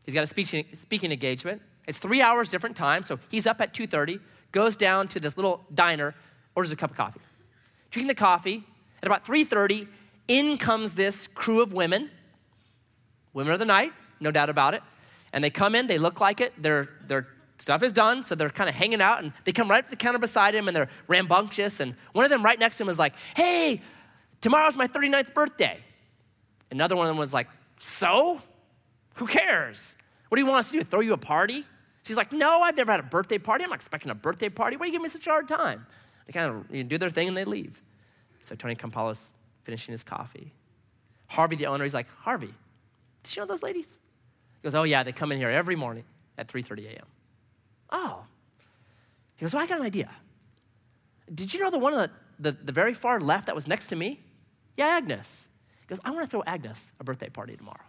He's 0.05 0.13
got 0.13 0.23
a 0.23 0.27
speaking, 0.27 0.65
speaking 0.73 1.11
engagement. 1.11 1.61
It's 1.87 1.97
three 1.97 2.21
hours 2.21 2.49
different 2.49 2.75
time, 2.75 3.03
so 3.03 3.19
he's 3.29 3.47
up 3.47 3.59
at 3.59 3.73
2.30, 3.73 4.19
goes 4.55 4.77
down 4.77 5.09
to 5.09 5.19
this 5.19 5.35
little 5.35 5.65
diner, 5.73 6.15
orders 6.55 6.71
a 6.71 6.77
cup 6.77 6.89
of 6.89 6.97
coffee. 6.97 7.19
Drinking 7.91 8.07
the 8.07 8.15
coffee, 8.15 8.63
at 9.03 9.05
about 9.05 9.25
3.30, 9.25 9.85
in 10.29 10.57
comes 10.57 10.95
this 10.95 11.27
crew 11.27 11.61
of 11.61 11.73
women, 11.73 12.09
women 13.33 13.51
of 13.51 13.59
the 13.59 13.65
night, 13.65 13.91
no 14.21 14.31
doubt 14.31 14.49
about 14.49 14.73
it. 14.73 14.81
And 15.33 15.43
they 15.43 15.49
come 15.49 15.75
in, 15.75 15.87
they 15.87 15.97
look 15.97 16.21
like 16.21 16.39
it, 16.39 16.53
their, 16.57 16.87
their 17.05 17.27
stuff 17.57 17.83
is 17.83 17.91
done, 17.91 18.23
so 18.23 18.33
they're 18.33 18.49
kind 18.49 18.69
of 18.69 18.75
hanging 18.75 19.01
out, 19.01 19.21
and 19.21 19.33
they 19.43 19.51
come 19.51 19.69
right 19.69 19.79
up 19.79 19.85
to 19.85 19.91
the 19.91 19.97
counter 19.97 20.19
beside 20.19 20.55
him, 20.55 20.69
and 20.69 20.75
they're 20.75 20.89
rambunctious, 21.09 21.81
and 21.81 21.93
one 22.13 22.23
of 22.23 22.31
them 22.31 22.43
right 22.43 22.57
next 22.57 22.77
to 22.77 22.83
him 22.83 22.89
is 22.89 22.97
like, 22.97 23.13
hey, 23.35 23.81
tomorrow's 24.39 24.77
my 24.77 24.87
39th 24.87 25.33
birthday. 25.33 25.77
Another 26.71 26.95
one 26.95 27.07
of 27.07 27.09
them 27.09 27.17
was 27.17 27.33
like, 27.33 27.49
So? 27.79 28.41
Who 29.15 29.27
cares? 29.27 29.95
What 30.29 30.37
do 30.37 30.41
you 30.41 30.47
want 30.47 30.59
us 30.59 30.71
to 30.71 30.77
do? 30.77 30.83
Throw 30.83 31.01
you 31.01 31.13
a 31.13 31.17
party? 31.17 31.65
She's 32.05 32.17
like, 32.17 32.31
No, 32.31 32.61
I've 32.61 32.77
never 32.77 32.91
had 32.91 32.99
a 32.99 33.03
birthday 33.03 33.37
party. 33.37 33.63
I'm 33.63 33.71
not 33.71 33.77
expecting 33.77 34.11
a 34.11 34.15
birthday 34.15 34.49
party. 34.49 34.77
Why 34.77 34.83
are 34.83 34.85
you 34.87 34.91
giving 34.93 35.03
me 35.03 35.09
such 35.09 35.27
a 35.27 35.31
hard 35.31 35.47
time? 35.47 35.85
They 36.25 36.33
kind 36.33 36.49
of 36.51 36.75
you 36.75 36.83
know, 36.83 36.89
do 36.89 36.97
their 36.97 37.09
thing 37.09 37.27
and 37.27 37.37
they 37.37 37.45
leave. 37.45 37.81
So 38.41 38.55
Tony 38.55 38.75
Campolo's 38.75 39.33
finishing 39.63 39.91
his 39.91 40.03
coffee. 40.03 40.53
Harvey, 41.27 41.55
the 41.55 41.65
owner, 41.65 41.83
he's 41.83 41.93
like, 41.95 42.07
Harvey, 42.19 42.53
did 43.23 43.35
you 43.35 43.41
know 43.41 43.47
those 43.47 43.63
ladies? 43.63 43.97
He 44.61 44.63
goes, 44.63 44.75
Oh, 44.75 44.83
yeah, 44.83 45.03
they 45.03 45.11
come 45.11 45.31
in 45.31 45.39
here 45.39 45.49
every 45.49 45.75
morning 45.75 46.03
at 46.37 46.47
3.30 46.47 46.93
a.m. 46.93 47.05
Oh. 47.89 48.23
He 49.35 49.43
goes, 49.43 49.53
Well, 49.53 49.63
I 49.63 49.67
got 49.67 49.79
an 49.79 49.85
idea. 49.85 50.09
Did 51.33 51.53
you 51.53 51.59
know 51.59 51.71
the 51.71 51.79
one 51.79 51.95
on 51.95 52.01
the, 52.01 52.51
the, 52.51 52.57
the 52.65 52.71
very 52.71 52.93
far 52.93 53.19
left 53.19 53.47
that 53.47 53.55
was 53.55 53.67
next 53.67 53.87
to 53.87 53.95
me? 53.95 54.19
Yeah, 54.77 54.87
Agnes. 54.87 55.47
He 55.81 55.87
goes, 55.87 55.99
I 56.05 56.11
want 56.11 56.23
to 56.23 56.29
throw 56.29 56.43
Agnes 56.45 56.93
a 56.99 57.03
birthday 57.03 57.29
party 57.29 57.57
tomorrow. 57.57 57.85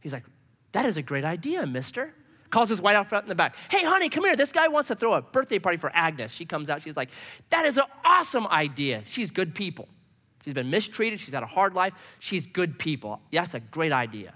He's 0.00 0.14
like, 0.14 0.24
That 0.72 0.86
is 0.86 0.96
a 0.96 1.02
great 1.02 1.24
idea, 1.24 1.66
mister. 1.66 2.14
Calls 2.50 2.70
his 2.70 2.80
wife 2.80 2.96
out 2.96 3.08
front 3.08 3.24
in 3.24 3.28
the 3.28 3.34
back. 3.34 3.56
Hey, 3.70 3.84
honey, 3.84 4.08
come 4.08 4.24
here. 4.24 4.34
This 4.34 4.52
guy 4.52 4.68
wants 4.68 4.88
to 4.88 4.94
throw 4.94 5.14
a 5.14 5.22
birthday 5.22 5.58
party 5.58 5.76
for 5.76 5.90
Agnes. 5.94 6.32
She 6.32 6.46
comes 6.46 6.70
out. 6.70 6.80
She's 6.80 6.96
like, 6.96 7.10
That 7.50 7.66
is 7.66 7.76
an 7.76 7.84
awesome 8.04 8.46
idea. 8.46 9.02
She's 9.06 9.30
good 9.30 9.54
people. 9.54 9.88
She's 10.44 10.54
been 10.54 10.70
mistreated. 10.70 11.20
She's 11.20 11.34
had 11.34 11.42
a 11.42 11.46
hard 11.46 11.74
life. 11.74 11.92
She's 12.20 12.46
good 12.46 12.78
people. 12.78 13.20
Yeah, 13.30 13.42
that's 13.42 13.54
a 13.54 13.60
great 13.60 13.92
idea. 13.92 14.32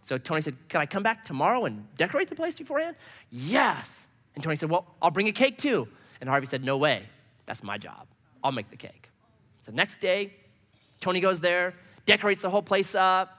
So 0.00 0.18
Tony 0.18 0.40
said, 0.40 0.56
Can 0.68 0.80
I 0.80 0.86
come 0.86 1.02
back 1.02 1.24
tomorrow 1.24 1.64
and 1.64 1.84
decorate 1.96 2.28
the 2.28 2.36
place 2.36 2.56
beforehand? 2.56 2.94
Yes. 3.30 4.06
And 4.36 4.44
Tony 4.44 4.54
said, 4.54 4.70
Well, 4.70 4.86
I'll 5.02 5.10
bring 5.10 5.26
a 5.26 5.32
cake 5.32 5.58
too. 5.58 5.88
And 6.20 6.30
Harvey 6.30 6.46
said, 6.46 6.62
No 6.62 6.76
way. 6.76 7.02
That's 7.46 7.64
my 7.64 7.78
job. 7.78 8.06
I'll 8.44 8.52
make 8.52 8.70
the 8.70 8.76
cake. 8.76 9.08
So 9.62 9.72
next 9.72 9.98
day, 9.98 10.34
Tony 11.00 11.18
goes 11.18 11.40
there, 11.40 11.74
decorates 12.04 12.42
the 12.42 12.50
whole 12.50 12.62
place 12.62 12.94
up. 12.94 13.35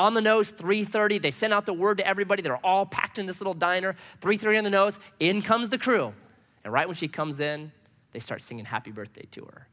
On 0.00 0.14
the 0.14 0.22
nose, 0.22 0.50
3:30. 0.50 1.18
They 1.20 1.30
send 1.30 1.52
out 1.52 1.66
the 1.66 1.74
word 1.74 1.98
to 1.98 2.06
everybody. 2.06 2.40
They're 2.40 2.64
all 2.64 2.86
packed 2.86 3.18
in 3.18 3.26
this 3.26 3.38
little 3.38 3.52
diner. 3.52 3.96
3:30 4.22 4.56
on 4.56 4.64
the 4.64 4.70
nose. 4.70 4.98
In 5.18 5.42
comes 5.42 5.68
the 5.68 5.76
crew. 5.76 6.14
And 6.64 6.72
right 6.72 6.88
when 6.88 6.94
she 6.94 7.06
comes 7.06 7.38
in, 7.38 7.70
they 8.12 8.18
start 8.18 8.40
singing 8.40 8.64
happy 8.64 8.92
birthday 8.92 9.26
to 9.32 9.44
her. 9.44 9.68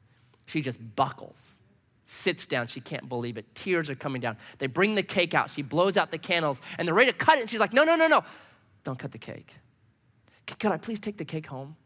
She 0.45 0.59
just 0.59 0.79
buckles 0.97 1.57
sits 2.03 2.45
down. 2.45 2.67
She 2.67 2.81
can't 2.81 3.07
believe 3.07 3.37
it. 3.37 3.55
Tears 3.55 3.89
are 3.89 3.95
coming 3.95 4.19
down. 4.19 4.35
They 4.57 4.67
bring 4.67 4.95
the 4.95 5.03
cake 5.03 5.33
out. 5.33 5.49
She 5.49 5.61
blows 5.61 5.95
out 5.95 6.11
the 6.11 6.17
candles 6.17 6.59
and 6.77 6.85
they're 6.85 6.95
ready 6.95 7.09
to 7.09 7.17
cut 7.17 7.37
it. 7.37 7.41
And 7.41 7.49
she's 7.49 7.61
like, 7.61 7.71
No, 7.71 7.85
no, 7.85 7.95
no, 7.95 8.07
no. 8.07 8.25
Don't 8.83 8.99
cut 8.99 9.13
the 9.13 9.17
cake. 9.17 9.55
Could 10.59 10.73
I 10.73 10.77
please 10.77 10.99
take 10.99 11.15
the 11.15 11.25
cake 11.25 11.47
home? 11.47 11.77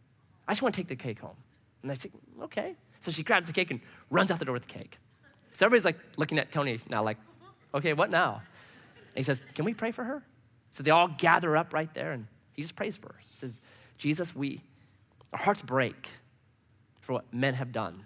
I 0.48 0.54
just 0.54 0.64
want 0.64 0.74
to 0.74 0.82
take 0.82 0.88
the 0.88 0.96
cake 0.96 1.20
home. 1.20 1.38
And 1.84 1.92
they 1.92 1.96
say, 1.96 2.10
Okay. 2.42 2.74
So 3.02 3.12
she 3.12 3.22
grabs 3.22 3.46
the 3.46 3.54
cake 3.54 3.70
and 3.70 3.82
runs 4.10 4.32
out 4.32 4.40
the 4.40 4.46
door 4.46 4.54
with 4.54 4.68
the 4.68 4.74
cake. 4.74 4.98
So 5.54 5.68
everybody's 5.68 5.86
like 5.86 6.00
looking 6.18 6.40
at 6.40 6.52
Tony 6.52 6.80
now, 6.90 7.04
like, 7.04 7.18
Okay, 7.74 7.94
what 7.94 8.10
now? 8.10 8.42
And 8.96 9.18
he 9.18 9.24
says, 9.24 9.42
Can 9.56 9.66
we 9.66 9.74
pray 9.74 9.92
for 9.92 10.04
her? 10.04 10.24
So 10.72 10.84
they 10.84 10.92
all 10.92 11.10
gather 11.10 11.58
up 11.58 11.74
right 11.74 11.94
there 11.94 12.14
and 12.14 12.28
he 12.54 12.62
just 12.62 12.76
prays 12.76 12.96
for 12.96 13.08
her. 13.08 13.20
He 13.30 13.36
says, 13.36 13.62
Jesus, 13.98 14.36
we, 14.36 14.62
our 15.34 15.40
hearts 15.40 15.62
break 15.62 16.10
for 17.02 17.14
what 17.14 17.34
men 17.34 17.54
have 17.56 17.72
done 17.72 18.06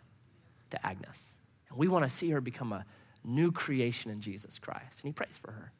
to 0.72 0.86
Agnes. 0.86 1.38
And 1.70 1.78
we 1.78 1.88
want 1.88 2.06
to 2.06 2.10
see 2.10 2.30
her 2.32 2.42
become 2.42 2.74
a 2.74 2.86
new 3.24 3.52
creation 3.52 4.12
in 4.12 4.22
Jesus 4.22 4.60
Christ. 4.60 5.02
And 5.02 5.10
he 5.10 5.12
prays 5.12 5.38
for 5.38 5.52
her. 5.52 5.72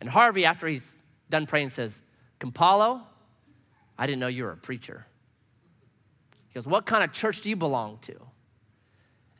And 0.00 0.08
Harvey, 0.08 0.44
after 0.44 0.66
he's 0.66 0.96
done 1.30 1.46
praying, 1.46 1.70
says, 1.70 2.02
Campolo, 2.40 3.02
I 3.98 4.06
didn't 4.06 4.20
know 4.20 4.28
you 4.28 4.44
were 4.44 4.52
a 4.52 4.56
preacher. 4.56 5.06
He 6.48 6.54
goes, 6.54 6.66
What 6.66 6.86
kind 6.86 7.04
of 7.04 7.12
church 7.12 7.40
do 7.40 7.50
you 7.50 7.56
belong 7.56 7.98
to? 8.02 8.14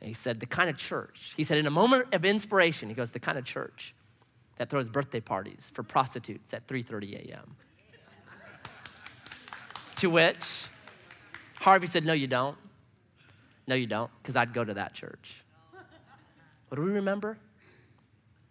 He 0.03 0.13
said, 0.13 0.39
The 0.39 0.45
kind 0.45 0.69
of 0.69 0.77
church. 0.77 1.33
He 1.35 1.43
said, 1.43 1.57
In 1.57 1.65
a 1.65 1.71
moment 1.71 2.13
of 2.13 2.25
inspiration, 2.25 2.89
he 2.89 2.95
goes, 2.95 3.11
The 3.11 3.19
kind 3.19 3.37
of 3.37 3.45
church 3.45 3.95
that 4.57 4.69
throws 4.69 4.89
birthday 4.89 5.19
parties 5.19 5.71
for 5.73 5.83
prostitutes 5.83 6.53
at 6.53 6.67
3:30 6.67 7.29
a.m. 7.29 7.55
to 9.95 10.09
which 10.09 10.67
Harvey 11.59 11.87
said, 11.87 12.05
No, 12.05 12.13
you 12.13 12.27
don't. 12.27 12.57
No, 13.65 13.75
you 13.75 13.87
don't, 13.87 14.11
because 14.21 14.35
I'd 14.35 14.53
go 14.53 14.63
to 14.63 14.73
that 14.73 14.93
church. 14.93 15.43
What 16.67 16.75
do 16.75 16.81
we 16.81 16.91
remember? 16.91 17.37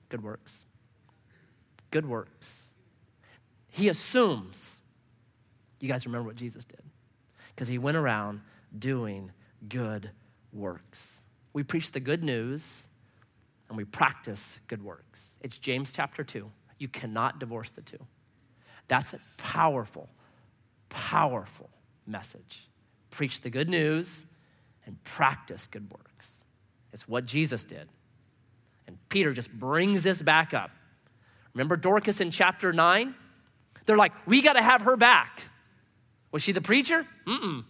Good 0.09 0.23
works. 0.23 0.65
Good 1.91 2.07
works. 2.07 2.73
He 3.69 3.89
assumes 3.89 4.83
you 5.83 5.89
guys 5.89 6.07
remember 6.07 6.29
what 6.29 6.37
Jesus 6.37 6.65
did 6.65 6.81
because 7.49 7.67
he 7.67 7.77
went 7.77 7.97
around 7.97 8.41
doing 8.79 9.33
good 9.69 10.11
works. 10.53 11.22
We 11.53 11.63
preach 11.63 11.93
the 11.93 12.01
good 12.01 12.25
news 12.25 12.89
and 13.69 13.77
we 13.77 13.85
practice 13.85 14.61
good 14.69 14.83
works. 14.83 15.35
It's 15.41 15.59
James 15.59 15.93
chapter 15.93 16.25
2. 16.25 16.51
You 16.79 16.89
cannot 16.89 17.39
divorce 17.39 17.71
the 17.71 17.83
two. 17.83 17.99
That's 18.89 19.13
a 19.15 19.19
powerful, 19.37 20.09
powerful 20.89 21.71
message. 22.07 22.69
Preach 23.11 23.41
the 23.41 23.51
good 23.51 23.69
news 23.69 24.27
and 24.85 25.03
practice 25.05 25.67
good 25.67 25.91
works. 25.91 26.45
It's 26.93 27.07
what 27.07 27.25
Jesus 27.25 27.65
did. 27.65 27.89
And 28.87 28.99
Peter 29.09 29.33
just 29.33 29.53
brings 29.53 30.03
this 30.03 30.23
back 30.23 30.53
up. 30.53 30.71
Remember 31.55 31.77
Dorcas 31.77 32.21
in 32.21 32.31
chapter 32.31 32.73
9? 32.73 33.15
They're 33.87 33.97
like, 33.97 34.13
we 34.27 34.43
got 34.43 34.55
to 34.55 34.63
have 34.63 34.83
her 34.83 34.97
back. 34.97 35.43
Was 36.31 36.43
she 36.43 36.53
the 36.53 36.61
preacher? 36.61 37.07
Mm-mm. 37.27 37.65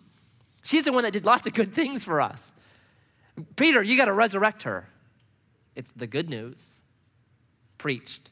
She's 0.62 0.84
the 0.84 0.92
one 0.92 1.04
that 1.04 1.12
did 1.12 1.26
lots 1.26 1.46
of 1.46 1.54
good 1.54 1.74
things 1.74 2.04
for 2.04 2.20
us. 2.20 2.54
Peter, 3.56 3.82
you 3.82 3.96
got 3.96 4.06
to 4.06 4.12
resurrect 4.12 4.62
her. 4.62 4.88
It's 5.74 5.90
the 5.92 6.06
good 6.06 6.28
news 6.28 6.80
preached 7.78 8.30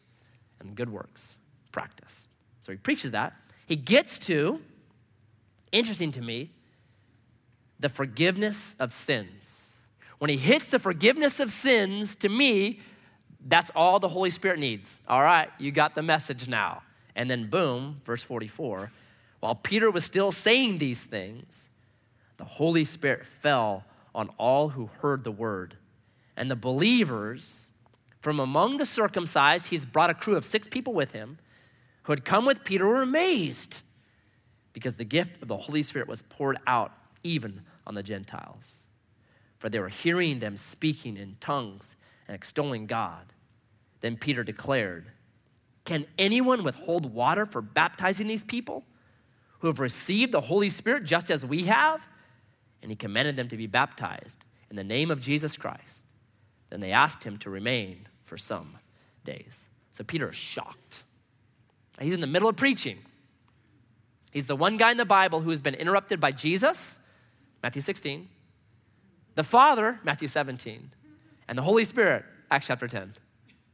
and 0.60 0.74
good 0.74 0.90
works 0.90 1.36
practiced. 1.72 2.28
So 2.60 2.72
he 2.72 2.78
preaches 2.78 3.12
that. 3.12 3.34
He 3.66 3.76
gets 3.76 4.18
to, 4.20 4.60
interesting 5.72 6.10
to 6.12 6.20
me, 6.20 6.50
the 7.78 7.88
forgiveness 7.88 8.76
of 8.78 8.92
sins. 8.92 9.76
When 10.18 10.28
he 10.28 10.36
hits 10.36 10.70
the 10.70 10.78
forgiveness 10.78 11.40
of 11.40 11.50
sins, 11.50 12.14
to 12.16 12.28
me, 12.28 12.80
that's 13.46 13.70
all 13.74 13.98
the 13.98 14.08
Holy 14.08 14.28
Spirit 14.28 14.58
needs. 14.58 15.00
All 15.08 15.22
right, 15.22 15.48
you 15.58 15.72
got 15.72 15.94
the 15.94 16.02
message 16.02 16.46
now. 16.46 16.82
And 17.16 17.30
then, 17.30 17.46
boom, 17.46 18.02
verse 18.04 18.22
44 18.22 18.92
while 19.40 19.54
Peter 19.54 19.90
was 19.90 20.04
still 20.04 20.30
saying 20.30 20.78
these 20.78 21.04
things, 21.04 21.70
the 22.36 22.44
Holy 22.44 22.84
Spirit 22.84 23.26
fell 23.26 23.84
on 24.14 24.30
all 24.38 24.70
who 24.70 24.86
heard 24.86 25.24
the 25.24 25.32
word. 25.32 25.76
And 26.36 26.50
the 26.50 26.56
believers 26.56 27.70
from 28.20 28.38
among 28.38 28.76
the 28.76 28.84
circumcised, 28.84 29.68
he's 29.68 29.86
brought 29.86 30.10
a 30.10 30.14
crew 30.14 30.36
of 30.36 30.44
six 30.44 30.68
people 30.68 30.92
with 30.92 31.12
him 31.12 31.38
who 32.02 32.12
had 32.12 32.24
come 32.24 32.44
with 32.44 32.64
Peter 32.64 32.86
were 32.86 33.02
amazed 33.02 33.82
because 34.72 34.96
the 34.96 35.04
gift 35.04 35.42
of 35.42 35.48
the 35.48 35.56
Holy 35.56 35.82
Spirit 35.82 36.06
was 36.06 36.22
poured 36.22 36.58
out 36.66 36.92
even 37.22 37.62
on 37.86 37.94
the 37.94 38.02
Gentiles. 38.02 38.86
For 39.58 39.68
they 39.68 39.78
were 39.78 39.88
hearing 39.88 40.38
them 40.38 40.56
speaking 40.56 41.16
in 41.16 41.36
tongues 41.40 41.96
and 42.26 42.34
extolling 42.34 42.86
God. 42.86 43.32
Then 44.00 44.16
Peter 44.16 44.42
declared, 44.42 45.12
Can 45.84 46.06
anyone 46.18 46.62
withhold 46.62 47.12
water 47.12 47.44
for 47.44 47.60
baptizing 47.60 48.26
these 48.26 48.44
people 48.44 48.84
who 49.58 49.66
have 49.66 49.80
received 49.80 50.32
the 50.32 50.40
Holy 50.40 50.68
Spirit 50.68 51.04
just 51.04 51.30
as 51.30 51.44
we 51.44 51.64
have? 51.64 52.06
And 52.82 52.90
he 52.90 52.96
commanded 52.96 53.36
them 53.36 53.48
to 53.48 53.56
be 53.56 53.66
baptized 53.66 54.44
in 54.70 54.76
the 54.76 54.84
name 54.84 55.10
of 55.10 55.20
Jesus 55.20 55.56
Christ. 55.56 56.06
Then 56.70 56.80
they 56.80 56.92
asked 56.92 57.24
him 57.24 57.36
to 57.38 57.50
remain 57.50 58.06
for 58.22 58.38
some 58.38 58.78
days. 59.24 59.68
So 59.92 60.04
Peter 60.04 60.30
is 60.30 60.36
shocked. 60.36 61.02
He's 62.00 62.14
in 62.14 62.20
the 62.20 62.26
middle 62.26 62.48
of 62.48 62.56
preaching. 62.56 62.98
He's 64.30 64.46
the 64.46 64.56
one 64.56 64.76
guy 64.76 64.90
in 64.92 64.96
the 64.96 65.04
Bible 65.04 65.40
who 65.40 65.50
has 65.50 65.60
been 65.60 65.74
interrupted 65.74 66.20
by 66.20 66.30
Jesus, 66.30 67.00
Matthew 67.62 67.82
16, 67.82 68.28
the 69.34 69.42
Father, 69.42 69.98
Matthew 70.04 70.28
17, 70.28 70.92
and 71.48 71.58
the 71.58 71.62
Holy 71.62 71.84
Spirit, 71.84 72.24
Acts 72.50 72.68
chapter 72.68 72.86
10. 72.86 73.12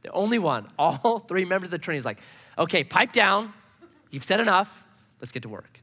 The 0.01 0.11
only 0.11 0.39
one, 0.39 0.67
all 0.79 1.19
three 1.19 1.45
members 1.45 1.67
of 1.67 1.71
the 1.71 1.77
Trinity 1.77 1.99
is 1.99 2.05
like, 2.05 2.19
okay, 2.57 2.83
pipe 2.83 3.11
down. 3.11 3.53
You've 4.09 4.23
said 4.23 4.39
enough. 4.39 4.83
Let's 5.21 5.31
get 5.31 5.43
to 5.43 5.49
work. 5.49 5.81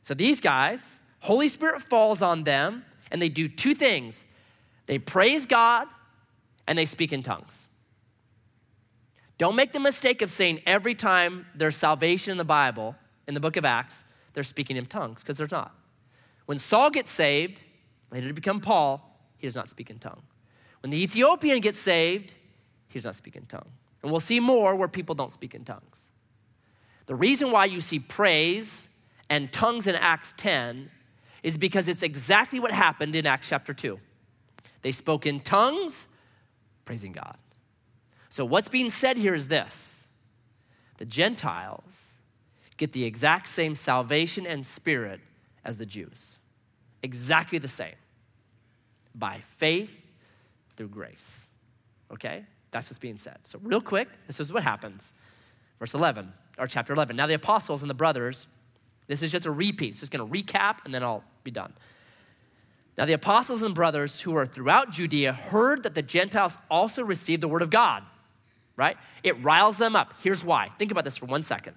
So 0.00 0.14
these 0.14 0.40
guys, 0.40 1.01
Holy 1.22 1.46
Spirit 1.46 1.80
falls 1.82 2.20
on 2.20 2.42
them, 2.42 2.84
and 3.12 3.22
they 3.22 3.28
do 3.28 3.46
two 3.46 3.74
things 3.74 4.24
they 4.86 4.98
praise 4.98 5.46
God 5.46 5.86
and 6.66 6.76
they 6.76 6.84
speak 6.84 7.12
in 7.12 7.22
tongues. 7.22 7.68
Don't 9.38 9.54
make 9.54 9.70
the 9.70 9.78
mistake 9.78 10.20
of 10.20 10.30
saying 10.30 10.60
every 10.66 10.96
time 10.96 11.46
there's 11.54 11.76
salvation 11.76 12.32
in 12.32 12.38
the 12.38 12.44
Bible, 12.44 12.96
in 13.28 13.34
the 13.34 13.40
book 13.40 13.56
of 13.56 13.64
Acts, 13.64 14.02
they're 14.32 14.42
speaking 14.42 14.76
in 14.76 14.84
tongues, 14.86 15.22
because 15.22 15.38
there's 15.38 15.52
not. 15.52 15.72
When 16.46 16.58
Saul 16.58 16.90
gets 16.90 17.12
saved, 17.12 17.60
later 18.10 18.26
to 18.26 18.34
become 18.34 18.60
Paul, 18.60 19.16
he 19.38 19.46
does 19.46 19.54
not 19.54 19.68
speak 19.68 19.90
in 19.90 20.00
tongue. 20.00 20.22
When 20.80 20.90
the 20.90 21.00
Ethiopian 21.00 21.60
gets 21.60 21.78
saved, 21.78 22.34
he 22.88 22.98
does 22.98 23.04
not 23.04 23.14
speak 23.14 23.36
in 23.36 23.46
tongue. 23.46 23.70
And 24.02 24.10
we'll 24.10 24.20
see 24.20 24.40
more 24.40 24.74
where 24.74 24.88
people 24.88 25.14
don't 25.14 25.30
speak 25.30 25.54
in 25.54 25.64
tongues. 25.64 26.10
The 27.06 27.14
reason 27.14 27.52
why 27.52 27.66
you 27.66 27.80
see 27.80 28.00
praise 28.00 28.88
and 29.30 29.52
tongues 29.52 29.86
in 29.86 29.94
Acts 29.94 30.34
10 30.36 30.90
is 31.42 31.56
because 31.56 31.88
it's 31.88 32.02
exactly 32.02 32.60
what 32.60 32.70
happened 32.72 33.16
in 33.16 33.26
Acts 33.26 33.48
chapter 33.48 33.74
2. 33.74 33.98
They 34.82 34.92
spoke 34.92 35.26
in 35.26 35.40
tongues, 35.40 36.08
praising 36.84 37.12
God. 37.12 37.36
So, 38.28 38.44
what's 38.44 38.68
being 38.68 38.90
said 38.90 39.16
here 39.16 39.34
is 39.34 39.48
this 39.48 40.06
the 40.98 41.04
Gentiles 41.04 42.14
get 42.76 42.92
the 42.92 43.04
exact 43.04 43.46
same 43.46 43.76
salvation 43.76 44.46
and 44.46 44.66
spirit 44.66 45.20
as 45.64 45.76
the 45.76 45.86
Jews. 45.86 46.38
Exactly 47.02 47.58
the 47.58 47.68
same. 47.68 47.94
By 49.14 49.40
faith 49.40 50.10
through 50.76 50.88
grace. 50.88 51.46
Okay? 52.12 52.44
That's 52.70 52.88
what's 52.88 52.98
being 52.98 53.18
said. 53.18 53.38
So, 53.42 53.60
real 53.62 53.80
quick, 53.80 54.08
this 54.26 54.40
is 54.40 54.52
what 54.52 54.62
happens. 54.62 55.12
Verse 55.78 55.94
11, 55.94 56.32
or 56.58 56.66
chapter 56.66 56.92
11. 56.92 57.16
Now, 57.16 57.26
the 57.26 57.34
apostles 57.34 57.82
and 57.82 57.90
the 57.90 57.94
brothers, 57.94 58.46
this 59.06 59.22
is 59.22 59.32
just 59.32 59.46
a 59.46 59.50
repeat. 59.50 59.90
It's 59.90 60.00
just 60.00 60.12
going 60.12 60.26
to 60.26 60.42
recap 60.42 60.78
and 60.84 60.94
then 60.94 61.02
I'll 61.02 61.24
be 61.44 61.50
done. 61.50 61.72
Now, 62.96 63.06
the 63.06 63.14
apostles 63.14 63.62
and 63.62 63.74
brothers 63.74 64.20
who 64.20 64.32
were 64.32 64.46
throughout 64.46 64.90
Judea 64.90 65.32
heard 65.32 65.82
that 65.84 65.94
the 65.94 66.02
Gentiles 66.02 66.58
also 66.70 67.02
received 67.02 67.42
the 67.42 67.48
word 67.48 67.62
of 67.62 67.70
God, 67.70 68.04
right? 68.76 68.96
It 69.22 69.42
riles 69.42 69.78
them 69.78 69.96
up. 69.96 70.14
Here's 70.22 70.44
why. 70.44 70.68
Think 70.78 70.90
about 70.90 71.04
this 71.04 71.16
for 71.16 71.26
one 71.26 71.42
second. 71.42 71.74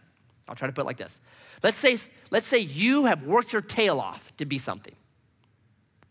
I'll 0.47 0.55
try 0.55 0.67
to 0.67 0.73
put 0.73 0.82
it 0.82 0.86
like 0.86 0.97
this. 0.97 1.21
Let's 1.63 1.78
say, 1.78 1.97
let's 2.32 2.47
say 2.47 2.59
you 2.59 3.05
have 3.05 3.26
worked 3.26 3.53
your 3.53 3.61
tail 3.61 3.99
off 3.99 4.36
to 4.38 4.45
be 4.45 4.57
something. 4.57 4.93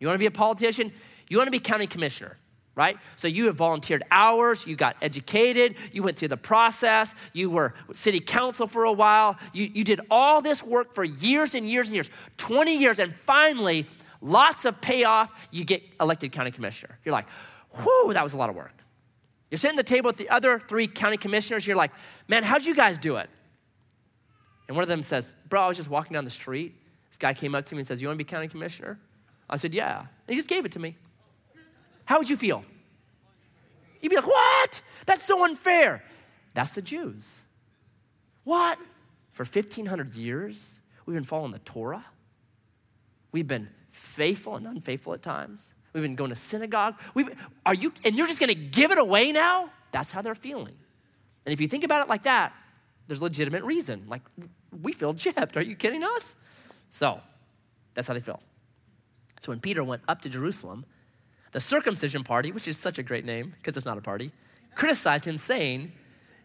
You 0.00 0.06
want 0.06 0.16
to 0.16 0.22
be 0.22 0.26
a 0.26 0.30
politician? 0.30 0.92
You 1.28 1.36
want 1.36 1.46
to 1.46 1.52
be 1.52 1.60
county 1.60 1.86
commissioner, 1.86 2.36
right? 2.76 2.98
So 3.16 3.28
you 3.28 3.46
have 3.46 3.56
volunteered 3.56 4.02
hours, 4.10 4.66
you 4.66 4.76
got 4.76 4.96
educated, 5.00 5.76
you 5.92 6.02
went 6.02 6.18
through 6.18 6.28
the 6.28 6.36
process, 6.36 7.14
you 7.32 7.50
were 7.50 7.74
city 7.92 8.20
council 8.20 8.66
for 8.66 8.84
a 8.84 8.92
while, 8.92 9.38
you, 9.52 9.70
you 9.72 9.84
did 9.84 10.00
all 10.10 10.42
this 10.42 10.62
work 10.62 10.92
for 10.92 11.04
years 11.04 11.54
and 11.54 11.68
years 11.68 11.88
and 11.88 11.94
years, 11.94 12.10
20 12.36 12.76
years, 12.76 12.98
and 12.98 13.14
finally, 13.14 13.86
lots 14.20 14.64
of 14.64 14.80
payoff, 14.80 15.32
you 15.50 15.64
get 15.64 15.82
elected 16.00 16.32
county 16.32 16.50
commissioner. 16.50 16.98
You're 17.04 17.12
like, 17.12 17.28
whew, 17.82 18.12
that 18.12 18.22
was 18.22 18.34
a 18.34 18.38
lot 18.38 18.50
of 18.50 18.56
work. 18.56 18.72
You're 19.50 19.58
sitting 19.58 19.78
at 19.78 19.86
the 19.86 19.88
table 19.88 20.08
with 20.08 20.16
the 20.16 20.30
other 20.30 20.58
three 20.58 20.88
county 20.88 21.16
commissioners, 21.16 21.66
you're 21.66 21.76
like, 21.76 21.92
man, 22.26 22.42
how'd 22.42 22.64
you 22.64 22.74
guys 22.74 22.98
do 22.98 23.16
it? 23.16 23.30
And 24.66 24.76
one 24.76 24.82
of 24.82 24.88
them 24.88 25.02
says, 25.02 25.36
bro, 25.48 25.62
I 25.62 25.68
was 25.68 25.76
just 25.76 25.90
walking 25.90 26.14
down 26.14 26.24
the 26.24 26.30
street. 26.30 26.74
This 27.10 27.18
guy 27.18 27.34
came 27.34 27.54
up 27.54 27.66
to 27.66 27.74
me 27.74 27.80
and 27.80 27.86
says, 27.86 28.02
you 28.02 28.08
want 28.08 28.18
to 28.18 28.24
be 28.24 28.28
county 28.28 28.48
commissioner? 28.48 28.98
I 29.48 29.56
said, 29.56 29.74
yeah. 29.74 29.98
And 29.98 30.08
he 30.26 30.36
just 30.36 30.48
gave 30.48 30.64
it 30.64 30.72
to 30.72 30.78
me. 30.78 30.96
How 32.04 32.18
would 32.18 32.28
you 32.28 32.36
feel? 32.36 32.64
You'd 34.00 34.10
be 34.10 34.16
like, 34.16 34.26
what? 34.26 34.82
That's 35.06 35.22
so 35.22 35.44
unfair. 35.44 36.02
That's 36.52 36.74
the 36.74 36.82
Jews. 36.82 37.42
What? 38.44 38.78
For 39.32 39.44
1,500 39.44 40.14
years, 40.14 40.80
we've 41.06 41.14
been 41.14 41.24
following 41.24 41.52
the 41.52 41.58
Torah. 41.60 42.04
We've 43.32 43.46
been 43.46 43.68
faithful 43.90 44.56
and 44.56 44.66
unfaithful 44.66 45.14
at 45.14 45.22
times. 45.22 45.72
We've 45.92 46.02
been 46.02 46.16
going 46.16 46.30
to 46.30 46.36
synagogue. 46.36 46.96
We've, 47.14 47.28
are 47.64 47.74
you, 47.74 47.92
and 48.04 48.14
you're 48.14 48.26
just 48.26 48.40
going 48.40 48.52
to 48.52 48.54
give 48.54 48.90
it 48.90 48.98
away 48.98 49.32
now? 49.32 49.70
That's 49.92 50.12
how 50.12 50.22
they're 50.22 50.34
feeling. 50.34 50.74
And 51.46 51.52
if 51.52 51.60
you 51.60 51.68
think 51.68 51.84
about 51.84 52.02
it 52.02 52.08
like 52.08 52.24
that, 52.24 52.52
there's 53.06 53.22
legitimate 53.22 53.64
reason. 53.64 54.04
Like, 54.08 54.22
we 54.82 54.92
feel 54.92 55.14
gypped. 55.14 55.56
Are 55.56 55.62
you 55.62 55.76
kidding 55.76 56.02
us? 56.02 56.36
So, 56.90 57.20
that's 57.94 58.08
how 58.08 58.14
they 58.14 58.20
feel. 58.20 58.40
So, 59.40 59.52
when 59.52 59.60
Peter 59.60 59.84
went 59.84 60.02
up 60.08 60.22
to 60.22 60.28
Jerusalem, 60.28 60.84
the 61.54 61.60
circumcision 61.60 62.24
party, 62.24 62.50
which 62.50 62.66
is 62.66 62.76
such 62.76 62.98
a 62.98 63.02
great 63.02 63.24
name 63.24 63.54
because 63.56 63.76
it's 63.76 63.86
not 63.86 63.96
a 63.96 64.00
party, 64.00 64.32
criticized 64.74 65.24
him, 65.24 65.38
saying, 65.38 65.92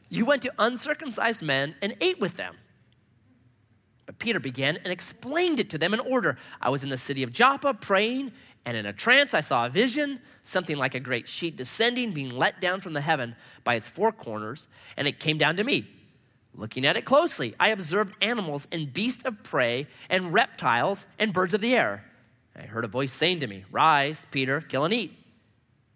You 0.07 0.23
went 0.23 0.43
to 0.43 0.53
uncircumcised 0.59 1.41
men 1.41 1.75
and 1.81 1.95
ate 1.99 2.19
with 2.19 2.37
them. 2.37 2.55
But 4.05 4.19
Peter 4.19 4.39
began 4.39 4.77
and 4.77 4.93
explained 4.93 5.59
it 5.59 5.71
to 5.71 5.79
them 5.79 5.95
in 5.95 5.99
order. 5.99 6.37
I 6.61 6.69
was 6.69 6.83
in 6.83 6.89
the 6.89 6.97
city 6.97 7.23
of 7.23 7.31
Joppa 7.31 7.73
praying, 7.73 8.33
and 8.65 8.77
in 8.77 8.85
a 8.85 8.93
trance 8.93 9.33
I 9.33 9.41
saw 9.41 9.65
a 9.65 9.69
vision, 9.69 10.19
something 10.43 10.77
like 10.77 10.93
a 10.93 10.99
great 10.99 11.27
sheet 11.27 11.55
descending, 11.55 12.11
being 12.11 12.29
let 12.29 12.61
down 12.61 12.79
from 12.79 12.93
the 12.93 13.01
heaven 13.01 13.35
by 13.63 13.73
its 13.73 13.87
four 13.87 14.11
corners, 14.11 14.67
and 14.95 15.07
it 15.07 15.19
came 15.19 15.39
down 15.39 15.57
to 15.57 15.63
me. 15.63 15.87
Looking 16.53 16.85
at 16.85 16.95
it 16.95 17.05
closely, 17.05 17.55
I 17.59 17.69
observed 17.69 18.13
animals 18.21 18.67
and 18.71 18.93
beasts 18.93 19.25
of 19.25 19.41
prey, 19.41 19.87
and 20.07 20.33
reptiles 20.33 21.07
and 21.17 21.33
birds 21.33 21.55
of 21.55 21.61
the 21.61 21.75
air. 21.75 22.05
I 22.59 22.63
heard 22.63 22.85
a 22.85 22.89
voice 22.89 23.13
saying 23.13 23.39
to 23.39 23.47
me, 23.47 23.63
Rise, 23.71 24.27
Peter, 24.31 24.61
kill 24.61 24.85
and 24.85 24.93
eat. 24.93 25.13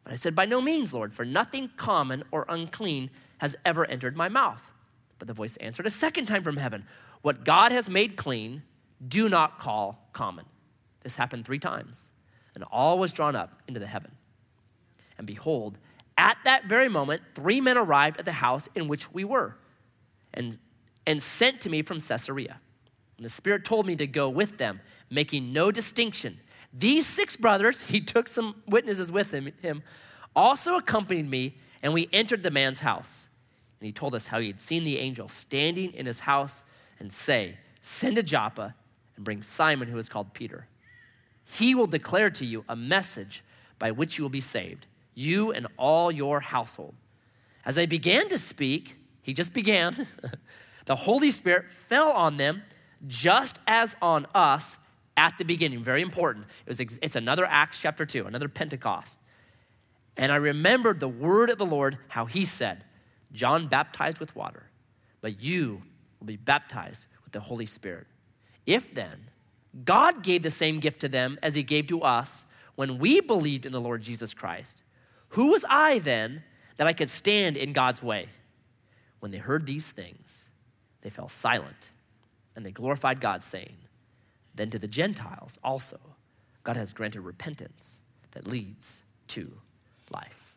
But 0.04 0.14
I 0.14 0.16
said, 0.16 0.36
By 0.36 0.46
no 0.46 0.62
means, 0.62 0.94
Lord, 0.94 1.14
for 1.14 1.26
nothing 1.26 1.72
common 1.76 2.24
or 2.32 2.46
unclean 2.48 3.10
has 3.40 3.56
ever 3.66 3.86
entered 3.86 4.16
my 4.16 4.30
mouth. 4.30 4.72
But 5.20 5.28
the 5.28 5.34
voice 5.34 5.58
answered 5.58 5.86
a 5.86 5.92
second 5.92 6.26
time 6.26 6.44
from 6.44 6.58
heaven, 6.58 6.86
what 7.22 7.46
God 7.46 7.72
has 7.72 7.90
made 7.90 8.18
clean, 8.18 8.64
do 9.06 9.30
not 9.30 9.60
call 9.60 10.10
common. 10.14 10.46
This 11.02 11.16
happened 11.16 11.46
three 11.46 11.60
times, 11.60 12.12
and 12.56 12.64
all 12.66 13.00
was 13.00 13.14
drawn 13.14 13.36
up 13.36 13.62
into 13.68 13.80
the 13.80 13.88
heaven. 13.88 14.12
And 15.18 15.26
behold, 15.26 15.78
at 16.18 16.38
that 16.44 16.66
very 16.66 16.90
moment, 16.90 17.22
three 17.34 17.62
men 17.62 17.78
arrived 17.78 18.20
at 18.20 18.26
the 18.26 18.34
house 18.34 18.70
in 18.76 18.88
which 18.88 19.14
we 19.14 19.24
were, 19.24 19.56
and, 20.34 20.58
and 21.08 21.24
sent 21.24 21.62
to 21.62 21.70
me 21.70 21.82
from 21.82 22.00
Caesarea. 22.00 22.60
And 23.18 23.26
the 23.26 23.30
Spirit 23.30 23.64
told 23.64 23.86
me 23.86 23.96
to 23.96 24.08
go 24.08 24.30
with 24.30 24.58
them, 24.58 24.82
making 25.10 25.54
no 25.54 25.72
distinction. 25.72 26.40
These 26.74 27.06
six 27.06 27.36
brothers, 27.36 27.82
he 27.82 28.02
took 28.02 28.28
some 28.28 28.56
witnesses 28.68 29.12
with 29.12 29.32
him, 29.32 29.52
him 29.62 29.84
also 30.36 30.76
accompanied 30.76 31.30
me, 31.30 31.56
and 31.84 31.94
we 31.94 32.10
entered 32.12 32.42
the 32.42 32.52
man's 32.52 32.80
house. 32.80 33.28
And 33.80 33.86
he 33.86 33.92
told 33.92 34.16
us 34.16 34.28
how 34.28 34.40
he 34.40 34.48
had 34.48 34.60
seen 34.60 34.84
the 34.84 34.98
angel 34.98 35.28
standing 35.28 35.94
in 35.94 36.06
his 36.06 36.22
house 36.22 36.64
and 37.00 37.14
say, 37.14 37.58
Send 37.82 38.16
to 38.16 38.24
Joppa 38.24 38.74
and 39.16 39.26
bring 39.26 39.42
Simon, 39.42 39.90
who 39.90 39.98
is 39.98 40.10
called 40.10 40.34
Peter. 40.34 40.68
He 41.46 41.76
will 41.76 41.88
declare 41.88 42.30
to 42.30 42.46
you 42.46 42.64
a 42.68 42.76
message 42.76 43.44
by 43.78 43.92
which 43.92 44.18
you 44.18 44.24
will 44.24 44.30
be 44.30 44.40
saved, 44.40 44.88
you 45.14 45.52
and 45.52 45.68
all 45.78 46.12
your 46.12 46.40
household. 46.40 46.96
As 47.66 47.78
I 47.78 47.86
began 47.86 48.30
to 48.30 48.38
speak, 48.38 48.96
he 49.22 49.34
just 49.34 49.54
began, 49.54 50.08
the 50.86 50.96
Holy 50.96 51.30
Spirit 51.30 51.66
fell 51.70 52.12
on 52.12 52.38
them 52.38 52.64
just 53.06 53.60
as 53.68 53.96
on 54.02 54.26
us 54.34 54.78
at 55.18 55.38
the 55.38 55.46
beginning. 55.46 55.84
Very 55.84 56.02
important. 56.02 56.46
It 56.66 56.70
was, 56.70 56.80
it's 56.80 57.16
another 57.16 57.46
Acts 57.46 57.80
chapter 57.80 58.06
2, 58.06 58.26
another 58.26 58.50
Pentecost. 58.50 59.20
And 60.18 60.32
I 60.32 60.36
remembered 60.36 61.00
the 61.00 61.08
word 61.08 61.50
of 61.50 61.58
the 61.58 61.66
Lord, 61.66 61.98
how 62.10 62.26
he 62.26 62.46
said, 62.46 62.84
John 63.32 63.68
baptized 63.68 64.20
with 64.20 64.36
water, 64.36 64.70
but 65.22 65.42
you 65.42 65.82
will 66.20 66.28
be 66.28 66.38
baptized 66.38 67.08
with 67.24 67.34
the 67.34 67.40
Holy 67.40 67.66
Spirit. 67.66 68.08
If 68.66 68.94
then 68.94 69.30
God 69.84 70.24
gave 70.24 70.44
the 70.44 70.52
same 70.52 70.80
gift 70.80 71.02
to 71.02 71.10
them 71.10 71.40
as 71.42 71.56
he 71.56 71.64
gave 71.64 71.88
to 71.88 72.02
us 72.02 72.46
when 72.76 73.00
we 73.00 73.22
believed 73.22 73.66
in 73.66 73.72
the 73.72 73.82
Lord 73.82 74.02
Jesus 74.02 74.34
Christ, 74.34 74.84
who 75.30 75.52
was 75.52 75.66
I 75.68 76.00
then 76.00 76.44
that 76.78 76.86
I 76.86 76.94
could 76.94 77.10
stand 77.10 77.58
in 77.58 77.74
God's 77.74 78.04
way? 78.04 78.28
When 79.20 79.32
they 79.32 79.40
heard 79.40 79.66
these 79.66 79.90
things, 79.90 80.50
they 81.02 81.10
fell 81.10 81.28
silent 81.28 81.90
and 82.56 82.66
they 82.66 82.72
glorified 82.72 83.20
God, 83.20 83.44
saying, 83.44 83.76
Then 84.56 84.70
to 84.70 84.80
the 84.80 84.88
Gentiles 84.88 85.60
also, 85.64 86.00
God 86.64 86.76
has 86.76 86.92
granted 86.92 87.22
repentance 87.22 88.02
that 88.32 88.48
leads 88.48 89.04
to 89.30 89.52
life. 90.12 90.56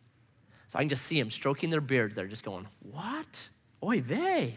So 0.68 0.78
I 0.78 0.82
can 0.82 0.88
just 0.88 1.04
see 1.04 1.18
them 1.18 1.30
stroking 1.30 1.70
their 1.70 1.80
beards. 1.80 2.14
They're 2.14 2.26
just 2.26 2.44
going, 2.44 2.66
What? 2.82 3.48
Oy 3.82 4.00
vey 4.00 4.54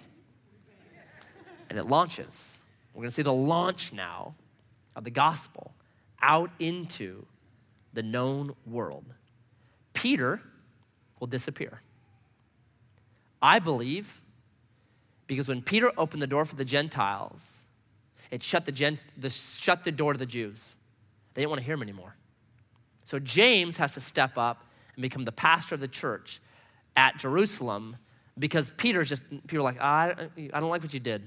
and 1.69 1.77
it 1.77 1.85
launches. 1.85 2.63
We're 2.93 3.01
going 3.01 3.09
to 3.09 3.15
see 3.15 3.21
the 3.21 3.33
launch 3.33 3.93
now 3.93 4.35
of 4.95 5.03
the 5.03 5.11
gospel 5.11 5.73
out 6.21 6.49
into 6.59 7.25
the 7.93 8.03
known 8.03 8.55
world. 8.65 9.05
Peter 9.93 10.41
will 11.19 11.27
disappear. 11.27 11.81
I 13.41 13.59
believe 13.59 14.21
because 15.27 15.47
when 15.47 15.61
Peter 15.61 15.91
opened 15.97 16.21
the 16.21 16.27
door 16.27 16.43
for 16.43 16.55
the 16.55 16.65
Gentiles, 16.65 17.65
it 18.31 18.43
shut 18.43 18.65
the, 18.65 18.71
gen- 18.71 18.99
the, 19.17 19.29
shut 19.29 19.83
the 19.83 19.91
door 19.91 20.13
to 20.13 20.19
the 20.19 20.25
Jews. 20.25 20.75
They 21.33 21.41
didn't 21.41 21.51
want 21.51 21.61
to 21.61 21.65
hear 21.65 21.75
him 21.75 21.81
anymore. 21.81 22.15
So 23.03 23.19
James 23.19 23.77
has 23.77 23.93
to 23.93 23.99
step 23.99 24.37
up 24.37 24.65
and 24.95 25.01
become 25.01 25.25
the 25.25 25.31
pastor 25.31 25.75
of 25.75 25.81
the 25.81 25.87
church 25.87 26.39
at 26.95 27.17
Jerusalem 27.17 27.97
because 28.37 28.69
Peter's 28.71 29.09
just, 29.09 29.29
people 29.47 29.59
are 29.59 29.63
like, 29.63 29.77
ah, 29.79 30.13
I, 30.37 30.49
I 30.53 30.59
don't 30.59 30.69
like 30.69 30.83
what 30.83 30.93
you 30.93 30.99
did. 30.99 31.23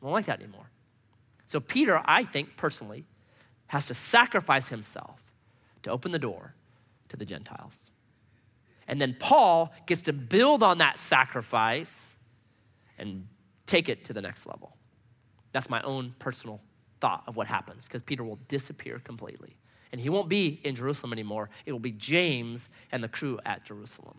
I 0.00 0.04
don't 0.04 0.12
like 0.12 0.26
that 0.26 0.40
anymore. 0.40 0.70
So 1.46 1.60
Peter, 1.60 2.00
I 2.04 2.24
think 2.24 2.56
personally, 2.56 3.04
has 3.68 3.86
to 3.88 3.94
sacrifice 3.94 4.68
himself 4.68 5.32
to 5.82 5.90
open 5.90 6.12
the 6.12 6.18
door 6.18 6.54
to 7.08 7.16
the 7.16 7.24
Gentiles. 7.24 7.90
And 8.88 9.00
then 9.00 9.16
Paul 9.18 9.72
gets 9.86 10.02
to 10.02 10.12
build 10.12 10.62
on 10.62 10.78
that 10.78 10.98
sacrifice 10.98 12.16
and 12.98 13.26
take 13.66 13.88
it 13.88 14.04
to 14.04 14.12
the 14.12 14.22
next 14.22 14.46
level. 14.46 14.76
That's 15.56 15.70
my 15.70 15.80
own 15.80 16.14
personal 16.18 16.60
thought 17.00 17.22
of 17.26 17.34
what 17.34 17.46
happens 17.46 17.86
because 17.86 18.02
Peter 18.02 18.22
will 18.22 18.38
disappear 18.46 18.98
completely. 18.98 19.56
And 19.90 19.98
he 19.98 20.10
won't 20.10 20.28
be 20.28 20.60
in 20.64 20.74
Jerusalem 20.74 21.14
anymore. 21.14 21.48
It 21.64 21.72
will 21.72 21.78
be 21.78 21.92
James 21.92 22.68
and 22.92 23.02
the 23.02 23.08
crew 23.08 23.40
at 23.46 23.64
Jerusalem. 23.64 24.18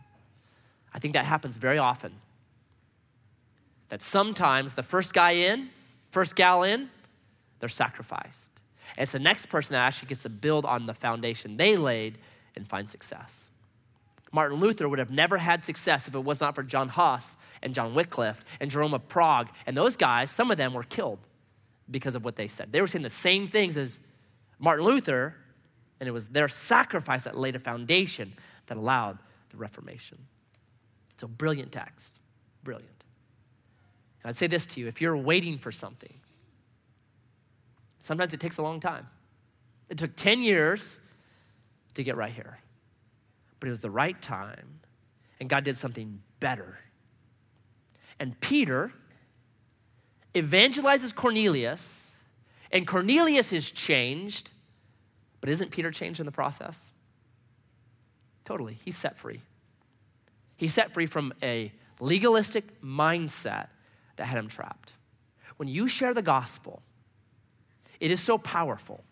I 0.95 0.97
think 0.97 1.13
that 1.13 1.25
happens 1.25 1.57
very 1.57 1.77
often 1.77 2.13
that 3.89 4.01
sometimes 4.01 4.73
the 4.73 4.81
first 4.81 5.13
guy 5.13 5.33
in, 5.33 5.69
first 6.09 6.35
gal 6.35 6.63
in, 6.63 6.89
they're 7.59 7.69
sacrificed. 7.69 8.49
And 8.95 9.03
it's 9.03 9.11
the 9.11 9.19
next 9.19 9.45
person 9.45 9.73
that 9.73 9.85
actually 9.85 10.07
gets 10.07 10.23
to 10.23 10.29
build 10.29 10.65
on 10.65 10.87
the 10.87 10.95
foundation 10.95 11.57
they 11.57 11.77
laid 11.77 12.17
and 12.55 12.67
find 12.67 12.89
success. 12.89 13.51
Martin 14.31 14.59
Luther 14.59 14.89
would 14.89 14.97
have 14.97 15.11
never 15.11 15.37
had 15.37 15.63
success 15.63 16.07
if 16.07 16.15
it 16.15 16.23
was 16.23 16.41
not 16.41 16.55
for 16.55 16.63
John 16.63 16.89
Huss 16.89 17.37
and 17.61 17.75
John 17.75 17.93
Wycliffe 17.93 18.43
and 18.59 18.71
Jerome 18.71 18.95
of 18.95 19.07
Prague. 19.07 19.49
And 19.67 19.77
those 19.77 19.95
guys, 19.95 20.31
some 20.31 20.49
of 20.49 20.57
them 20.57 20.73
were 20.73 20.81
killed 20.81 21.19
because 21.89 22.15
of 22.15 22.25
what 22.25 22.35
they 22.35 22.47
said. 22.47 22.71
They 22.71 22.81
were 22.81 22.87
saying 22.87 23.03
the 23.03 23.09
same 23.09 23.47
things 23.47 23.77
as 23.77 24.01
Martin 24.59 24.85
Luther, 24.85 25.35
and 25.99 26.07
it 26.07 26.11
was 26.11 26.27
their 26.27 26.47
sacrifice 26.47 27.23
that 27.23 27.37
laid 27.37 27.55
a 27.55 27.59
foundation 27.59 28.33
that 28.67 28.77
allowed 28.77 29.19
the 29.49 29.57
Reformation. 29.57 30.17
So, 31.19 31.27
brilliant 31.27 31.71
text. 31.71 32.19
Brilliant. 32.63 33.03
And 34.23 34.29
I'd 34.29 34.35
say 34.35 34.47
this 34.47 34.67
to 34.67 34.81
you 34.81 34.87
if 34.87 35.01
you're 35.01 35.17
waiting 35.17 35.57
for 35.57 35.71
something, 35.71 36.13
sometimes 37.99 38.33
it 38.33 38.39
takes 38.39 38.57
a 38.57 38.61
long 38.61 38.79
time. 38.79 39.07
It 39.89 39.97
took 39.97 40.15
10 40.15 40.41
years 40.41 40.99
to 41.93 42.03
get 42.03 42.17
right 42.17 42.31
here, 42.31 42.59
but 43.59 43.67
it 43.67 43.69
was 43.69 43.79
the 43.79 43.89
right 43.89 44.21
time, 44.21 44.81
and 45.39 45.49
God 45.49 45.63
did 45.63 45.77
something 45.77 46.21
better. 46.39 46.77
And 48.19 48.39
Peter 48.39 48.91
evangelizes 50.33 51.13
Cornelius, 51.13 52.15
and 52.71 52.85
Cornelius 52.85 53.53
is 53.53 53.71
changed, 53.71 54.51
but 55.41 55.49
isn't 55.49 55.71
Peter 55.71 55.91
changed 55.91 56.19
in 56.19 56.25
the 56.25 56.31
process? 56.31 56.91
Totally. 58.45 58.77
He's 58.85 58.97
set 58.97 59.17
free. 59.17 59.41
He's 60.57 60.73
set 60.73 60.93
free 60.93 61.05
from 61.05 61.33
a 61.43 61.71
legalistic 61.99 62.81
mindset 62.81 63.67
that 64.15 64.25
had 64.25 64.37
him 64.37 64.47
trapped. 64.47 64.93
When 65.57 65.67
you 65.67 65.87
share 65.87 66.13
the 66.13 66.21
gospel, 66.21 66.81
it 67.99 68.11
is 68.11 68.19
so 68.19 68.37
powerful. 68.37 69.03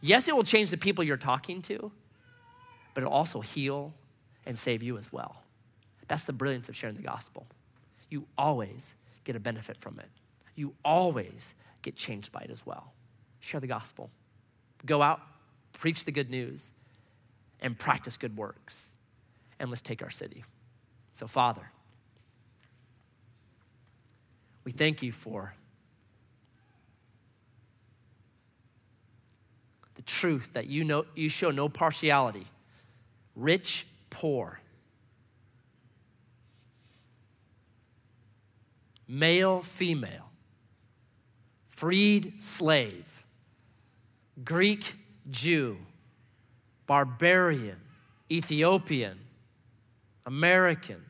Yes, 0.00 0.28
it 0.28 0.36
will 0.36 0.44
change 0.44 0.70
the 0.70 0.76
people 0.76 1.04
you're 1.04 1.16
talking 1.16 1.62
to, 1.62 1.90
but 2.94 3.02
it'll 3.02 3.12
also 3.12 3.40
heal 3.40 3.94
and 4.46 4.58
save 4.58 4.82
you 4.82 4.96
as 4.96 5.12
well. 5.12 5.42
That's 6.06 6.24
the 6.24 6.32
brilliance 6.32 6.68
of 6.68 6.76
sharing 6.76 6.96
the 6.96 7.02
gospel. 7.02 7.46
You 8.08 8.26
always 8.36 8.94
get 9.28 9.36
a 9.36 9.40
benefit 9.40 9.76
from 9.76 9.98
it, 9.98 10.08
you 10.54 10.72
always 10.82 11.54
get 11.82 11.94
changed 11.94 12.32
by 12.32 12.40
it 12.40 12.50
as 12.50 12.64
well. 12.64 12.94
Share 13.40 13.60
the 13.60 13.66
gospel. 13.66 14.08
Go 14.86 15.02
out, 15.02 15.20
preach 15.74 16.06
the 16.06 16.12
good 16.12 16.30
news, 16.30 16.72
and 17.60 17.78
practice 17.78 18.16
good 18.16 18.38
works. 18.38 18.96
And 19.60 19.68
let's 19.68 19.82
take 19.82 20.02
our 20.02 20.08
city. 20.08 20.44
So, 21.12 21.26
Father, 21.26 21.70
we 24.64 24.72
thank 24.72 25.02
you 25.02 25.12
for 25.12 25.52
the 29.94 30.02
truth 30.02 30.54
that 30.54 30.68
you 30.68 30.84
know 30.84 31.04
you 31.14 31.28
show 31.28 31.50
no 31.50 31.68
partiality, 31.68 32.46
rich, 33.36 33.86
poor, 34.08 34.58
male, 39.08 39.62
female, 39.62 40.30
freed, 41.66 42.42
slave, 42.42 43.24
Greek, 44.44 44.96
Jew, 45.30 45.78
barbarian, 46.86 47.78
Ethiopian, 48.30 49.18
American. 50.26 51.02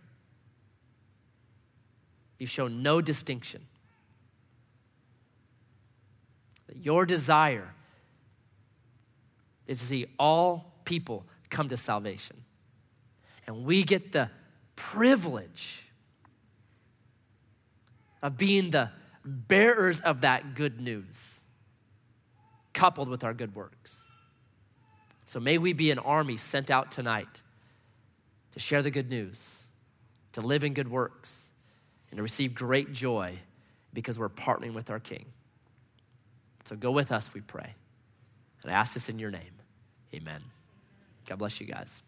You 2.39 2.47
show 2.47 2.69
no 2.69 3.01
distinction. 3.01 3.67
That 6.69 6.77
your 6.77 7.05
desire 7.05 7.75
is 9.67 9.81
to 9.81 9.85
see 9.85 10.07
all 10.19 10.73
people 10.85 11.25
come 11.51 11.69
to 11.69 11.77
salvation. 11.77 12.37
And 13.47 13.65
we 13.65 13.83
get 13.83 14.13
the 14.13 14.31
privilege 14.77 15.88
of 18.23 18.37
being 18.37 18.71
the 18.71 18.91
bearers 19.25 20.01
of 20.01 20.23
that 20.23 20.55
good 20.55 20.81
news, 20.81 21.41
coupled 22.73 23.09
with 23.09 23.25
our 23.25 23.35
good 23.35 23.55
works. 23.55 24.09
So 25.25 25.41
may 25.41 25.59
we 25.59 25.73
be 25.73 25.91
an 25.91 25.99
army 25.99 26.37
sent 26.37 26.71
out 26.71 26.91
tonight 26.91 27.43
to 28.53 28.61
share 28.61 28.83
the 28.83 28.91
good 28.91 29.11
news, 29.11 29.65
to 30.33 30.41
live 30.41 30.65
in 30.65 30.75
good 30.75 30.91
works, 30.91 31.51
and 32.11 32.17
to 32.17 32.23
receive 32.23 32.55
great 32.55 32.93
joy 32.93 33.37
because 33.93 34.19
we're 34.19 34.29
partnering 34.29 34.73
with 34.73 34.91
our 34.91 35.01
King. 35.01 35.27
So 36.65 36.77
go 36.77 36.91
with 36.91 37.13
us, 37.13 37.33
we 37.35 37.41
pray. 37.41 37.75
And 38.63 38.73
I 38.73 38.75
ask 38.75 38.95
this 38.95 39.09
in 39.09 39.19
your 39.19 39.31
name. 39.31 39.43
Amen. 40.15 40.43
God 41.27 41.39
bless 41.39 41.61
you 41.61 41.67
guys. 41.67 42.03